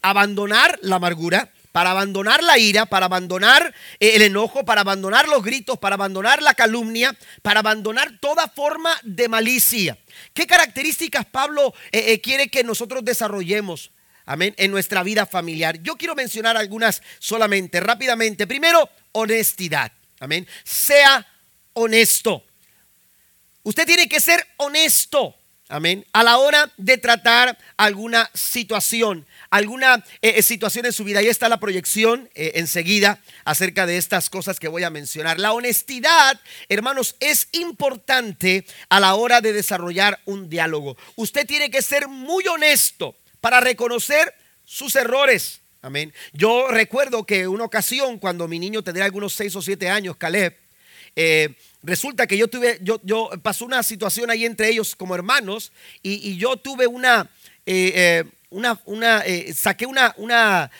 abandonar 0.00 0.78
la 0.80 0.96
amargura? 0.96 1.52
Para 1.72 1.92
abandonar 1.92 2.42
la 2.42 2.58
ira, 2.58 2.86
para 2.86 3.06
abandonar 3.06 3.74
eh, 3.98 4.12
el 4.14 4.22
enojo, 4.22 4.64
para 4.64 4.80
abandonar 4.80 5.28
los 5.28 5.42
gritos, 5.42 5.78
para 5.78 5.94
abandonar 5.94 6.42
la 6.42 6.54
calumnia, 6.54 7.16
para 7.42 7.60
abandonar 7.60 8.18
toda 8.20 8.48
forma 8.48 8.98
de 9.02 9.28
malicia. 9.28 9.98
¿Qué 10.34 10.46
características 10.46 11.26
Pablo 11.26 11.74
eh, 11.92 12.12
eh, 12.12 12.20
quiere 12.20 12.48
que 12.48 12.64
nosotros 12.64 13.04
desarrollemos? 13.04 13.92
Amén, 14.26 14.54
en 14.58 14.70
nuestra 14.70 15.02
vida 15.02 15.26
familiar. 15.26 15.82
Yo 15.82 15.96
quiero 15.96 16.14
mencionar 16.14 16.56
algunas 16.56 17.02
solamente, 17.18 17.80
rápidamente. 17.80 18.46
Primero, 18.46 18.88
honestidad. 19.12 19.90
Amén. 20.20 20.46
Sea 20.62 21.26
honesto. 21.72 22.44
Usted 23.62 23.86
tiene 23.86 24.08
que 24.08 24.20
ser 24.20 24.46
honesto. 24.58 25.39
Amén. 25.70 26.04
A 26.12 26.24
la 26.24 26.38
hora 26.38 26.72
de 26.78 26.98
tratar 26.98 27.56
alguna 27.76 28.28
situación, 28.34 29.24
alguna 29.50 30.04
eh, 30.20 30.32
eh, 30.34 30.42
situación 30.42 30.84
en 30.84 30.92
su 30.92 31.04
vida. 31.04 31.20
Ahí 31.20 31.28
está 31.28 31.48
la 31.48 31.60
proyección 31.60 32.28
eh, 32.34 32.52
enseguida 32.56 33.20
acerca 33.44 33.86
de 33.86 33.96
estas 33.96 34.30
cosas 34.30 34.58
que 34.58 34.66
voy 34.66 34.82
a 34.82 34.90
mencionar. 34.90 35.38
La 35.38 35.52
honestidad, 35.52 36.40
hermanos, 36.68 37.14
es 37.20 37.46
importante 37.52 38.66
a 38.88 38.98
la 38.98 39.14
hora 39.14 39.40
de 39.40 39.52
desarrollar 39.52 40.18
un 40.24 40.50
diálogo. 40.50 40.96
Usted 41.14 41.46
tiene 41.46 41.70
que 41.70 41.82
ser 41.82 42.08
muy 42.08 42.48
honesto 42.48 43.14
para 43.40 43.60
reconocer 43.60 44.34
sus 44.64 44.96
errores. 44.96 45.60
Amén. 45.82 46.12
Yo 46.32 46.66
recuerdo 46.66 47.24
que 47.24 47.46
una 47.46 47.62
ocasión 47.62 48.18
cuando 48.18 48.48
mi 48.48 48.58
niño 48.58 48.82
tendría 48.82 49.04
algunos 49.04 49.34
seis 49.34 49.54
o 49.54 49.62
siete 49.62 49.88
años, 49.88 50.16
Caleb, 50.16 50.59
Resulta 51.82 52.26
que 52.26 52.36
yo 52.36 52.48
tuve, 52.48 52.78
yo, 52.82 53.00
yo 53.02 53.30
pasó 53.42 53.64
una 53.64 53.82
situación 53.82 54.30
ahí 54.30 54.44
entre 54.44 54.68
ellos 54.68 54.94
como 54.94 55.14
hermanos 55.14 55.72
y, 56.02 56.36
yo 56.36 56.56
tuve 56.56 56.86
una, 56.86 57.30
eh, 57.64 57.92
eh, 57.94 58.24
una, 58.50 58.78
una 58.84 59.20
eh, 59.24 59.54
saqué 59.54 59.86
una, 59.86 60.14
una, 60.18 60.70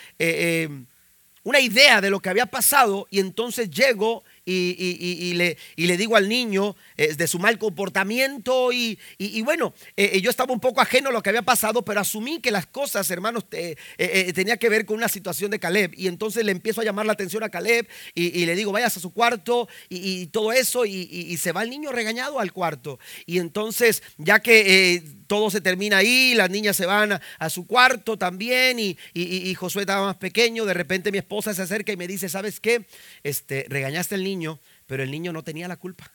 una 1.43 1.61
idea 1.61 2.03
de 2.03 2.11
lo 2.11 2.21
que 2.21 2.29
había 2.29 2.45
pasado 2.45 3.07
y 3.11 3.19
entonces 3.19 3.71
llego 3.71 4.25
y, 4.45 5.35
le, 5.35 5.57
y, 5.77 5.87
le, 5.87 5.97
digo 5.97 6.17
al 6.17 6.29
niño 6.29 6.77
eh, 6.97 7.15
de 7.15 7.27
su 7.27 7.39
mal 7.39 7.59
comportamiento 7.59 8.73
y, 8.73 8.99
bueno, 9.43 9.75
eh, 9.97 10.13
eh, 10.15 10.21
yo 10.21 10.31
estaba 10.31 10.53
un 10.53 10.61
poco 10.61 10.81
ajeno 10.81 11.11
a 11.11 11.13
lo 11.13 11.23
que 11.23 11.31
había 11.31 11.43
pasado, 11.43 11.85
pero 11.85 12.01
asumí 12.01 12.41
que 12.41 12.51
las 12.51 12.67
cosas, 12.67 13.11
hermanos, 13.11 13.45
tenía 13.49 14.57
que 14.57 14.69
ver 14.69 14.87
con 14.87 14.97
una 14.97 15.09
situación 15.09 15.51
de 15.51 15.59
Caleb. 15.59 15.93
Y 15.97 16.07
entonces 16.09 16.45
le 16.45 16.53
empiezo 16.53 16.81
a 16.81 16.85
llamar 16.85 17.07
la 17.07 17.13
atención 17.13 17.43
a 17.43 17.51
Caleb 17.51 17.89
y, 18.15 18.47
le 18.47 18.55
digo, 18.55 18.73
vayas 18.73 18.97
a 18.97 19.01
su 19.01 19.13
cuarto 19.13 19.69
y, 19.89 20.27
todo 20.29 20.53
eso 20.53 20.85
y, 20.87 21.37
se 21.37 21.53
va 21.53 21.63
el 21.63 21.71
niño 21.71 21.93
regañado 21.93 22.41
al 22.41 22.53
cuarto. 22.53 22.99
Y 23.27 23.39
entonces 23.39 24.03
ya 24.19 24.41
que 24.41 25.20
todo 25.31 25.49
se 25.49 25.61
termina 25.61 25.99
ahí, 25.99 26.35
las 26.35 26.51
niñas 26.51 26.77
se 26.77 26.87
van 26.87 27.13
a, 27.13 27.51
su 27.51 27.65
cuarto 27.65 28.19
también 28.19 28.81
y, 28.81 29.55
Josué 29.55 29.83
estaba 29.83 30.07
más 30.07 30.17
pequeño, 30.17 30.65
de 30.65 30.75
repente 30.75 31.13
mi 31.13 31.19
esposa 31.19 31.55
se 31.55 31.63
acerca 31.63 31.93
y 31.93 31.97
me 31.97 32.09
dice, 32.09 32.29
¿sabes 32.29 32.59
qué? 32.59 32.85
Este, 33.23 33.65
regañaste 33.69 34.17
al 34.17 34.25
niño, 34.25 34.59
pero 34.89 35.05
el 35.05 35.11
niño 35.13 35.33
no 35.33 35.45
tenía 35.45 35.69
la 35.69 35.77
culpa. 35.77 36.11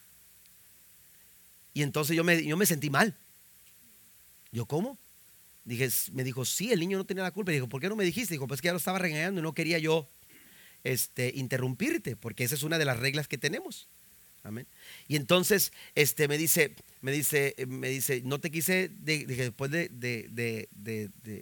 Y 1.72 1.80
entonces 1.80 2.14
yo 2.14 2.24
me, 2.24 2.44
yo 2.44 2.58
me 2.58 2.66
sentí 2.66 2.90
mal. 2.90 3.16
¿Yo 4.52 4.66
cómo? 4.66 4.98
Me 5.64 6.22
dijo, 6.22 6.44
sí, 6.44 6.70
el 6.70 6.80
niño 6.80 6.98
no 6.98 7.06
tenía 7.06 7.22
la 7.22 7.30
culpa. 7.30 7.52
Y 7.52 7.54
dijo, 7.54 7.70
¿por 7.70 7.80
qué 7.80 7.88
no 7.88 7.96
me 7.96 8.04
dijiste? 8.04 8.34
Dijo, 8.34 8.46
pues 8.46 8.60
que 8.60 8.66
ya 8.66 8.72
lo 8.72 8.78
estaba 8.78 8.98
regañando 8.98 9.40
y 9.40 9.42
no 9.42 9.54
quería 9.54 9.78
yo 9.78 10.10
este, 10.84 11.32
interrumpirte, 11.34 12.16
porque 12.16 12.44
esa 12.44 12.54
es 12.54 12.64
una 12.64 12.76
de 12.76 12.84
las 12.84 12.98
reglas 12.98 13.28
que 13.28 13.38
tenemos. 13.38 13.88
Amén. 14.46 14.66
Y 15.08 15.16
entonces 15.16 15.72
este, 15.96 16.28
me 16.28 16.38
dice, 16.38 16.72
me 17.00 17.10
dice, 17.10 17.56
me 17.66 17.88
dice, 17.88 18.22
no 18.24 18.38
te 18.38 18.52
quise, 18.52 18.92
dije, 19.00 19.26
después 19.26 19.72
de, 19.72 19.88
de, 19.88 20.68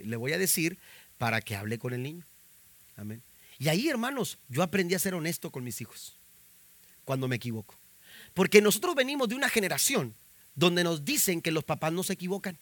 le 0.05 0.17
voy 0.17 0.33
a 0.33 0.39
decir 0.39 0.79
para 1.19 1.43
que 1.43 1.55
hable 1.55 1.79
con 1.79 1.93
el 1.93 2.03
niño. 2.03 2.25
Amén. 2.97 3.23
Y 3.59 3.69
ahí, 3.69 3.89
hermanos, 3.91 4.39
yo 4.49 4.63
aprendí 4.63 4.95
a 4.95 4.99
ser 4.99 5.15
honesto 5.15 5.51
con 5.51 5.65
mis 5.65 5.83
hijos 5.83 6.17
cuando 7.05 7.29
me 7.29 7.37
equivoco. 7.37 7.75
Porque 8.33 8.63
nosotros 8.63 8.95
venimos 8.95 9.29
de 9.29 9.35
una 9.35 9.51
generación 9.51 10.15
donde 10.55 10.83
nos 10.83 11.05
dicen 11.05 11.43
que 11.43 11.53
los 11.53 11.63
papás 11.63 11.93
no 11.93 12.03
se 12.03 12.15
equivocan. 12.15 12.59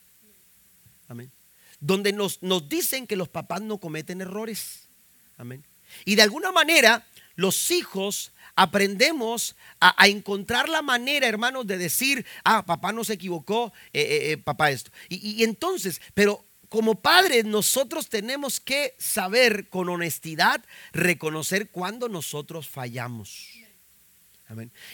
Amén. 1.07 1.30
Donde 1.78 2.12
nos, 2.12 2.43
nos 2.43 2.68
dicen 2.68 3.07
que 3.07 3.14
los 3.14 3.28
papás 3.28 3.62
no 3.62 3.78
cometen 3.78 4.20
errores. 4.20 4.88
Amén. 5.36 5.64
Y 6.05 6.16
de 6.16 6.22
alguna 6.22 6.51
manera 6.51 7.07
los 7.36 7.70
hijos 7.70 8.32
aprendemos 8.55 9.57
a, 9.80 10.07
encontrar 10.09 10.68
la 10.68 10.82
manera, 10.82 11.26
hermanos, 11.26 11.66
de 11.66 11.78
decir, 11.78 12.26
ah, 12.44 12.64
papá 12.64 12.92
no 12.92 13.05
se 13.05 13.14
equivocó, 13.14 13.72
eh, 13.92 14.00
eh, 14.00 14.32
eh, 14.32 14.36
papá 14.38 14.70
esto. 14.70 14.90
Y, 15.09 15.40
y 15.40 15.44
entonces, 15.44 16.00
pero 16.14 16.44
como 16.68 17.00
padres 17.00 17.44
nosotros 17.44 18.09
tenemos 18.09 18.61
que 18.61 18.94
saber 18.98 19.68
con 19.68 19.88
honestidad 19.88 20.64
reconocer 20.92 21.70
cuando 21.70 22.09
nosotros 22.09 22.68
fallamos. 22.68 23.48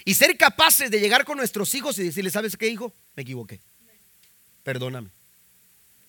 Y 0.05 0.15
ser 0.15 0.37
capaces 0.37 0.91
de 0.91 1.01
llegar 1.01 1.25
con 1.25 1.37
nuestros 1.37 1.75
hijos 1.75 1.99
y 1.99 2.05
decirles, 2.05 2.33
¿sabes 2.33 2.57
qué, 2.57 2.69
hijo? 2.69 2.95
Me 3.17 3.23
equivoqué. 3.23 3.61
Perdóname. 4.63 5.11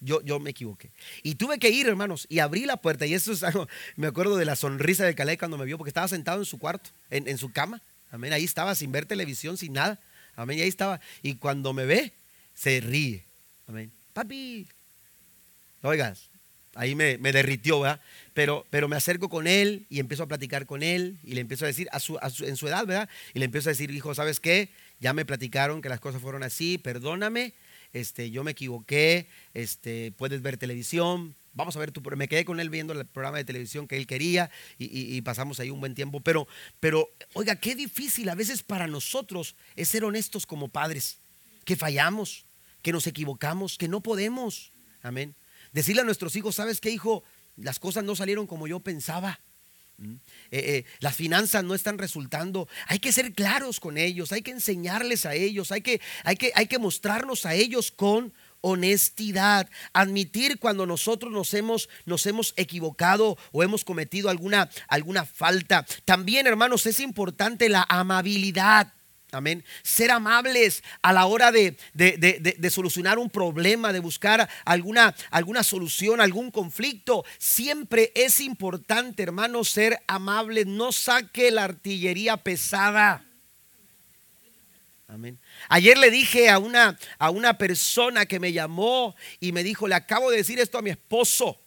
Yo, 0.01 0.21
yo 0.21 0.39
me 0.39 0.51
equivoqué. 0.51 0.91
Y 1.23 1.35
tuve 1.35 1.59
que 1.59 1.69
ir, 1.69 1.87
hermanos, 1.87 2.25
y 2.29 2.39
abrí 2.39 2.65
la 2.65 2.77
puerta. 2.77 3.05
Y 3.05 3.13
eso 3.13 3.31
es 3.31 3.43
algo, 3.43 3.67
me 3.95 4.07
acuerdo 4.07 4.37
de 4.37 4.45
la 4.45 4.55
sonrisa 4.55 5.05
de 5.05 5.15
Calais 5.15 5.37
cuando 5.37 5.57
me 5.57 5.65
vio, 5.65 5.77
porque 5.77 5.89
estaba 5.89 6.07
sentado 6.07 6.39
en 6.39 6.45
su 6.45 6.57
cuarto, 6.57 6.89
en, 7.09 7.37
su 7.37 7.51
cama. 7.51 7.81
Amén. 8.11 8.33
Ahí 8.33 8.43
estaba 8.43 8.75
sin 8.75 8.91
ver 8.91 9.05
televisión, 9.05 9.57
sin 9.57 9.73
nada. 9.73 9.99
Amén. 10.35 10.57
Y 10.59 10.61
ahí 10.61 10.69
estaba. 10.69 11.01
Y 11.21 11.35
cuando 11.35 11.73
me 11.73 11.85
ve, 11.85 12.13
se 12.53 12.79
ríe. 12.79 13.23
Amén. 13.67 13.91
Papi. 14.13 14.67
Oigas, 15.81 16.29
ahí 16.75 16.95
me, 16.95 17.17
derritió, 17.17 17.81
¿verdad? 17.81 18.01
Pero, 18.33 18.65
pero 18.69 18.87
me 18.87 18.95
acerco 18.95 19.29
con 19.29 19.47
él 19.47 19.85
y 19.89 19.99
empiezo 19.99 20.23
a 20.23 20.27
platicar 20.27 20.65
con 20.65 20.83
él 20.83 21.17
y 21.23 21.33
le 21.33 21.41
empiezo 21.41 21.65
a 21.65 21.67
decir, 21.67 21.87
a 21.91 21.99
su, 21.99 22.17
en 22.21 22.55
su 22.55 22.67
edad, 22.67 22.85
¿verdad? 22.85 23.09
Y 23.33 23.39
le 23.39 23.45
empiezo 23.45 23.69
a 23.69 23.73
decir, 23.73 23.91
hijo, 23.91 24.15
¿sabes 24.15 24.39
qué? 24.39 24.69
Ya 24.99 25.13
me 25.13 25.25
platicaron 25.25 25.81
que 25.81 25.89
las 25.89 25.99
cosas 25.99 26.21
fueron 26.21 26.43
así, 26.43 26.77
perdóname, 26.77 27.53
este, 27.93 28.31
yo 28.31 28.43
me 28.43 28.51
equivoqué, 28.51 29.27
este, 29.53 30.11
puedes 30.11 30.41
ver 30.41 30.57
televisión, 30.57 31.35
vamos 31.53 31.75
a 31.75 31.79
ver 31.79 31.91
tu 31.91 32.01
me 32.01 32.27
quedé 32.27 32.45
con 32.45 32.59
él 32.59 32.69
viendo 32.69 32.93
el 32.93 33.05
programa 33.05 33.37
de 33.37 33.45
televisión 33.45 33.87
que 33.87 33.97
él 33.97 34.07
quería 34.07 34.49
y, 34.77 35.21
pasamos 35.21 35.59
ahí 35.59 35.69
un 35.71 35.79
buen 35.79 35.95
tiempo 35.95 36.21
pero 36.21 36.47
pero 36.79 37.09
oiga 37.33 37.55
qué 37.55 37.75
difícil 37.75 38.29
a 38.29 38.35
veces 38.35 38.63
para 38.63 38.87
nosotros 38.87 39.55
es 39.75 39.89
ser 39.89 40.05
honestos 40.05 40.45
como 40.45 40.69
padres 40.69 41.19
que 41.65 41.75
fallamos 41.75 42.45
que 42.81 42.93
nos 42.93 43.07
equivocamos 43.07 43.77
que 43.77 43.89
no 43.89 44.01
podemos 44.01 44.71
amén 45.01 45.35
Decirle 45.71 46.01
a 46.01 46.05
nuestros 46.05 46.35
hijos, 46.35 46.55
¿sabes 46.55 46.81
qué, 46.81 46.89
hijo? 46.89 47.23
Las 47.55 47.79
cosas 47.79 48.03
no 48.03 48.15
salieron 48.15 48.47
como 48.47 48.67
yo 48.67 48.79
pensaba. 48.79 49.39
¿Mm? 49.99 50.13
Eh, 50.13 50.17
eh, 50.51 50.85
las 50.99 51.15
finanzas 51.15 51.63
no 51.63 51.75
están 51.75 51.97
resultando. 51.97 52.67
Hay 52.87 52.99
que 52.99 53.11
ser 53.11 53.33
claros 53.33 53.79
con 53.79 53.97
ellos, 53.97 54.31
hay 54.31 54.41
que 54.41 54.51
enseñarles 54.51 55.25
a 55.25 55.35
ellos, 55.35 55.71
hay 55.71 55.81
que, 55.81 55.99
hay 56.23 56.37
que, 56.37 56.51
hay 56.55 56.67
que 56.67 56.79
mostrarnos 56.79 57.45
a 57.45 57.53
ellos 57.53 57.91
con 57.91 58.33
honestidad, 58.61 59.69
admitir 59.93 60.59
cuando 60.59 60.85
nosotros 60.85 61.31
nos 61.31 61.53
hemos, 61.53 61.89
nos 62.05 62.25
hemos 62.25 62.53
equivocado 62.57 63.37
o 63.51 63.63
hemos 63.63 63.83
cometido 63.83 64.29
alguna, 64.29 64.69
alguna 64.87 65.25
falta. 65.25 65.85
También, 66.05 66.47
hermanos, 66.47 66.85
es 66.85 66.99
importante 66.99 67.69
la 67.69 67.85
amabilidad. 67.89 68.93
Amén. 69.31 69.63
Ser 69.83 70.09
amables 70.09 70.83
a 71.03 71.13
la 71.13 71.25
hora 71.27 71.51
de, 71.51 71.77
solucionar 72.71 73.19
un 73.19 73.29
problema, 73.29 73.93
de 73.93 73.99
buscar 73.99 74.49
alguna, 74.65 75.15
alguna 75.29 75.63
solución, 75.63 76.19
algún 76.19 76.49
conflicto. 76.49 77.23
Siempre 77.37 78.11
es 78.15 78.39
importante, 78.39 79.21
hermano, 79.21 79.63
ser 79.63 80.01
amable. 80.07 80.65
No 80.65 80.91
saque 80.91 81.51
la 81.51 81.65
artillería 81.65 82.37
pesada. 82.37 83.23
Amén. 85.07 85.39
Ayer 85.69 85.97
le 85.97 86.11
dije 86.11 86.49
a 86.49 86.59
una, 86.59 86.97
a 87.17 87.29
una 87.29 87.57
persona 87.57 88.25
que 88.25 88.39
me 88.39 88.53
llamó 88.53 89.15
y 89.39 89.51
me 89.51 89.63
dijo, 89.63 89.87
le 89.87 89.95
acabo 89.95 90.29
de 90.31 90.37
decir 90.37 90.59
esto 90.59 90.77
a 90.77 90.83
mi 90.83 90.89
esposo. 90.89 91.59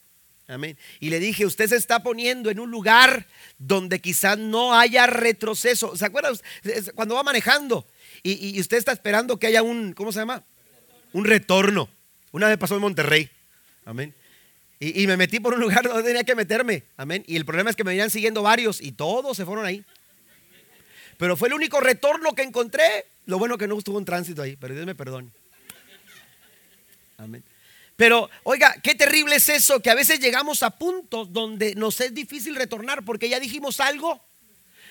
Amén. 0.48 0.76
Y 1.00 1.10
le 1.10 1.20
dije, 1.20 1.46
usted 1.46 1.68
se 1.68 1.76
está 1.76 2.02
poniendo 2.02 2.50
en 2.50 2.60
un 2.60 2.70
lugar 2.70 3.26
donde 3.58 4.00
quizás 4.00 4.36
no 4.38 4.74
haya 4.74 5.06
retroceso. 5.06 5.96
¿Se 5.96 6.04
acuerdan? 6.04 6.34
Cuando 6.94 7.14
va 7.14 7.22
manejando 7.22 7.86
y, 8.22 8.60
usted 8.60 8.76
está 8.76 8.92
esperando 8.92 9.38
que 9.38 9.46
haya 9.46 9.62
un, 9.62 9.92
¿cómo 9.92 10.12
se 10.12 10.20
llama? 10.20 10.44
Un 11.12 11.24
retorno. 11.24 11.88
Una 12.32 12.48
vez 12.48 12.58
pasó 12.58 12.74
en 12.74 12.80
Monterrey. 12.80 13.30
Amén. 13.84 14.14
Y, 14.78 15.06
me 15.06 15.16
metí 15.16 15.38
por 15.38 15.54
un 15.54 15.60
lugar 15.60 15.82
donde 15.88 16.02
tenía 16.02 16.24
que 16.24 16.34
meterme. 16.34 16.84
Amén. 16.96 17.24
Y 17.26 17.36
el 17.36 17.44
problema 17.44 17.70
es 17.70 17.76
que 17.76 17.84
me 17.84 17.90
venían 17.90 18.10
siguiendo 18.10 18.42
varios 18.42 18.80
y 18.80 18.92
todos 18.92 19.36
se 19.36 19.44
fueron 19.44 19.64
ahí. 19.64 19.84
Pero 21.18 21.36
fue 21.36 21.48
el 21.48 21.54
único 21.54 21.80
retorno 21.80 22.34
que 22.34 22.42
encontré. 22.42 23.06
Lo 23.26 23.38
bueno 23.38 23.56
que 23.56 23.68
no 23.68 23.78
estuvo 23.78 23.96
un 23.96 24.04
tránsito 24.04 24.42
ahí, 24.42 24.56
pero 24.56 24.74
Dios 24.74 24.86
me 24.86 24.96
perdone. 24.96 25.30
Amén. 27.16 27.44
Pero, 28.02 28.28
oiga, 28.42 28.74
qué 28.82 28.96
terrible 28.96 29.36
es 29.36 29.48
eso, 29.48 29.80
que 29.80 29.88
a 29.88 29.94
veces 29.94 30.18
llegamos 30.18 30.64
a 30.64 30.70
puntos 30.70 31.32
donde 31.32 31.76
nos 31.76 32.00
es 32.00 32.12
difícil 32.12 32.56
retornar 32.56 33.04
porque 33.04 33.28
ya 33.28 33.38
dijimos 33.38 33.78
algo, 33.78 34.26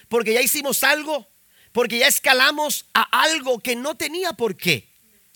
porque 0.08 0.34
ya 0.34 0.42
hicimos 0.42 0.82
algo, 0.86 1.28
porque 1.74 2.00
ya 2.00 2.08
escalamos 2.08 2.86
a 2.94 3.02
algo 3.24 3.60
que 3.60 3.76
no 3.76 3.98
tenía 3.98 4.32
por 4.32 4.56
qué. 4.56 4.88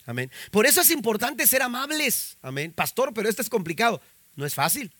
Amén. 0.06 0.32
Por 0.50 0.64
eso 0.64 0.80
es 0.80 0.90
importante 0.90 1.46
ser 1.46 1.60
amables. 1.60 2.38
Amén. 2.40 2.72
Pastor, 2.72 3.12
pero 3.12 3.28
esto 3.28 3.42
es 3.42 3.50
complicado. 3.50 4.00
No 4.36 4.46
es 4.46 4.54
fácil. 4.54 4.90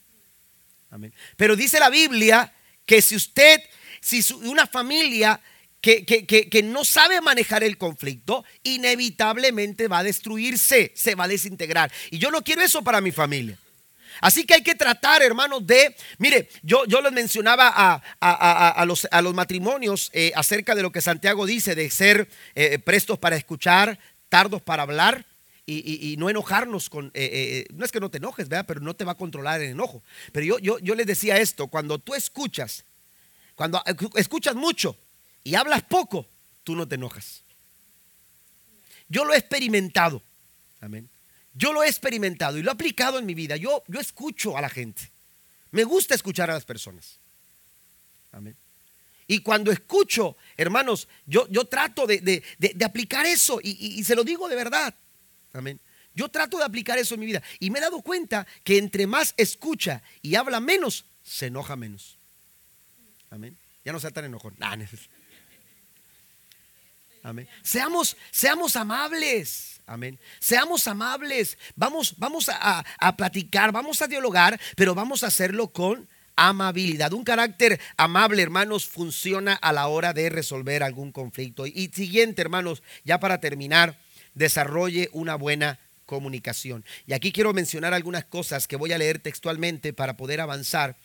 Amén. 0.91 1.11
Pero 1.35 1.55
dice 1.55 1.79
la 1.79 1.89
Biblia 1.89 2.53
que 2.85 3.01
si 3.01 3.15
usted, 3.15 3.59
si 4.01 4.23
una 4.43 4.67
familia 4.67 5.41
que, 5.81 6.61
no 6.63 6.83
sabe 6.83 7.21
manejar 7.21 7.63
el 7.63 7.77
conflicto, 7.77 8.43
inevitablemente 8.63 9.87
va 9.87 9.99
a 9.99 10.03
destruirse, 10.03 10.91
se 10.95 11.15
va 11.15 11.25
a 11.25 11.27
desintegrar. 11.27 11.91
Y 12.11 12.17
yo 12.17 12.31
no 12.31 12.43
quiero 12.43 12.61
eso 12.61 12.83
para 12.83 13.01
mi 13.01 13.11
familia. 13.11 13.57
Así 14.19 14.45
que 14.45 14.55
hay 14.55 14.63
que 14.63 14.73
tratar, 14.73 15.21
hermanos, 15.21 15.65
de, 15.67 15.95
mire, 16.17 16.49
yo, 16.63 16.85
yo 16.85 17.01
les 17.01 17.11
mencionaba 17.11 18.01
a, 18.19 18.85
los, 18.85 19.07
a 19.11 19.21
los, 19.21 19.33
matrimonios 19.35 20.09
eh, 20.13 20.31
acerca 20.35 20.73
de 20.73 20.81
lo 20.81 20.91
que 20.91 21.01
Santiago 21.01 21.45
dice, 21.45 21.75
de 21.75 21.89
ser 21.91 22.27
eh, 22.55 22.79
prestos 22.79 23.19
para 23.19 23.35
escuchar, 23.35 23.99
tardos 24.29 24.61
para 24.61 24.83
hablar. 24.83 25.25
Y, 25.69 26.15
no 26.17 26.29
enojarnos 26.29 26.89
con, 26.89 27.11
eh, 27.13 27.65
no 27.73 27.83
es 27.83 27.91
que 27.91 27.99
no 27.99 28.09
te 28.09 28.19
enojes, 28.19 28.47
¿verdad? 28.47 28.63
pero 28.65 28.79
no 28.79 28.93
te 28.93 29.03
va 29.03 29.11
a 29.11 29.17
controlar 29.17 29.59
el 29.59 29.71
enojo. 29.71 30.01
Pero 30.31 30.45
yo, 30.45 30.59
yo, 30.59 30.79
yo 30.79 30.95
les 30.95 31.05
decía 31.05 31.39
esto, 31.39 31.67
cuando 31.67 31.99
tú 31.99 32.15
escuchas, 32.15 32.85
cuando 33.53 33.83
escuchas 34.15 34.55
mucho 34.55 34.97
y 35.47 35.55
hablas 35.55 35.81
poco, 35.83 36.27
tú 36.65 36.75
no 36.75 36.85
te 36.85 36.95
enojas. 36.95 37.45
Yo 39.07 39.23
lo 39.23 39.33
he 39.33 39.37
experimentado. 39.37 40.21
Amén. 40.81 41.09
Yo 41.53 41.71
lo 41.71 41.83
he 41.83 41.87
experimentado 41.87 42.57
y 42.57 42.63
lo 42.63 42.69
he 42.69 42.73
aplicado 42.73 43.17
en 43.17 43.25
mi 43.25 43.33
vida. 43.33 43.55
Yo, 43.55 43.81
yo 43.87 44.01
escucho 44.01 44.57
a 44.57 44.61
la 44.61 44.67
gente. 44.67 45.09
Me 45.71 45.85
gusta 45.85 46.15
escuchar 46.15 46.49
a 46.51 46.53
las 46.53 46.65
personas. 46.65 47.21
Amén. 48.33 48.57
Y 49.25 49.39
cuando 49.39 49.71
escucho, 49.71 50.35
hermanos, 50.57 51.07
yo, 51.25 51.47
yo 51.47 51.63
trato 51.63 52.05
de, 52.05 52.43
aplicar 52.83 53.25
eso 53.25 53.61
y, 53.63 54.03
se 54.03 54.17
lo 54.17 54.25
digo 54.25 54.49
de 54.49 54.55
verdad. 54.57 54.93
Amén. 55.53 55.79
Yo 56.13 56.27
trato 56.27 56.57
de 56.57 56.65
aplicar 56.65 56.97
eso 56.97 57.13
en 57.13 57.21
mi 57.21 57.25
vida. 57.25 57.41
Y 57.59 57.69
me 57.69 57.79
he 57.79 57.81
dado 57.83 58.01
cuenta 58.01 58.45
que 58.65 58.77
entre 58.77 59.07
más 59.07 59.33
escucha 59.37 60.03
y 60.21 60.35
habla 60.35 60.59
menos, 60.59 61.05
se 61.23 61.45
enoja 61.45 61.77
menos. 61.77 62.19
Amén. 63.29 63.57
Ya 63.85 63.93
no 63.93 64.01
sea 64.01 64.11
tan 64.11 64.25
enojón. 64.25 64.53
Amén. 67.27 67.45
Seamos, 67.61 68.15
seamos 68.31 68.77
amables. 68.77 69.81
Amén. 69.85 70.17
Seamos 70.39 70.87
amables. 70.87 71.57
Vamos, 71.75 72.15
vamos 72.17 72.49
a, 72.49 72.85
platicar, 73.17 73.73
vamos 73.73 74.01
a 74.01 74.07
dialogar, 74.07 74.57
pero 74.77 74.95
vamos 74.95 75.25
a 75.25 75.27
hacerlo 75.27 75.67
con 75.73 76.07
amabilidad. 76.37 77.11
Un 77.11 77.25
carácter 77.25 77.81
amable, 77.97 78.41
hermanos, 78.41 78.87
funciona 78.87 79.55
a 79.55 79.73
la 79.73 79.87
hora 79.87 80.13
de 80.13 80.29
resolver 80.29 80.83
algún 80.83 81.11
conflicto. 81.11 81.67
Y 81.67 81.91
siguiente, 81.93 82.41
hermanos, 82.41 82.81
ya 83.03 83.19
para 83.19 83.41
terminar, 83.41 83.99
desarrolle 84.33 85.09
una 85.11 85.35
buena 85.35 85.81
comunicación. 86.05 86.85
Y 87.07 87.11
aquí 87.11 87.33
quiero 87.33 87.51
mencionar 87.51 87.93
algunas 87.93 88.23
cosas 88.23 88.69
que 88.69 88.77
voy 88.77 88.93
a 88.93 88.97
leer 88.97 89.19
textualmente 89.19 89.91
para 89.91 90.15
poder 90.15 90.39
avanzar 90.39 90.95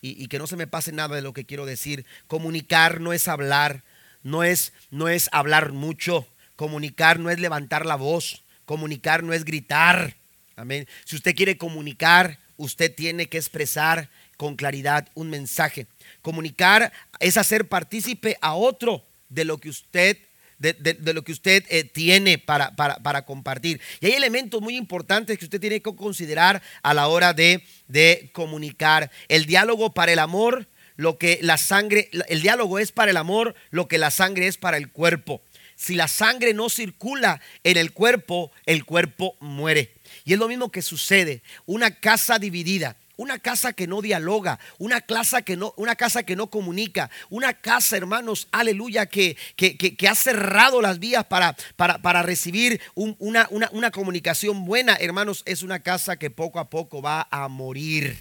y, 0.00 0.26
que 0.26 0.38
no 0.38 0.46
se 0.46 0.56
me 0.56 0.66
pase 0.66 0.92
nada 0.92 1.14
de 1.14 1.22
lo 1.22 1.32
que 1.32 1.44
quiero 1.44 1.64
decir. 1.64 2.04
Comunicar 2.26 3.00
no 3.00 3.12
es 3.12 3.28
hablar, 3.28 3.84
no 4.22 4.44
es, 4.44 4.72
no 4.90 5.08
es 5.08 5.28
hablar 5.32 5.72
mucho, 5.72 6.26
Comunicar 6.62 7.18
no 7.18 7.30
es 7.30 7.40
levantar 7.40 7.86
la 7.86 7.96
voz, 7.96 8.44
comunicar 8.66 9.24
no 9.24 9.32
es 9.32 9.44
gritar. 9.44 10.16
Amén. 10.54 10.86
Si 11.04 11.16
usted 11.16 11.34
quiere 11.34 11.56
comunicar, 11.56 12.38
usted 12.56 12.94
tiene 12.94 13.26
que 13.26 13.38
expresar 13.38 14.10
con 14.36 14.54
claridad 14.54 15.08
un 15.14 15.28
mensaje. 15.28 15.88
Comunicar 16.20 16.92
es 17.18 17.36
hacer 17.36 17.68
partícipe 17.68 18.36
a 18.40 18.54
otro 18.54 19.04
de 19.28 19.44
lo 19.44 19.58
que 19.58 19.70
usted 19.70 20.18
de, 20.58 21.12
lo 21.12 21.24
que 21.24 21.32
usted 21.32 21.64
eh, 21.68 21.82
tiene 21.82 22.38
para, 22.38 22.76
para, 22.76 23.24
compartir. 23.24 23.80
Y 24.00 24.06
hay 24.06 24.12
elementos 24.12 24.62
muy 24.62 24.76
importantes 24.76 25.36
que 25.36 25.44
usted 25.44 25.60
tiene 25.60 25.82
que 25.82 25.96
considerar 25.96 26.62
a 26.84 26.94
la 26.94 27.08
hora 27.08 27.32
de, 27.34 27.64
de 27.88 28.30
comunicar. 28.32 29.10
El 29.26 29.46
diálogo 29.46 29.92
para 29.92 30.12
el 30.12 30.20
amor, 30.20 30.68
lo 30.96 31.18
que 31.18 31.38
la 31.42 31.58
sangre, 31.58 32.10
el 32.28 32.42
diálogo 32.42 32.78
es 32.78 32.92
para 32.92 33.10
el 33.10 33.16
amor, 33.16 33.54
lo 33.70 33.88
que 33.88 33.98
la 33.98 34.10
sangre 34.10 34.46
es 34.46 34.56
para 34.56 34.76
el 34.76 34.90
cuerpo 34.90 35.42
si 35.82 35.96
la 35.96 36.06
sangre 36.06 36.54
no 36.54 36.68
circula 36.68 37.40
en 37.64 37.76
el 37.76 37.92
cuerpo, 37.92 38.52
el 38.66 38.84
cuerpo 38.84 39.36
muere. 39.40 39.92
Y 40.24 40.32
es 40.32 40.38
lo 40.38 40.46
mismo 40.46 40.70
que 40.70 40.80
sucede. 40.80 41.42
Una 41.66 41.90
casa 41.90 42.38
dividida, 42.38 42.96
una 43.16 43.40
casa 43.40 43.72
que 43.72 43.88
no 43.88 44.00
dialoga, 44.00 44.60
una 44.78 45.00
casa 45.00 45.42
que 45.42 45.56
no, 45.56 45.74
una 45.76 45.96
casa 45.96 46.22
que 46.22 46.36
no 46.36 46.48
comunica, 46.50 47.10
una 47.30 47.54
casa, 47.54 47.96
hermanos, 47.96 48.46
aleluya, 48.52 49.06
que, 49.06 49.36
que, 49.56 50.08
ha 50.08 50.14
cerrado 50.14 50.80
las 50.80 51.00
vías 51.00 51.24
para, 51.24 51.56
para, 51.74 51.98
para 51.98 52.22
recibir 52.22 52.80
una, 52.94 53.48
una, 53.50 53.68
una 53.72 53.90
comunicación 53.90 54.64
buena, 54.64 54.94
hermanos, 54.94 55.42
es 55.46 55.62
una 55.62 55.80
casa 55.80 56.16
que 56.16 56.30
poco 56.30 56.60
a 56.60 56.70
poco 56.70 57.02
va 57.02 57.26
a 57.30 57.48
morir. 57.48 58.16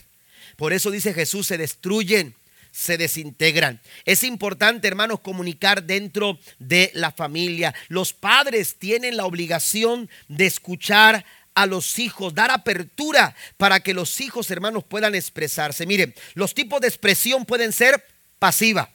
Por 0.56 0.74
eso 0.74 0.90
dice 0.90 1.14
Jesús, 1.14 1.46
se 1.46 1.60
destruyen 1.60 2.36
se 2.72 2.98
desintegran. 2.98 3.82
Es 4.06 4.24
importante, 4.24 4.88
hermanos, 4.88 5.20
comunicar 5.20 5.84
dentro 5.84 6.40
de 6.60 6.92
la 6.94 7.12
familia. 7.12 7.74
Los 7.90 8.14
padres 8.14 8.76
tienen 8.80 9.18
la 9.18 9.26
obligación 9.26 10.10
de 10.28 10.46
escuchar 10.46 11.26
a 11.54 11.66
los 11.66 12.00
hijos, 12.00 12.34
dar 12.34 12.50
apertura 12.50 13.36
para 13.58 13.82
que 13.82 13.94
los 13.94 14.22
hijos, 14.22 14.50
hermanos, 14.52 14.84
puedan 14.84 15.16
expresarse. 15.16 15.86
Miren, 15.86 16.16
los 16.34 16.54
tipos 16.54 16.80
de 16.82 16.88
expresión 16.88 17.46
pueden 17.46 17.74
ser 17.74 18.06
pasiva, 18.40 18.90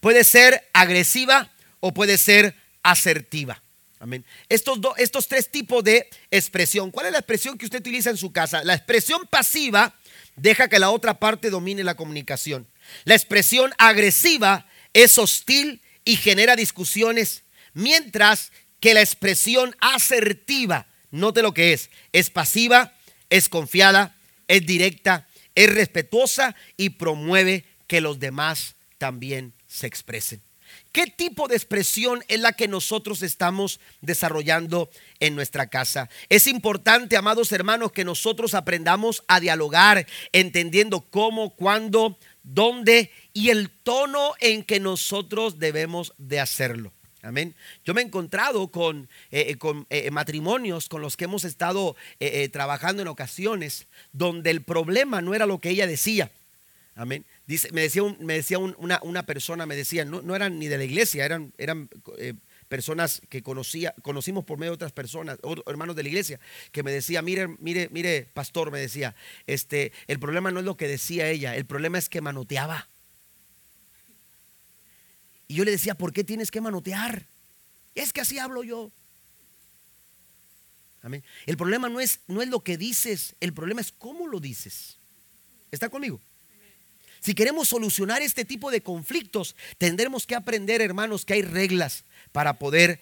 puede 0.00 0.24
ser 0.24 0.68
agresiva 0.72 1.50
o 1.80 1.92
puede 1.92 2.18
ser 2.18 2.54
asertiva. 2.82 3.60
Amén. 3.98 4.24
Estos, 4.48 4.78
estos 4.98 5.26
tres 5.26 5.50
tipos 5.50 5.82
de 5.82 6.08
expresión. 6.30 6.90
¿Cuál 6.90 7.06
es 7.06 7.12
la 7.12 7.18
expresión 7.18 7.56
que 7.56 7.64
usted 7.64 7.80
utiliza 7.80 8.10
en 8.10 8.16
su 8.16 8.30
casa? 8.30 8.62
La 8.62 8.74
expresión 8.74 9.26
pasiva 9.26 9.94
deja 10.36 10.68
que 10.68 10.78
la 10.78 10.90
otra 10.90 11.18
parte 11.18 11.50
domine 11.50 11.82
la 11.82 11.96
comunicación. 11.96 12.66
La 13.04 13.14
expresión 13.14 13.72
agresiva 13.78 14.66
es 14.92 15.18
hostil 15.18 15.82
y 16.04 16.16
genera 16.16 16.56
discusiones, 16.56 17.42
mientras 17.74 18.52
que 18.80 18.94
la 18.94 19.00
expresión 19.00 19.74
asertiva, 19.80 20.86
note 21.10 21.42
lo 21.42 21.52
que 21.54 21.72
es, 21.72 21.90
es 22.12 22.30
pasiva, 22.30 22.94
es 23.30 23.48
confiada, 23.48 24.16
es 24.48 24.64
directa, 24.64 25.26
es 25.54 25.72
respetuosa 25.72 26.54
y 26.76 26.90
promueve 26.90 27.64
que 27.86 28.00
los 28.00 28.18
demás 28.20 28.76
también 28.98 29.52
se 29.66 29.86
expresen. 29.86 30.40
¿Qué 30.92 31.06
tipo 31.06 31.48
de 31.48 31.56
expresión 31.56 32.22
es 32.28 32.40
la 32.40 32.52
que 32.52 32.68
nosotros 32.68 33.22
estamos 33.22 33.80
desarrollando 34.00 34.90
en 35.20 35.34
nuestra 35.34 35.68
casa? 35.68 36.08
Es 36.28 36.46
importante, 36.46 37.16
amados 37.16 37.52
hermanos, 37.52 37.92
que 37.92 38.04
nosotros 38.04 38.54
aprendamos 38.54 39.22
a 39.28 39.40
dialogar, 39.40 40.06
entendiendo 40.32 41.00
cómo, 41.02 41.54
cuándo, 41.54 42.18
dónde 42.42 43.10
y 43.32 43.50
el 43.50 43.70
tono 43.70 44.32
en 44.40 44.62
que 44.62 44.80
nosotros 44.80 45.58
debemos 45.58 46.14
de 46.18 46.40
hacerlo. 46.40 46.92
Amén. 47.26 47.56
Yo 47.84 47.92
me 47.92 48.02
he 48.02 48.04
encontrado 48.04 48.68
con, 48.68 49.08
eh, 49.32 49.56
eh, 49.60 49.84
eh, 49.90 50.10
matrimonios 50.12 50.88
con 50.88 51.02
los 51.02 51.16
que 51.16 51.24
hemos 51.24 51.44
estado 51.44 51.96
trabajando 52.52 53.02
en 53.02 53.08
ocasiones 53.08 53.88
donde 54.12 54.50
el 54.50 54.62
problema 54.62 55.20
no 55.20 55.34
era 55.34 55.44
lo 55.44 55.58
que 55.58 55.70
ella 55.70 55.88
decía. 55.88 56.30
Amén. 56.94 57.26
Dice, 57.46 57.70
me 57.72 57.82
decía, 57.82 58.02
me 58.18 58.34
decía 58.34 58.58
una, 58.58 58.98
una, 59.02 59.24
persona, 59.24 59.66
me 59.66 59.76
decía, 59.76 60.04
no, 60.04 60.20
no, 60.20 60.34
eran 60.34 60.58
ni 60.58 60.66
de 60.66 60.78
la 60.78 60.84
iglesia, 60.84 61.24
eran, 61.24 61.52
eran 61.58 61.88
personas 62.68 63.22
que 63.28 63.42
conocía, 63.42 63.94
conocimos 64.02 64.44
por 64.44 64.58
medio 64.58 64.72
de 64.72 64.76
otras 64.76 64.92
personas, 64.92 65.38
hermanos 65.66 65.96
de 65.96 66.02
la 66.02 66.08
iglesia, 66.08 66.40
que 66.72 66.82
me 66.82 66.90
decía, 66.90 67.22
mire, 67.22 67.48
mire, 67.60 67.88
mire, 67.90 68.28
pastor, 68.34 68.70
me 68.70 68.80
decía, 68.80 69.14
este, 69.46 69.92
el 70.06 70.18
problema 70.18 70.50
no 70.50 70.58
es 70.58 70.64
lo 70.64 70.76
que 70.76 70.88
decía 70.88 71.28
ella, 71.30 71.54
el 71.54 71.66
problema 71.66 71.98
es 71.98 72.08
que 72.08 72.20
manoteaba. 72.20 72.88
Y 75.48 75.54
yo 75.54 75.64
le 75.64 75.70
decía, 75.70 75.94
¿por 75.94 76.12
qué 76.12 76.24
tienes 76.24 76.50
que 76.50 76.60
manotear? 76.60 77.26
Es 77.94 78.12
que 78.12 78.20
así 78.20 78.38
hablo 78.38 78.64
yo. 78.64 78.90
Amén. 81.02 81.22
El 81.46 81.56
problema 81.56 81.88
no 81.88 82.00
es, 82.00 82.20
no 82.26 82.42
es 82.42 82.48
lo 82.48 82.64
que 82.64 82.76
dices, 82.76 83.36
el 83.38 83.52
problema 83.52 83.80
es 83.80 83.92
cómo 83.92 84.26
lo 84.26 84.40
dices. 84.40 84.98
¿Está 85.70 85.88
conmigo? 85.88 86.20
Si 87.26 87.34
queremos 87.34 87.66
solucionar 87.66 88.22
este 88.22 88.44
tipo 88.44 88.70
de 88.70 88.82
conflictos, 88.82 89.56
tendremos 89.78 90.28
que 90.28 90.36
aprender, 90.36 90.80
hermanos, 90.80 91.24
que 91.24 91.34
hay 91.34 91.42
reglas 91.42 92.04
para 92.30 92.60
poder 92.60 93.00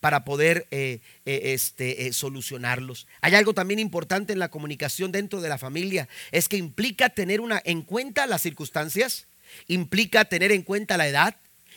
para 0.00 0.24
poder 0.24 0.66
eh, 0.70 1.00
eh, 1.26 1.52
este, 1.52 2.06
eh, 2.06 2.14
solucionarlos. 2.14 3.06
Hay 3.20 3.34
algo 3.34 3.52
también 3.52 3.78
importante 3.78 4.32
en 4.32 4.38
la 4.38 4.50
comunicación 4.50 5.12
dentro 5.12 5.42
de 5.42 5.50
la 5.50 5.58
familia, 5.58 6.08
es 6.32 6.48
que 6.48 6.56
implica 6.56 7.10
tener 7.10 7.42
una, 7.42 7.60
en 7.62 7.82
cuenta 7.82 8.26
las 8.26 8.40
circunstancias, 8.40 9.26
implica 9.66 10.24
tener 10.24 10.50
en 10.50 10.62
cuenta 10.62 10.96
la 10.96 11.06
edad, 11.06 11.36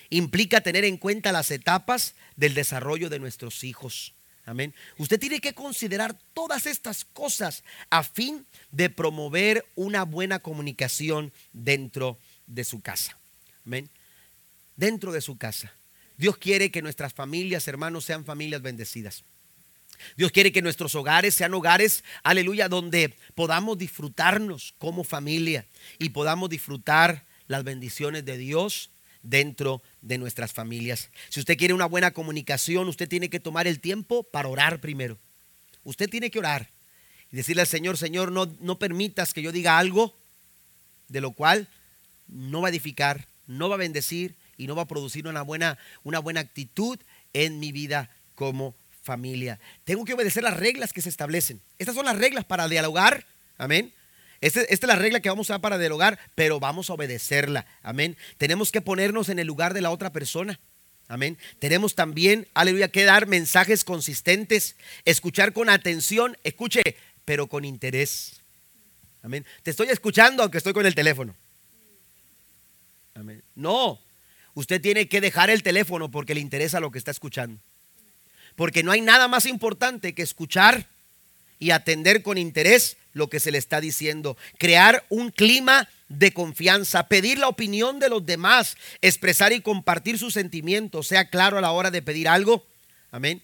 implica 0.10 0.62
tener 0.62 0.86
en 0.86 0.96
cuenta 0.96 1.34
las 1.34 1.52
etapas 1.52 2.16
del 2.38 2.54
desarrollo 2.54 3.10
de 3.10 3.20
nuestros 3.20 3.66
hijos. 3.66 4.14
Amén. 4.52 4.74
Usted 4.97 5.18
tiene 5.18 5.39
que 5.39 5.54
considerar 5.54 6.14
todas 6.34 6.66
estas 6.66 7.06
cosas 7.06 7.64
a 7.89 8.04
fin 8.04 8.45
de 8.70 8.89
promover 8.89 9.66
una 9.76 10.04
buena 10.04 10.39
comunicación 10.39 11.32
dentro 11.54 12.18
de 12.47 12.66
su 12.66 12.82
casa. 12.82 13.18
Amén. 13.66 13.89
Dentro 14.76 15.14
de 15.14 15.22
su 15.22 15.38
casa. 15.38 15.72
Dios 16.18 16.38
quiere 16.38 16.70
que 16.70 16.82
nuestras 16.82 17.14
familias, 17.14 17.66
hermanos, 17.70 18.04
sean 18.04 18.26
familias 18.26 18.62
bendecidas. 18.62 19.24
Dios 20.18 20.34
quiere 20.34 20.52
que 20.52 20.62
nuestros 20.62 20.95
hogares 20.95 21.34
sean 21.34 21.54
hogares, 21.54 22.04
aleluya, 22.22 22.68
donde 22.68 23.16
podamos 23.36 23.78
disfrutarnos 23.78 24.76
como 24.80 25.06
familia 25.06 25.66
y 25.97 26.10
podamos 26.10 26.49
disfrutar 26.49 27.24
las 27.47 27.64
bendiciones 27.64 28.26
de 28.26 28.36
Dios 28.36 28.89
dentro 29.24 29.82
de 30.02 30.18
nuestras 30.18 30.54
familias. 30.54 31.10
Si 31.30 31.40
usted 31.40 31.58
quiere 31.58 31.74
una 31.74 31.86
buena 31.86 32.12
comunicación, 32.12 32.88
usted 32.88 33.08
tiene 33.08 33.30
que 33.30 33.40
tomar 33.40 33.68
el 33.68 33.80
tiempo 33.80 34.24
para 34.24 34.48
orar 34.48 34.82
primero. 34.82 35.18
Usted 35.84 36.10
tiene 36.10 36.30
que 36.30 36.40
orar 36.40 36.70
Y 37.32 37.36
decirle 37.36 37.62
al 37.62 37.68
Señor, 37.68 37.98
Señor, 37.98 38.32
no, 38.32 38.46
no 38.60 38.78
permitas 38.78 39.34
que 39.34 39.42
yo 39.42 39.52
diga 39.52 39.78
algo 39.78 40.16
de 41.08 41.22
lo 41.22 41.32
cual 41.32 41.68
no 42.28 42.62
va 42.62 42.68
a 42.68 42.72
edificar, 42.72 43.28
no 43.48 43.70
va 43.70 43.76
a 43.76 43.80
bendecir 43.80 44.36
y 44.58 44.68
no 44.68 44.76
va 44.76 44.84
a 44.84 44.88
producir 44.88 45.28
una 45.28 45.42
buena, 45.42 45.78
una 46.04 46.20
buena 46.20 46.40
actitud 46.40 47.00
en 47.34 47.60
mi 47.60 47.72
vida 47.72 48.10
como 48.36 48.76
familia. 49.02 49.60
Tengo 49.84 50.06
que 50.06 50.14
obedecer 50.14 50.44
las 50.44 50.58
reglas 50.58 50.94
que 50.94 51.02
se 51.02 51.10
establecen. 51.10 51.62
Estas 51.80 51.96
son 51.96 52.06
las 52.06 52.18
reglas 52.18 52.46
para 52.46 52.68
dialogar. 52.68 53.26
Amén. 53.58 53.94
Esta, 54.42 54.62
esta, 54.62 54.88
es 54.88 54.88
la 54.88 54.96
regla 54.96 55.20
que 55.20 55.30
vamos 55.30 55.50
a 55.50 55.54
dar 55.54 55.62
para 55.62 55.78
dialogar, 55.78 56.20
pero 56.36 56.60
vamos 56.60 56.89
a 56.89 56.94
obedecerla. 56.94 57.66
Amén. 57.84 58.18
Tenemos 58.38 58.72
que 58.72 58.82
ponernos 58.82 59.30
en 59.30 59.39
el 59.39 59.48
lugar 59.48 59.74
de 59.74 59.82
la 59.82 59.92
otra 59.92 60.12
persona. 60.12 60.60
Amén. 61.08 61.38
Tenemos 61.60 61.94
también, 61.94 62.48
aleluya, 62.54 62.88
que 62.88 63.04
dar 63.04 63.28
mensajes 63.28 63.84
consistentes, 63.84 64.76
escuchar 65.06 65.54
con 65.54 65.70
atención, 65.70 66.38
escuche, 66.44 66.82
pero 67.26 67.48
con 67.48 67.66
interés. 67.66 68.42
Amén. 69.22 69.46
Te 69.62 69.72
estoy 69.72 69.89
escuchando 69.89 70.42
aunque 70.42 70.58
estoy 70.58 70.74
con 70.74 70.86
el 70.86 70.96
teléfono. 70.96 71.36
Amén. 73.14 73.44
No, 73.56 74.00
usted 74.54 74.82
tiene 74.82 75.08
que 75.08 75.22
dejar 75.22 75.50
el 75.50 75.64
teléfono 75.64 76.10
porque 76.10 76.34
le 76.34 76.39
interesa 76.39 76.80
lo 76.80 76.92
que 76.92 76.98
está 76.98 77.12
escuchando. 77.12 77.62
Porque 78.56 78.82
no 78.82 78.92
hay 78.92 79.02
nada 79.02 79.28
más 79.28 79.46
importante 79.46 80.14
que 80.14 80.24
escuchar 80.24 80.88
y 81.62 81.70
atender 81.70 82.24
con 82.24 82.39
interés 82.39 82.97
lo 83.14 83.30
que 83.30 83.39
se 83.39 83.51
le 83.51 83.59
está 83.59 83.80
diciendo. 83.80 84.36
Crear 84.57 85.05
un 85.09 85.30
clima 85.30 85.88
de 86.09 86.34
confianza, 86.34 87.07
pedir 87.07 87.38
la 87.38 87.47
opinión 87.47 87.99
de 87.99 88.09
los 88.09 88.26
demás, 88.26 88.76
expresar 89.01 89.53
y 89.53 89.62
compartir 89.62 90.18
sus 90.18 90.34
sentimientos, 90.34 91.07
sea 91.07 91.30
claro 91.30 91.59
a 91.59 91.62
la 91.62 91.72
hora 91.72 91.91
de 91.91 92.01
pedir 92.01 92.28
algo. 92.28 92.66
Amén. 93.12 93.43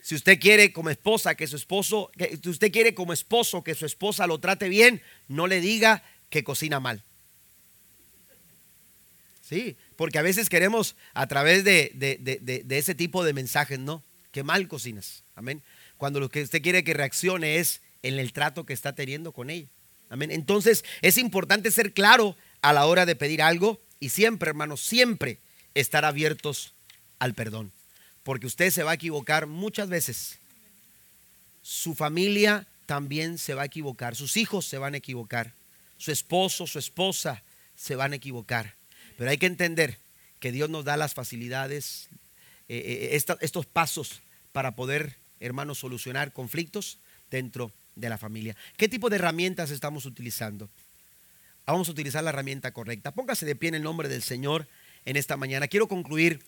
Si 0.00 0.14
usted 0.14 0.38
quiere 0.38 0.72
como 0.72 0.88
esposa 0.88 1.34
que 1.34 1.48
su 1.48 1.56
esposo, 1.56 2.12
si 2.16 2.48
usted 2.48 2.70
quiere 2.70 2.94
como 2.94 3.12
esposo 3.12 3.64
que 3.64 3.74
su 3.74 3.86
esposa 3.86 4.28
lo 4.28 4.38
trate 4.38 4.68
bien, 4.68 5.02
no 5.26 5.48
le 5.48 5.60
diga 5.60 6.04
que 6.30 6.44
cocina 6.44 6.78
mal. 6.78 7.02
Sí, 9.42 9.76
porque 9.96 10.18
a 10.18 10.22
veces 10.22 10.48
queremos 10.48 10.94
a 11.12 11.26
través 11.26 11.64
de, 11.64 11.90
de 11.96 12.78
ese 12.78 12.94
tipo 12.94 13.24
de 13.24 13.32
mensajes, 13.32 13.80
¿no? 13.80 14.04
Que 14.30 14.44
mal 14.44 14.68
cocinas. 14.68 15.24
Amén. 15.34 15.60
Cuando 15.98 16.20
lo 16.20 16.30
que 16.30 16.42
usted 16.42 16.62
quiere 16.62 16.84
que 16.84 16.94
reaccione 16.94 17.58
es 17.58 17.82
en 18.02 18.18
el 18.18 18.32
trato 18.32 18.64
que 18.64 18.72
está 18.72 18.94
teniendo 18.94 19.32
con 19.32 19.50
ella. 19.50 19.68
Amén. 20.08 20.30
Entonces 20.30 20.84
es 21.02 21.18
importante 21.18 21.70
ser 21.70 21.92
claro 21.92 22.36
a 22.62 22.72
la 22.72 22.86
hora 22.86 23.04
de 23.04 23.16
pedir 23.16 23.42
algo 23.42 23.80
y 24.00 24.08
siempre, 24.08 24.48
hermanos, 24.48 24.80
siempre 24.80 25.38
estar 25.74 26.04
abiertos 26.04 26.72
al 27.18 27.34
perdón. 27.34 27.72
Porque 28.22 28.46
usted 28.46 28.70
se 28.70 28.82
va 28.82 28.92
a 28.92 28.94
equivocar 28.94 29.46
muchas 29.46 29.88
veces. 29.88 30.38
Su 31.62 31.94
familia 31.94 32.66
también 32.86 33.38
se 33.38 33.54
va 33.54 33.62
a 33.62 33.66
equivocar. 33.66 34.16
Sus 34.16 34.36
hijos 34.36 34.66
se 34.66 34.78
van 34.78 34.94
a 34.94 34.98
equivocar. 34.98 35.52
Su 35.98 36.12
esposo, 36.12 36.66
su 36.66 36.78
esposa 36.78 37.42
se 37.76 37.96
van 37.96 38.12
a 38.12 38.16
equivocar. 38.16 38.74
Pero 39.16 39.30
hay 39.30 39.38
que 39.38 39.46
entender 39.46 39.98
que 40.40 40.52
Dios 40.52 40.70
nos 40.70 40.84
da 40.84 40.96
las 40.96 41.14
facilidades, 41.14 42.08
eh, 42.68 43.10
eh, 43.12 43.36
estos 43.40 43.66
pasos 43.66 44.20
para 44.52 44.76
poder, 44.76 45.16
hermanos, 45.40 45.78
solucionar 45.78 46.32
conflictos 46.32 46.98
dentro 47.30 47.72
de 47.96 48.08
la 48.08 48.18
familia. 48.18 48.56
¿Qué 48.76 48.88
tipo 48.88 49.10
de 49.10 49.16
herramientas 49.16 49.70
estamos 49.70 50.06
utilizando? 50.06 50.68
Vamos 51.66 51.88
a 51.88 51.92
utilizar 51.92 52.24
la 52.24 52.30
herramienta 52.30 52.72
correcta. 52.72 53.12
Póngase 53.12 53.44
de 53.44 53.54
pie 53.54 53.68
en 53.68 53.74
el 53.74 53.82
nombre 53.82 54.08
del 54.08 54.22
Señor 54.22 54.66
en 55.04 55.16
esta 55.16 55.36
mañana. 55.36 55.68
Quiero 55.68 55.88
concluir 55.88 56.42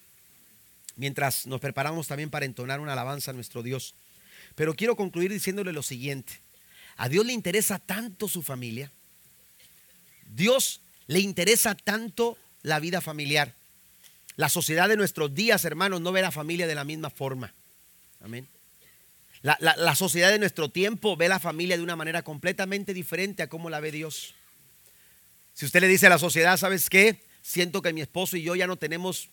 mientras 0.96 1.46
nos 1.46 1.60
preparamos 1.60 2.06
también 2.06 2.30
para 2.30 2.46
entonar 2.46 2.80
una 2.80 2.92
alabanza 2.92 3.30
a 3.30 3.34
nuestro 3.34 3.62
Dios. 3.62 3.94
Pero 4.54 4.74
quiero 4.74 4.96
concluir 4.96 5.30
diciéndole 5.30 5.72
lo 5.72 5.82
siguiente. 5.82 6.40
A 6.96 7.08
Dios 7.08 7.26
le 7.26 7.32
interesa 7.32 7.78
tanto 7.78 8.28
su 8.28 8.42
familia. 8.42 8.90
Dios 10.34 10.80
le 11.06 11.20
interesa 11.20 11.74
tanto 11.74 12.38
la 12.62 12.78
vida 12.80 13.00
familiar. 13.00 13.54
La 14.36 14.48
sociedad 14.48 14.88
de 14.88 14.96
nuestros 14.96 15.34
días, 15.34 15.64
hermanos, 15.64 16.00
no 16.00 16.12
ve 16.12 16.22
la 16.22 16.30
familia 16.30 16.66
de 16.66 16.74
la 16.74 16.84
misma 16.84 17.10
forma. 17.10 17.52
Amén. 18.22 18.48
La, 19.42 19.94
sociedad 19.94 20.30
de 20.30 20.38
nuestro 20.38 20.68
tiempo 20.70 21.16
ve 21.16 21.28
la 21.28 21.38
familia 21.38 21.76
de 21.76 21.82
una 21.82 21.96
manera 21.96 22.22
completamente 22.22 22.92
diferente 22.92 23.42
a 23.42 23.48
cómo 23.48 23.70
la 23.70 23.80
ve 23.80 23.90
Dios. 23.90 24.34
Si 25.54 25.64
usted 25.64 25.80
le 25.80 25.88
dice 25.88 26.06
a 26.06 26.10
la 26.10 26.18
sociedad, 26.18 26.58
¿sabes 26.58 26.90
qué? 26.90 27.22
Siento 27.40 27.80
que 27.80 27.94
mi 27.94 28.02
esposo 28.02 28.36
y 28.36 28.42
yo 28.42 28.54
ya 28.54 28.66
no 28.66 28.76
tenemos, 28.76 29.30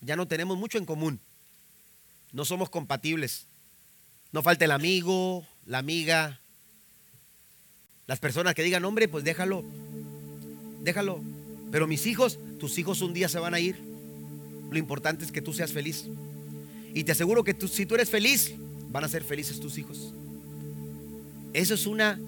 ya 0.00 0.14
no 0.14 0.28
tenemos 0.28 0.56
mucho 0.56 0.78
en 0.78 0.86
común. 0.86 1.20
No 2.32 2.44
somos 2.44 2.70
compatibles. 2.70 3.46
No 4.30 4.42
falta 4.42 4.64
el 4.64 4.70
amigo, 4.70 5.44
la 5.66 5.78
amiga. 5.78 6.38
Las 8.06 8.20
personas 8.20 8.54
que 8.54 8.62
digan, 8.62 8.84
hombre, 8.84 9.08
pues 9.08 9.24
déjalo. 9.24 9.64
Déjalo. 10.82 11.20
Pero 11.72 11.88
mis 11.88 12.06
hijos, 12.06 12.38
tus 12.60 12.78
hijos 12.78 13.02
un 13.02 13.12
día 13.12 13.28
se 13.28 13.40
van 13.40 13.54
a 13.54 13.60
ir. 13.60 13.76
Lo 14.70 14.78
importante 14.78 15.24
es 15.24 15.32
que 15.32 15.42
tú 15.42 15.52
seas 15.52 15.72
feliz. 15.72 16.04
Y 16.94 17.02
te 17.02 17.12
aseguro 17.12 17.42
que 17.42 17.54
tú, 17.54 17.66
si 17.66 17.86
tú 17.86 17.96
eres 17.96 18.08
feliz, 18.08 18.54
van 18.96 19.04
a 19.04 19.08
ser 19.08 19.22
felices 19.22 19.60
tus 19.60 19.76
hijos. 19.76 20.14
Eso 21.52 21.74
es 21.74 21.86
una 21.86 22.18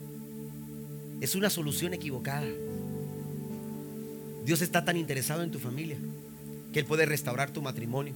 es 1.22 1.34
una 1.34 1.48
solución 1.48 1.94
equivocada. 1.94 2.46
Dios 4.44 4.60
está 4.60 4.84
tan 4.84 4.98
interesado 4.98 5.42
en 5.42 5.50
tu 5.50 5.58
familia 5.58 5.96
que 6.70 6.80
él 6.80 6.84
puede 6.84 7.06
restaurar 7.06 7.50
tu 7.52 7.62
matrimonio. 7.62 8.12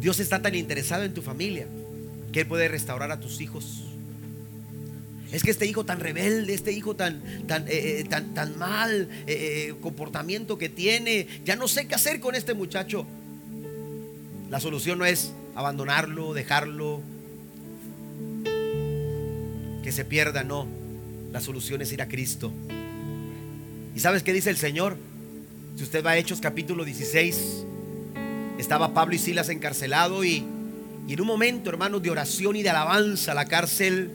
Dios 0.00 0.20
está 0.20 0.40
tan 0.40 0.54
interesado 0.54 1.02
en 1.02 1.14
tu 1.14 1.20
familia 1.20 1.66
que 2.30 2.42
él 2.42 2.46
puede 2.46 2.68
restaurar 2.68 3.10
a 3.10 3.18
tus 3.18 3.40
hijos. 3.40 3.82
Es 5.32 5.42
que 5.42 5.50
este 5.50 5.66
hijo 5.66 5.84
tan 5.84 5.98
rebelde, 5.98 6.54
este 6.54 6.70
hijo 6.70 6.94
tan, 6.94 7.20
tan, 7.48 7.66
eh, 7.66 7.98
eh, 7.98 8.04
tan, 8.08 8.34
tan 8.34 8.56
mal 8.56 9.08
eh, 9.26 9.74
comportamiento 9.80 10.58
que 10.58 10.68
tiene, 10.68 11.26
ya 11.44 11.56
no 11.56 11.66
sé 11.66 11.88
qué 11.88 11.96
hacer 11.96 12.20
con 12.20 12.36
este 12.36 12.54
muchacho. 12.54 13.04
La 14.48 14.60
solución 14.60 15.00
no 15.00 15.06
es 15.06 15.32
abandonarlo, 15.54 16.34
dejarlo, 16.34 17.00
que 19.82 19.92
se 19.92 20.04
pierda, 20.04 20.44
no. 20.44 20.66
La 21.32 21.40
solución 21.40 21.82
es 21.82 21.92
ir 21.92 22.02
a 22.02 22.08
Cristo. 22.08 22.52
¿Y 23.94 24.00
sabes 24.00 24.22
qué 24.22 24.32
dice 24.32 24.50
el 24.50 24.56
Señor? 24.56 24.96
Si 25.76 25.82
usted 25.82 26.04
va 26.04 26.10
a 26.12 26.18
Hechos 26.18 26.40
capítulo 26.40 26.84
16, 26.84 27.64
estaba 28.58 28.94
Pablo 28.94 29.14
y 29.14 29.18
Silas 29.18 29.48
encarcelados 29.48 30.24
y, 30.24 30.44
y 31.08 31.12
en 31.14 31.20
un 31.20 31.26
momento, 31.26 31.70
hermanos, 31.70 32.02
de 32.02 32.10
oración 32.10 32.56
y 32.56 32.62
de 32.62 32.70
alabanza, 32.70 33.34
la 33.34 33.46
cárcel 33.46 34.10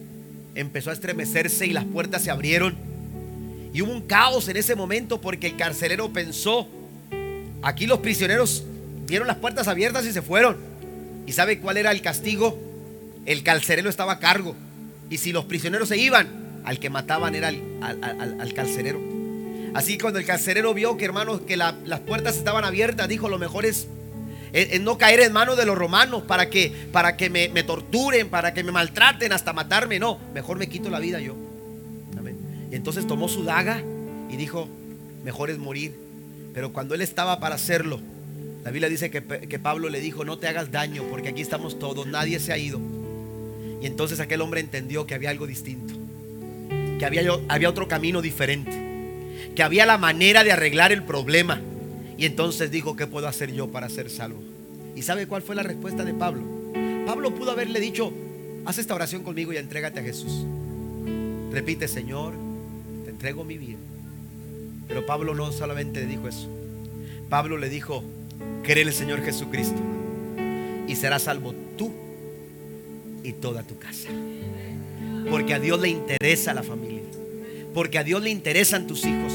empezó 0.56 0.90
a 0.90 0.94
estremecerse 0.94 1.68
y 1.68 1.74
las 1.74 1.86
puertas 1.86 2.24
se 2.24 2.32
abrieron. 2.32 2.76
Y 3.74 3.82
hubo 3.82 3.92
un 3.92 4.02
caos 4.02 4.48
en 4.48 4.58
ese 4.58 4.76
momento 4.76 5.20
porque 5.22 5.48
el 5.48 5.58
carcelero 5.58 6.12
pensó, 6.12 6.68
aquí 7.62 7.86
los 7.86 8.00
prisioneros 8.00 8.64
vieron 9.08 9.28
las 9.28 9.38
puertas 9.38 9.68
abiertas 9.68 10.06
y 10.06 10.12
se 10.12 10.22
fueron. 10.22 10.58
¿Y 11.28 11.34
sabe 11.34 11.60
cuál 11.60 11.78
era 11.78 11.92
el 11.92 12.02
castigo? 12.02 12.58
El 13.26 13.44
carcelero 13.44 13.90
estaba 13.90 14.14
a 14.14 14.20
cargo. 14.20 14.56
Y 15.10 15.18
si 15.18 15.34
los 15.34 15.46
prisioneros 15.46 15.90
se 15.90 15.98
iban, 15.98 16.62
al 16.64 16.80
que 16.80 16.90
mataban 16.90 17.36
era 17.36 17.50
al, 17.50 18.54
carcelero. 18.56 19.00
Así 19.74 19.98
cuando 19.98 20.20
el 20.20 20.26
carcelero 20.26 20.74
vio 20.74 20.98
que 20.98 21.06
hermanos, 21.06 21.42
que 21.42 21.58
las 21.58 22.00
puertas 22.08 22.38
estaban 22.38 22.64
abiertas, 22.64 23.10
dijo, 23.10 23.28
lo 23.28 23.38
mejor 23.38 23.66
es, 23.66 23.88
no 24.82 24.98
caer 24.98 25.20
en 25.20 25.34
manos 25.34 25.58
de 25.58 25.66
los 25.66 25.78
romanos 25.78 26.24
para 26.24 26.50
que, 26.50 26.74
para 26.94 27.18
que 27.18 27.30
me, 27.30 27.64
torturen, 27.64 28.30
para 28.30 28.54
que 28.54 28.64
me 28.64 28.72
maltraten 28.72 29.34
hasta 29.34 29.52
matarme. 29.52 30.00
No, 30.00 30.18
mejor 30.34 30.58
me 30.58 30.70
quito 30.70 30.90
la 30.90 31.00
vida 31.00 31.20
yo. 31.20 31.36
Y 32.72 32.76
entonces 32.76 33.06
tomó 33.06 33.28
su 33.28 33.44
daga 33.44 33.82
y 34.30 34.38
dijo, 34.38 34.70
mejor 35.26 35.50
es 35.50 35.58
morir. 35.58 35.94
Pero 36.54 36.72
cuando 36.72 36.96
él 36.96 37.02
estaba 37.02 37.42
para 37.42 37.56
hacerlo, 37.56 38.00
la 38.68 38.72
Biblia 38.72 38.89
dice 38.89 39.09
que, 39.09 39.59
Pablo 39.59 39.88
le 39.88 40.01
dijo, 40.01 40.26
no 40.26 40.39
te 40.39 40.49
hagas 40.49 40.74
daño 40.74 41.03
porque 41.09 41.30
aquí 41.30 41.41
estamos 41.41 41.80
todos, 41.80 42.05
nadie 42.05 42.38
se 42.38 42.51
ha 42.51 42.57
ido. 42.57 42.82
Y 43.82 43.86
entonces 43.86 44.20
aquel 44.20 44.41
hombre 44.41 44.59
entendió 44.59 45.07
que 45.07 45.15
había 45.15 45.30
algo 45.30 45.47
distinto, 45.47 45.93
que 46.99 47.05
había, 47.05 47.22
había 47.47 47.70
otro 47.70 47.88
camino 47.88 48.22
diferente, 48.22 48.74
que 49.55 49.63
había 49.63 49.86
la 49.86 49.97
manera 49.97 50.43
de 50.43 50.51
arreglar 50.51 50.91
el 50.91 51.03
problema. 51.03 51.61
Y 52.18 52.26
entonces 52.26 52.70
dijo, 52.70 52.97
¿qué 52.97 53.07
puedo 53.07 53.30
hacer 53.30 53.53
yo 53.53 53.72
para 53.72 53.88
ser 53.88 54.09
salvo? 54.09 54.43
¿Y 54.97 55.03
sabe 55.03 55.28
cuál 55.28 55.43
fue 55.43 55.55
la 55.55 55.63
respuesta 55.63 56.03
de 56.03 56.13
Pablo? 56.13 56.43
Pablo 57.05 57.34
pudo 57.34 57.51
haberle 57.51 57.80
dicho, 57.80 58.11
haz 58.65 58.80
esta 58.80 58.95
oración 58.95 59.24
conmigo 59.24 59.53
y 59.53 59.57
entrégate 59.57 60.01
a 60.01 60.03
Jesús. 60.03 60.43
Repite, 61.53 61.88
Señor, 61.88 62.34
te 63.05 63.11
entrego 63.11 63.45
mi 63.45 63.57
vida. 63.57 63.78
Pero 64.89 65.05
Pablo 65.05 65.34
no 65.36 65.53
solamente 65.53 66.01
le 66.01 66.07
dijo 66.07 66.28
eso. 66.28 66.49
Pablo 67.30 67.57
le 67.57 67.70
dijo, 67.70 68.03
cree 68.68 68.82
en 68.82 68.89
el 68.89 68.93
Señor 68.93 69.24
Jesucristo 69.24 69.82
y 70.88 70.95
serás 70.97 71.24
salvo 71.24 71.55
tú 71.78 71.89
y 73.24 73.32
toda 73.32 73.63
tu 73.63 73.80
casa. 73.80 74.09
Porque 75.30 75.53
a 75.53 75.59
Dios 75.59 75.80
le 75.80 75.88
interesa 75.88 76.53
la 76.53 76.63
familia. 76.63 77.01
Porque 77.74 77.97
a 77.97 78.03
Dios 78.03 78.22
le 78.22 78.30
interesan 78.30 78.86
tus 78.86 79.05
hijos. 79.05 79.34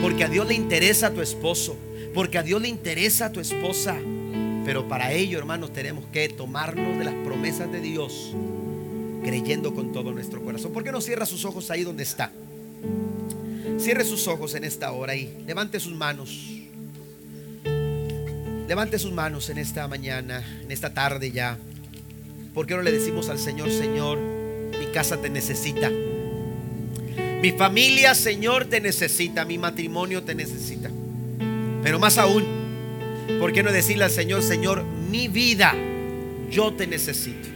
Porque 0.00 0.22
a 0.22 0.28
Dios 0.28 0.46
le 0.46 0.54
interesa 0.54 1.12
tu 1.12 1.20
esposo. 1.20 1.76
Porque 2.14 2.38
a 2.38 2.42
Dios 2.44 2.62
le 2.62 2.68
interesa 2.68 3.32
tu 3.32 3.40
esposa. 3.40 3.96
Pero 4.64 4.86
para 4.86 5.12
ello, 5.12 5.38
hermanos, 5.38 5.72
tenemos 5.72 6.04
que 6.12 6.28
tomarnos 6.28 6.98
de 6.98 7.04
las 7.04 7.14
promesas 7.14 7.70
de 7.72 7.80
Dios, 7.80 8.34
creyendo 9.24 9.74
con 9.74 9.92
todo 9.92 10.12
nuestro 10.12 10.42
corazón. 10.42 10.72
¿Por 10.72 10.84
qué 10.84 10.92
no 10.92 11.00
cierra 11.00 11.26
sus 11.26 11.44
ojos 11.44 11.70
ahí 11.70 11.84
donde 11.84 12.02
está? 12.02 12.30
Cierre 13.78 14.04
sus 14.04 14.28
ojos 14.28 14.54
en 14.54 14.64
esta 14.64 14.92
hora 14.92 15.16
y 15.16 15.32
levante 15.46 15.80
sus 15.80 15.94
manos. 15.94 16.57
Levante 18.68 18.98
sus 18.98 19.12
manos 19.12 19.48
en 19.48 19.56
esta 19.56 19.88
mañana, 19.88 20.44
en 20.62 20.70
esta 20.70 20.92
tarde 20.92 21.32
ya. 21.32 21.56
¿Por 22.52 22.66
qué 22.66 22.76
no 22.76 22.82
le 22.82 22.92
decimos 22.92 23.30
al 23.30 23.38
Señor, 23.38 23.70
Señor, 23.70 24.18
mi 24.18 24.92
casa 24.92 25.16
te 25.16 25.30
necesita? 25.30 25.90
Mi 27.40 27.52
familia, 27.52 28.14
Señor, 28.14 28.66
te 28.66 28.82
necesita. 28.82 29.46
Mi 29.46 29.56
matrimonio 29.56 30.22
te 30.22 30.34
necesita. 30.34 30.90
Pero 31.82 31.98
más 31.98 32.18
aún, 32.18 32.44
¿por 33.40 33.54
qué 33.54 33.62
no 33.62 33.72
decirle 33.72 34.04
al 34.04 34.10
Señor, 34.10 34.42
Señor, 34.42 34.84
mi 34.84 35.28
vida, 35.28 35.74
yo 36.50 36.70
te 36.74 36.86
necesito? 36.86 37.48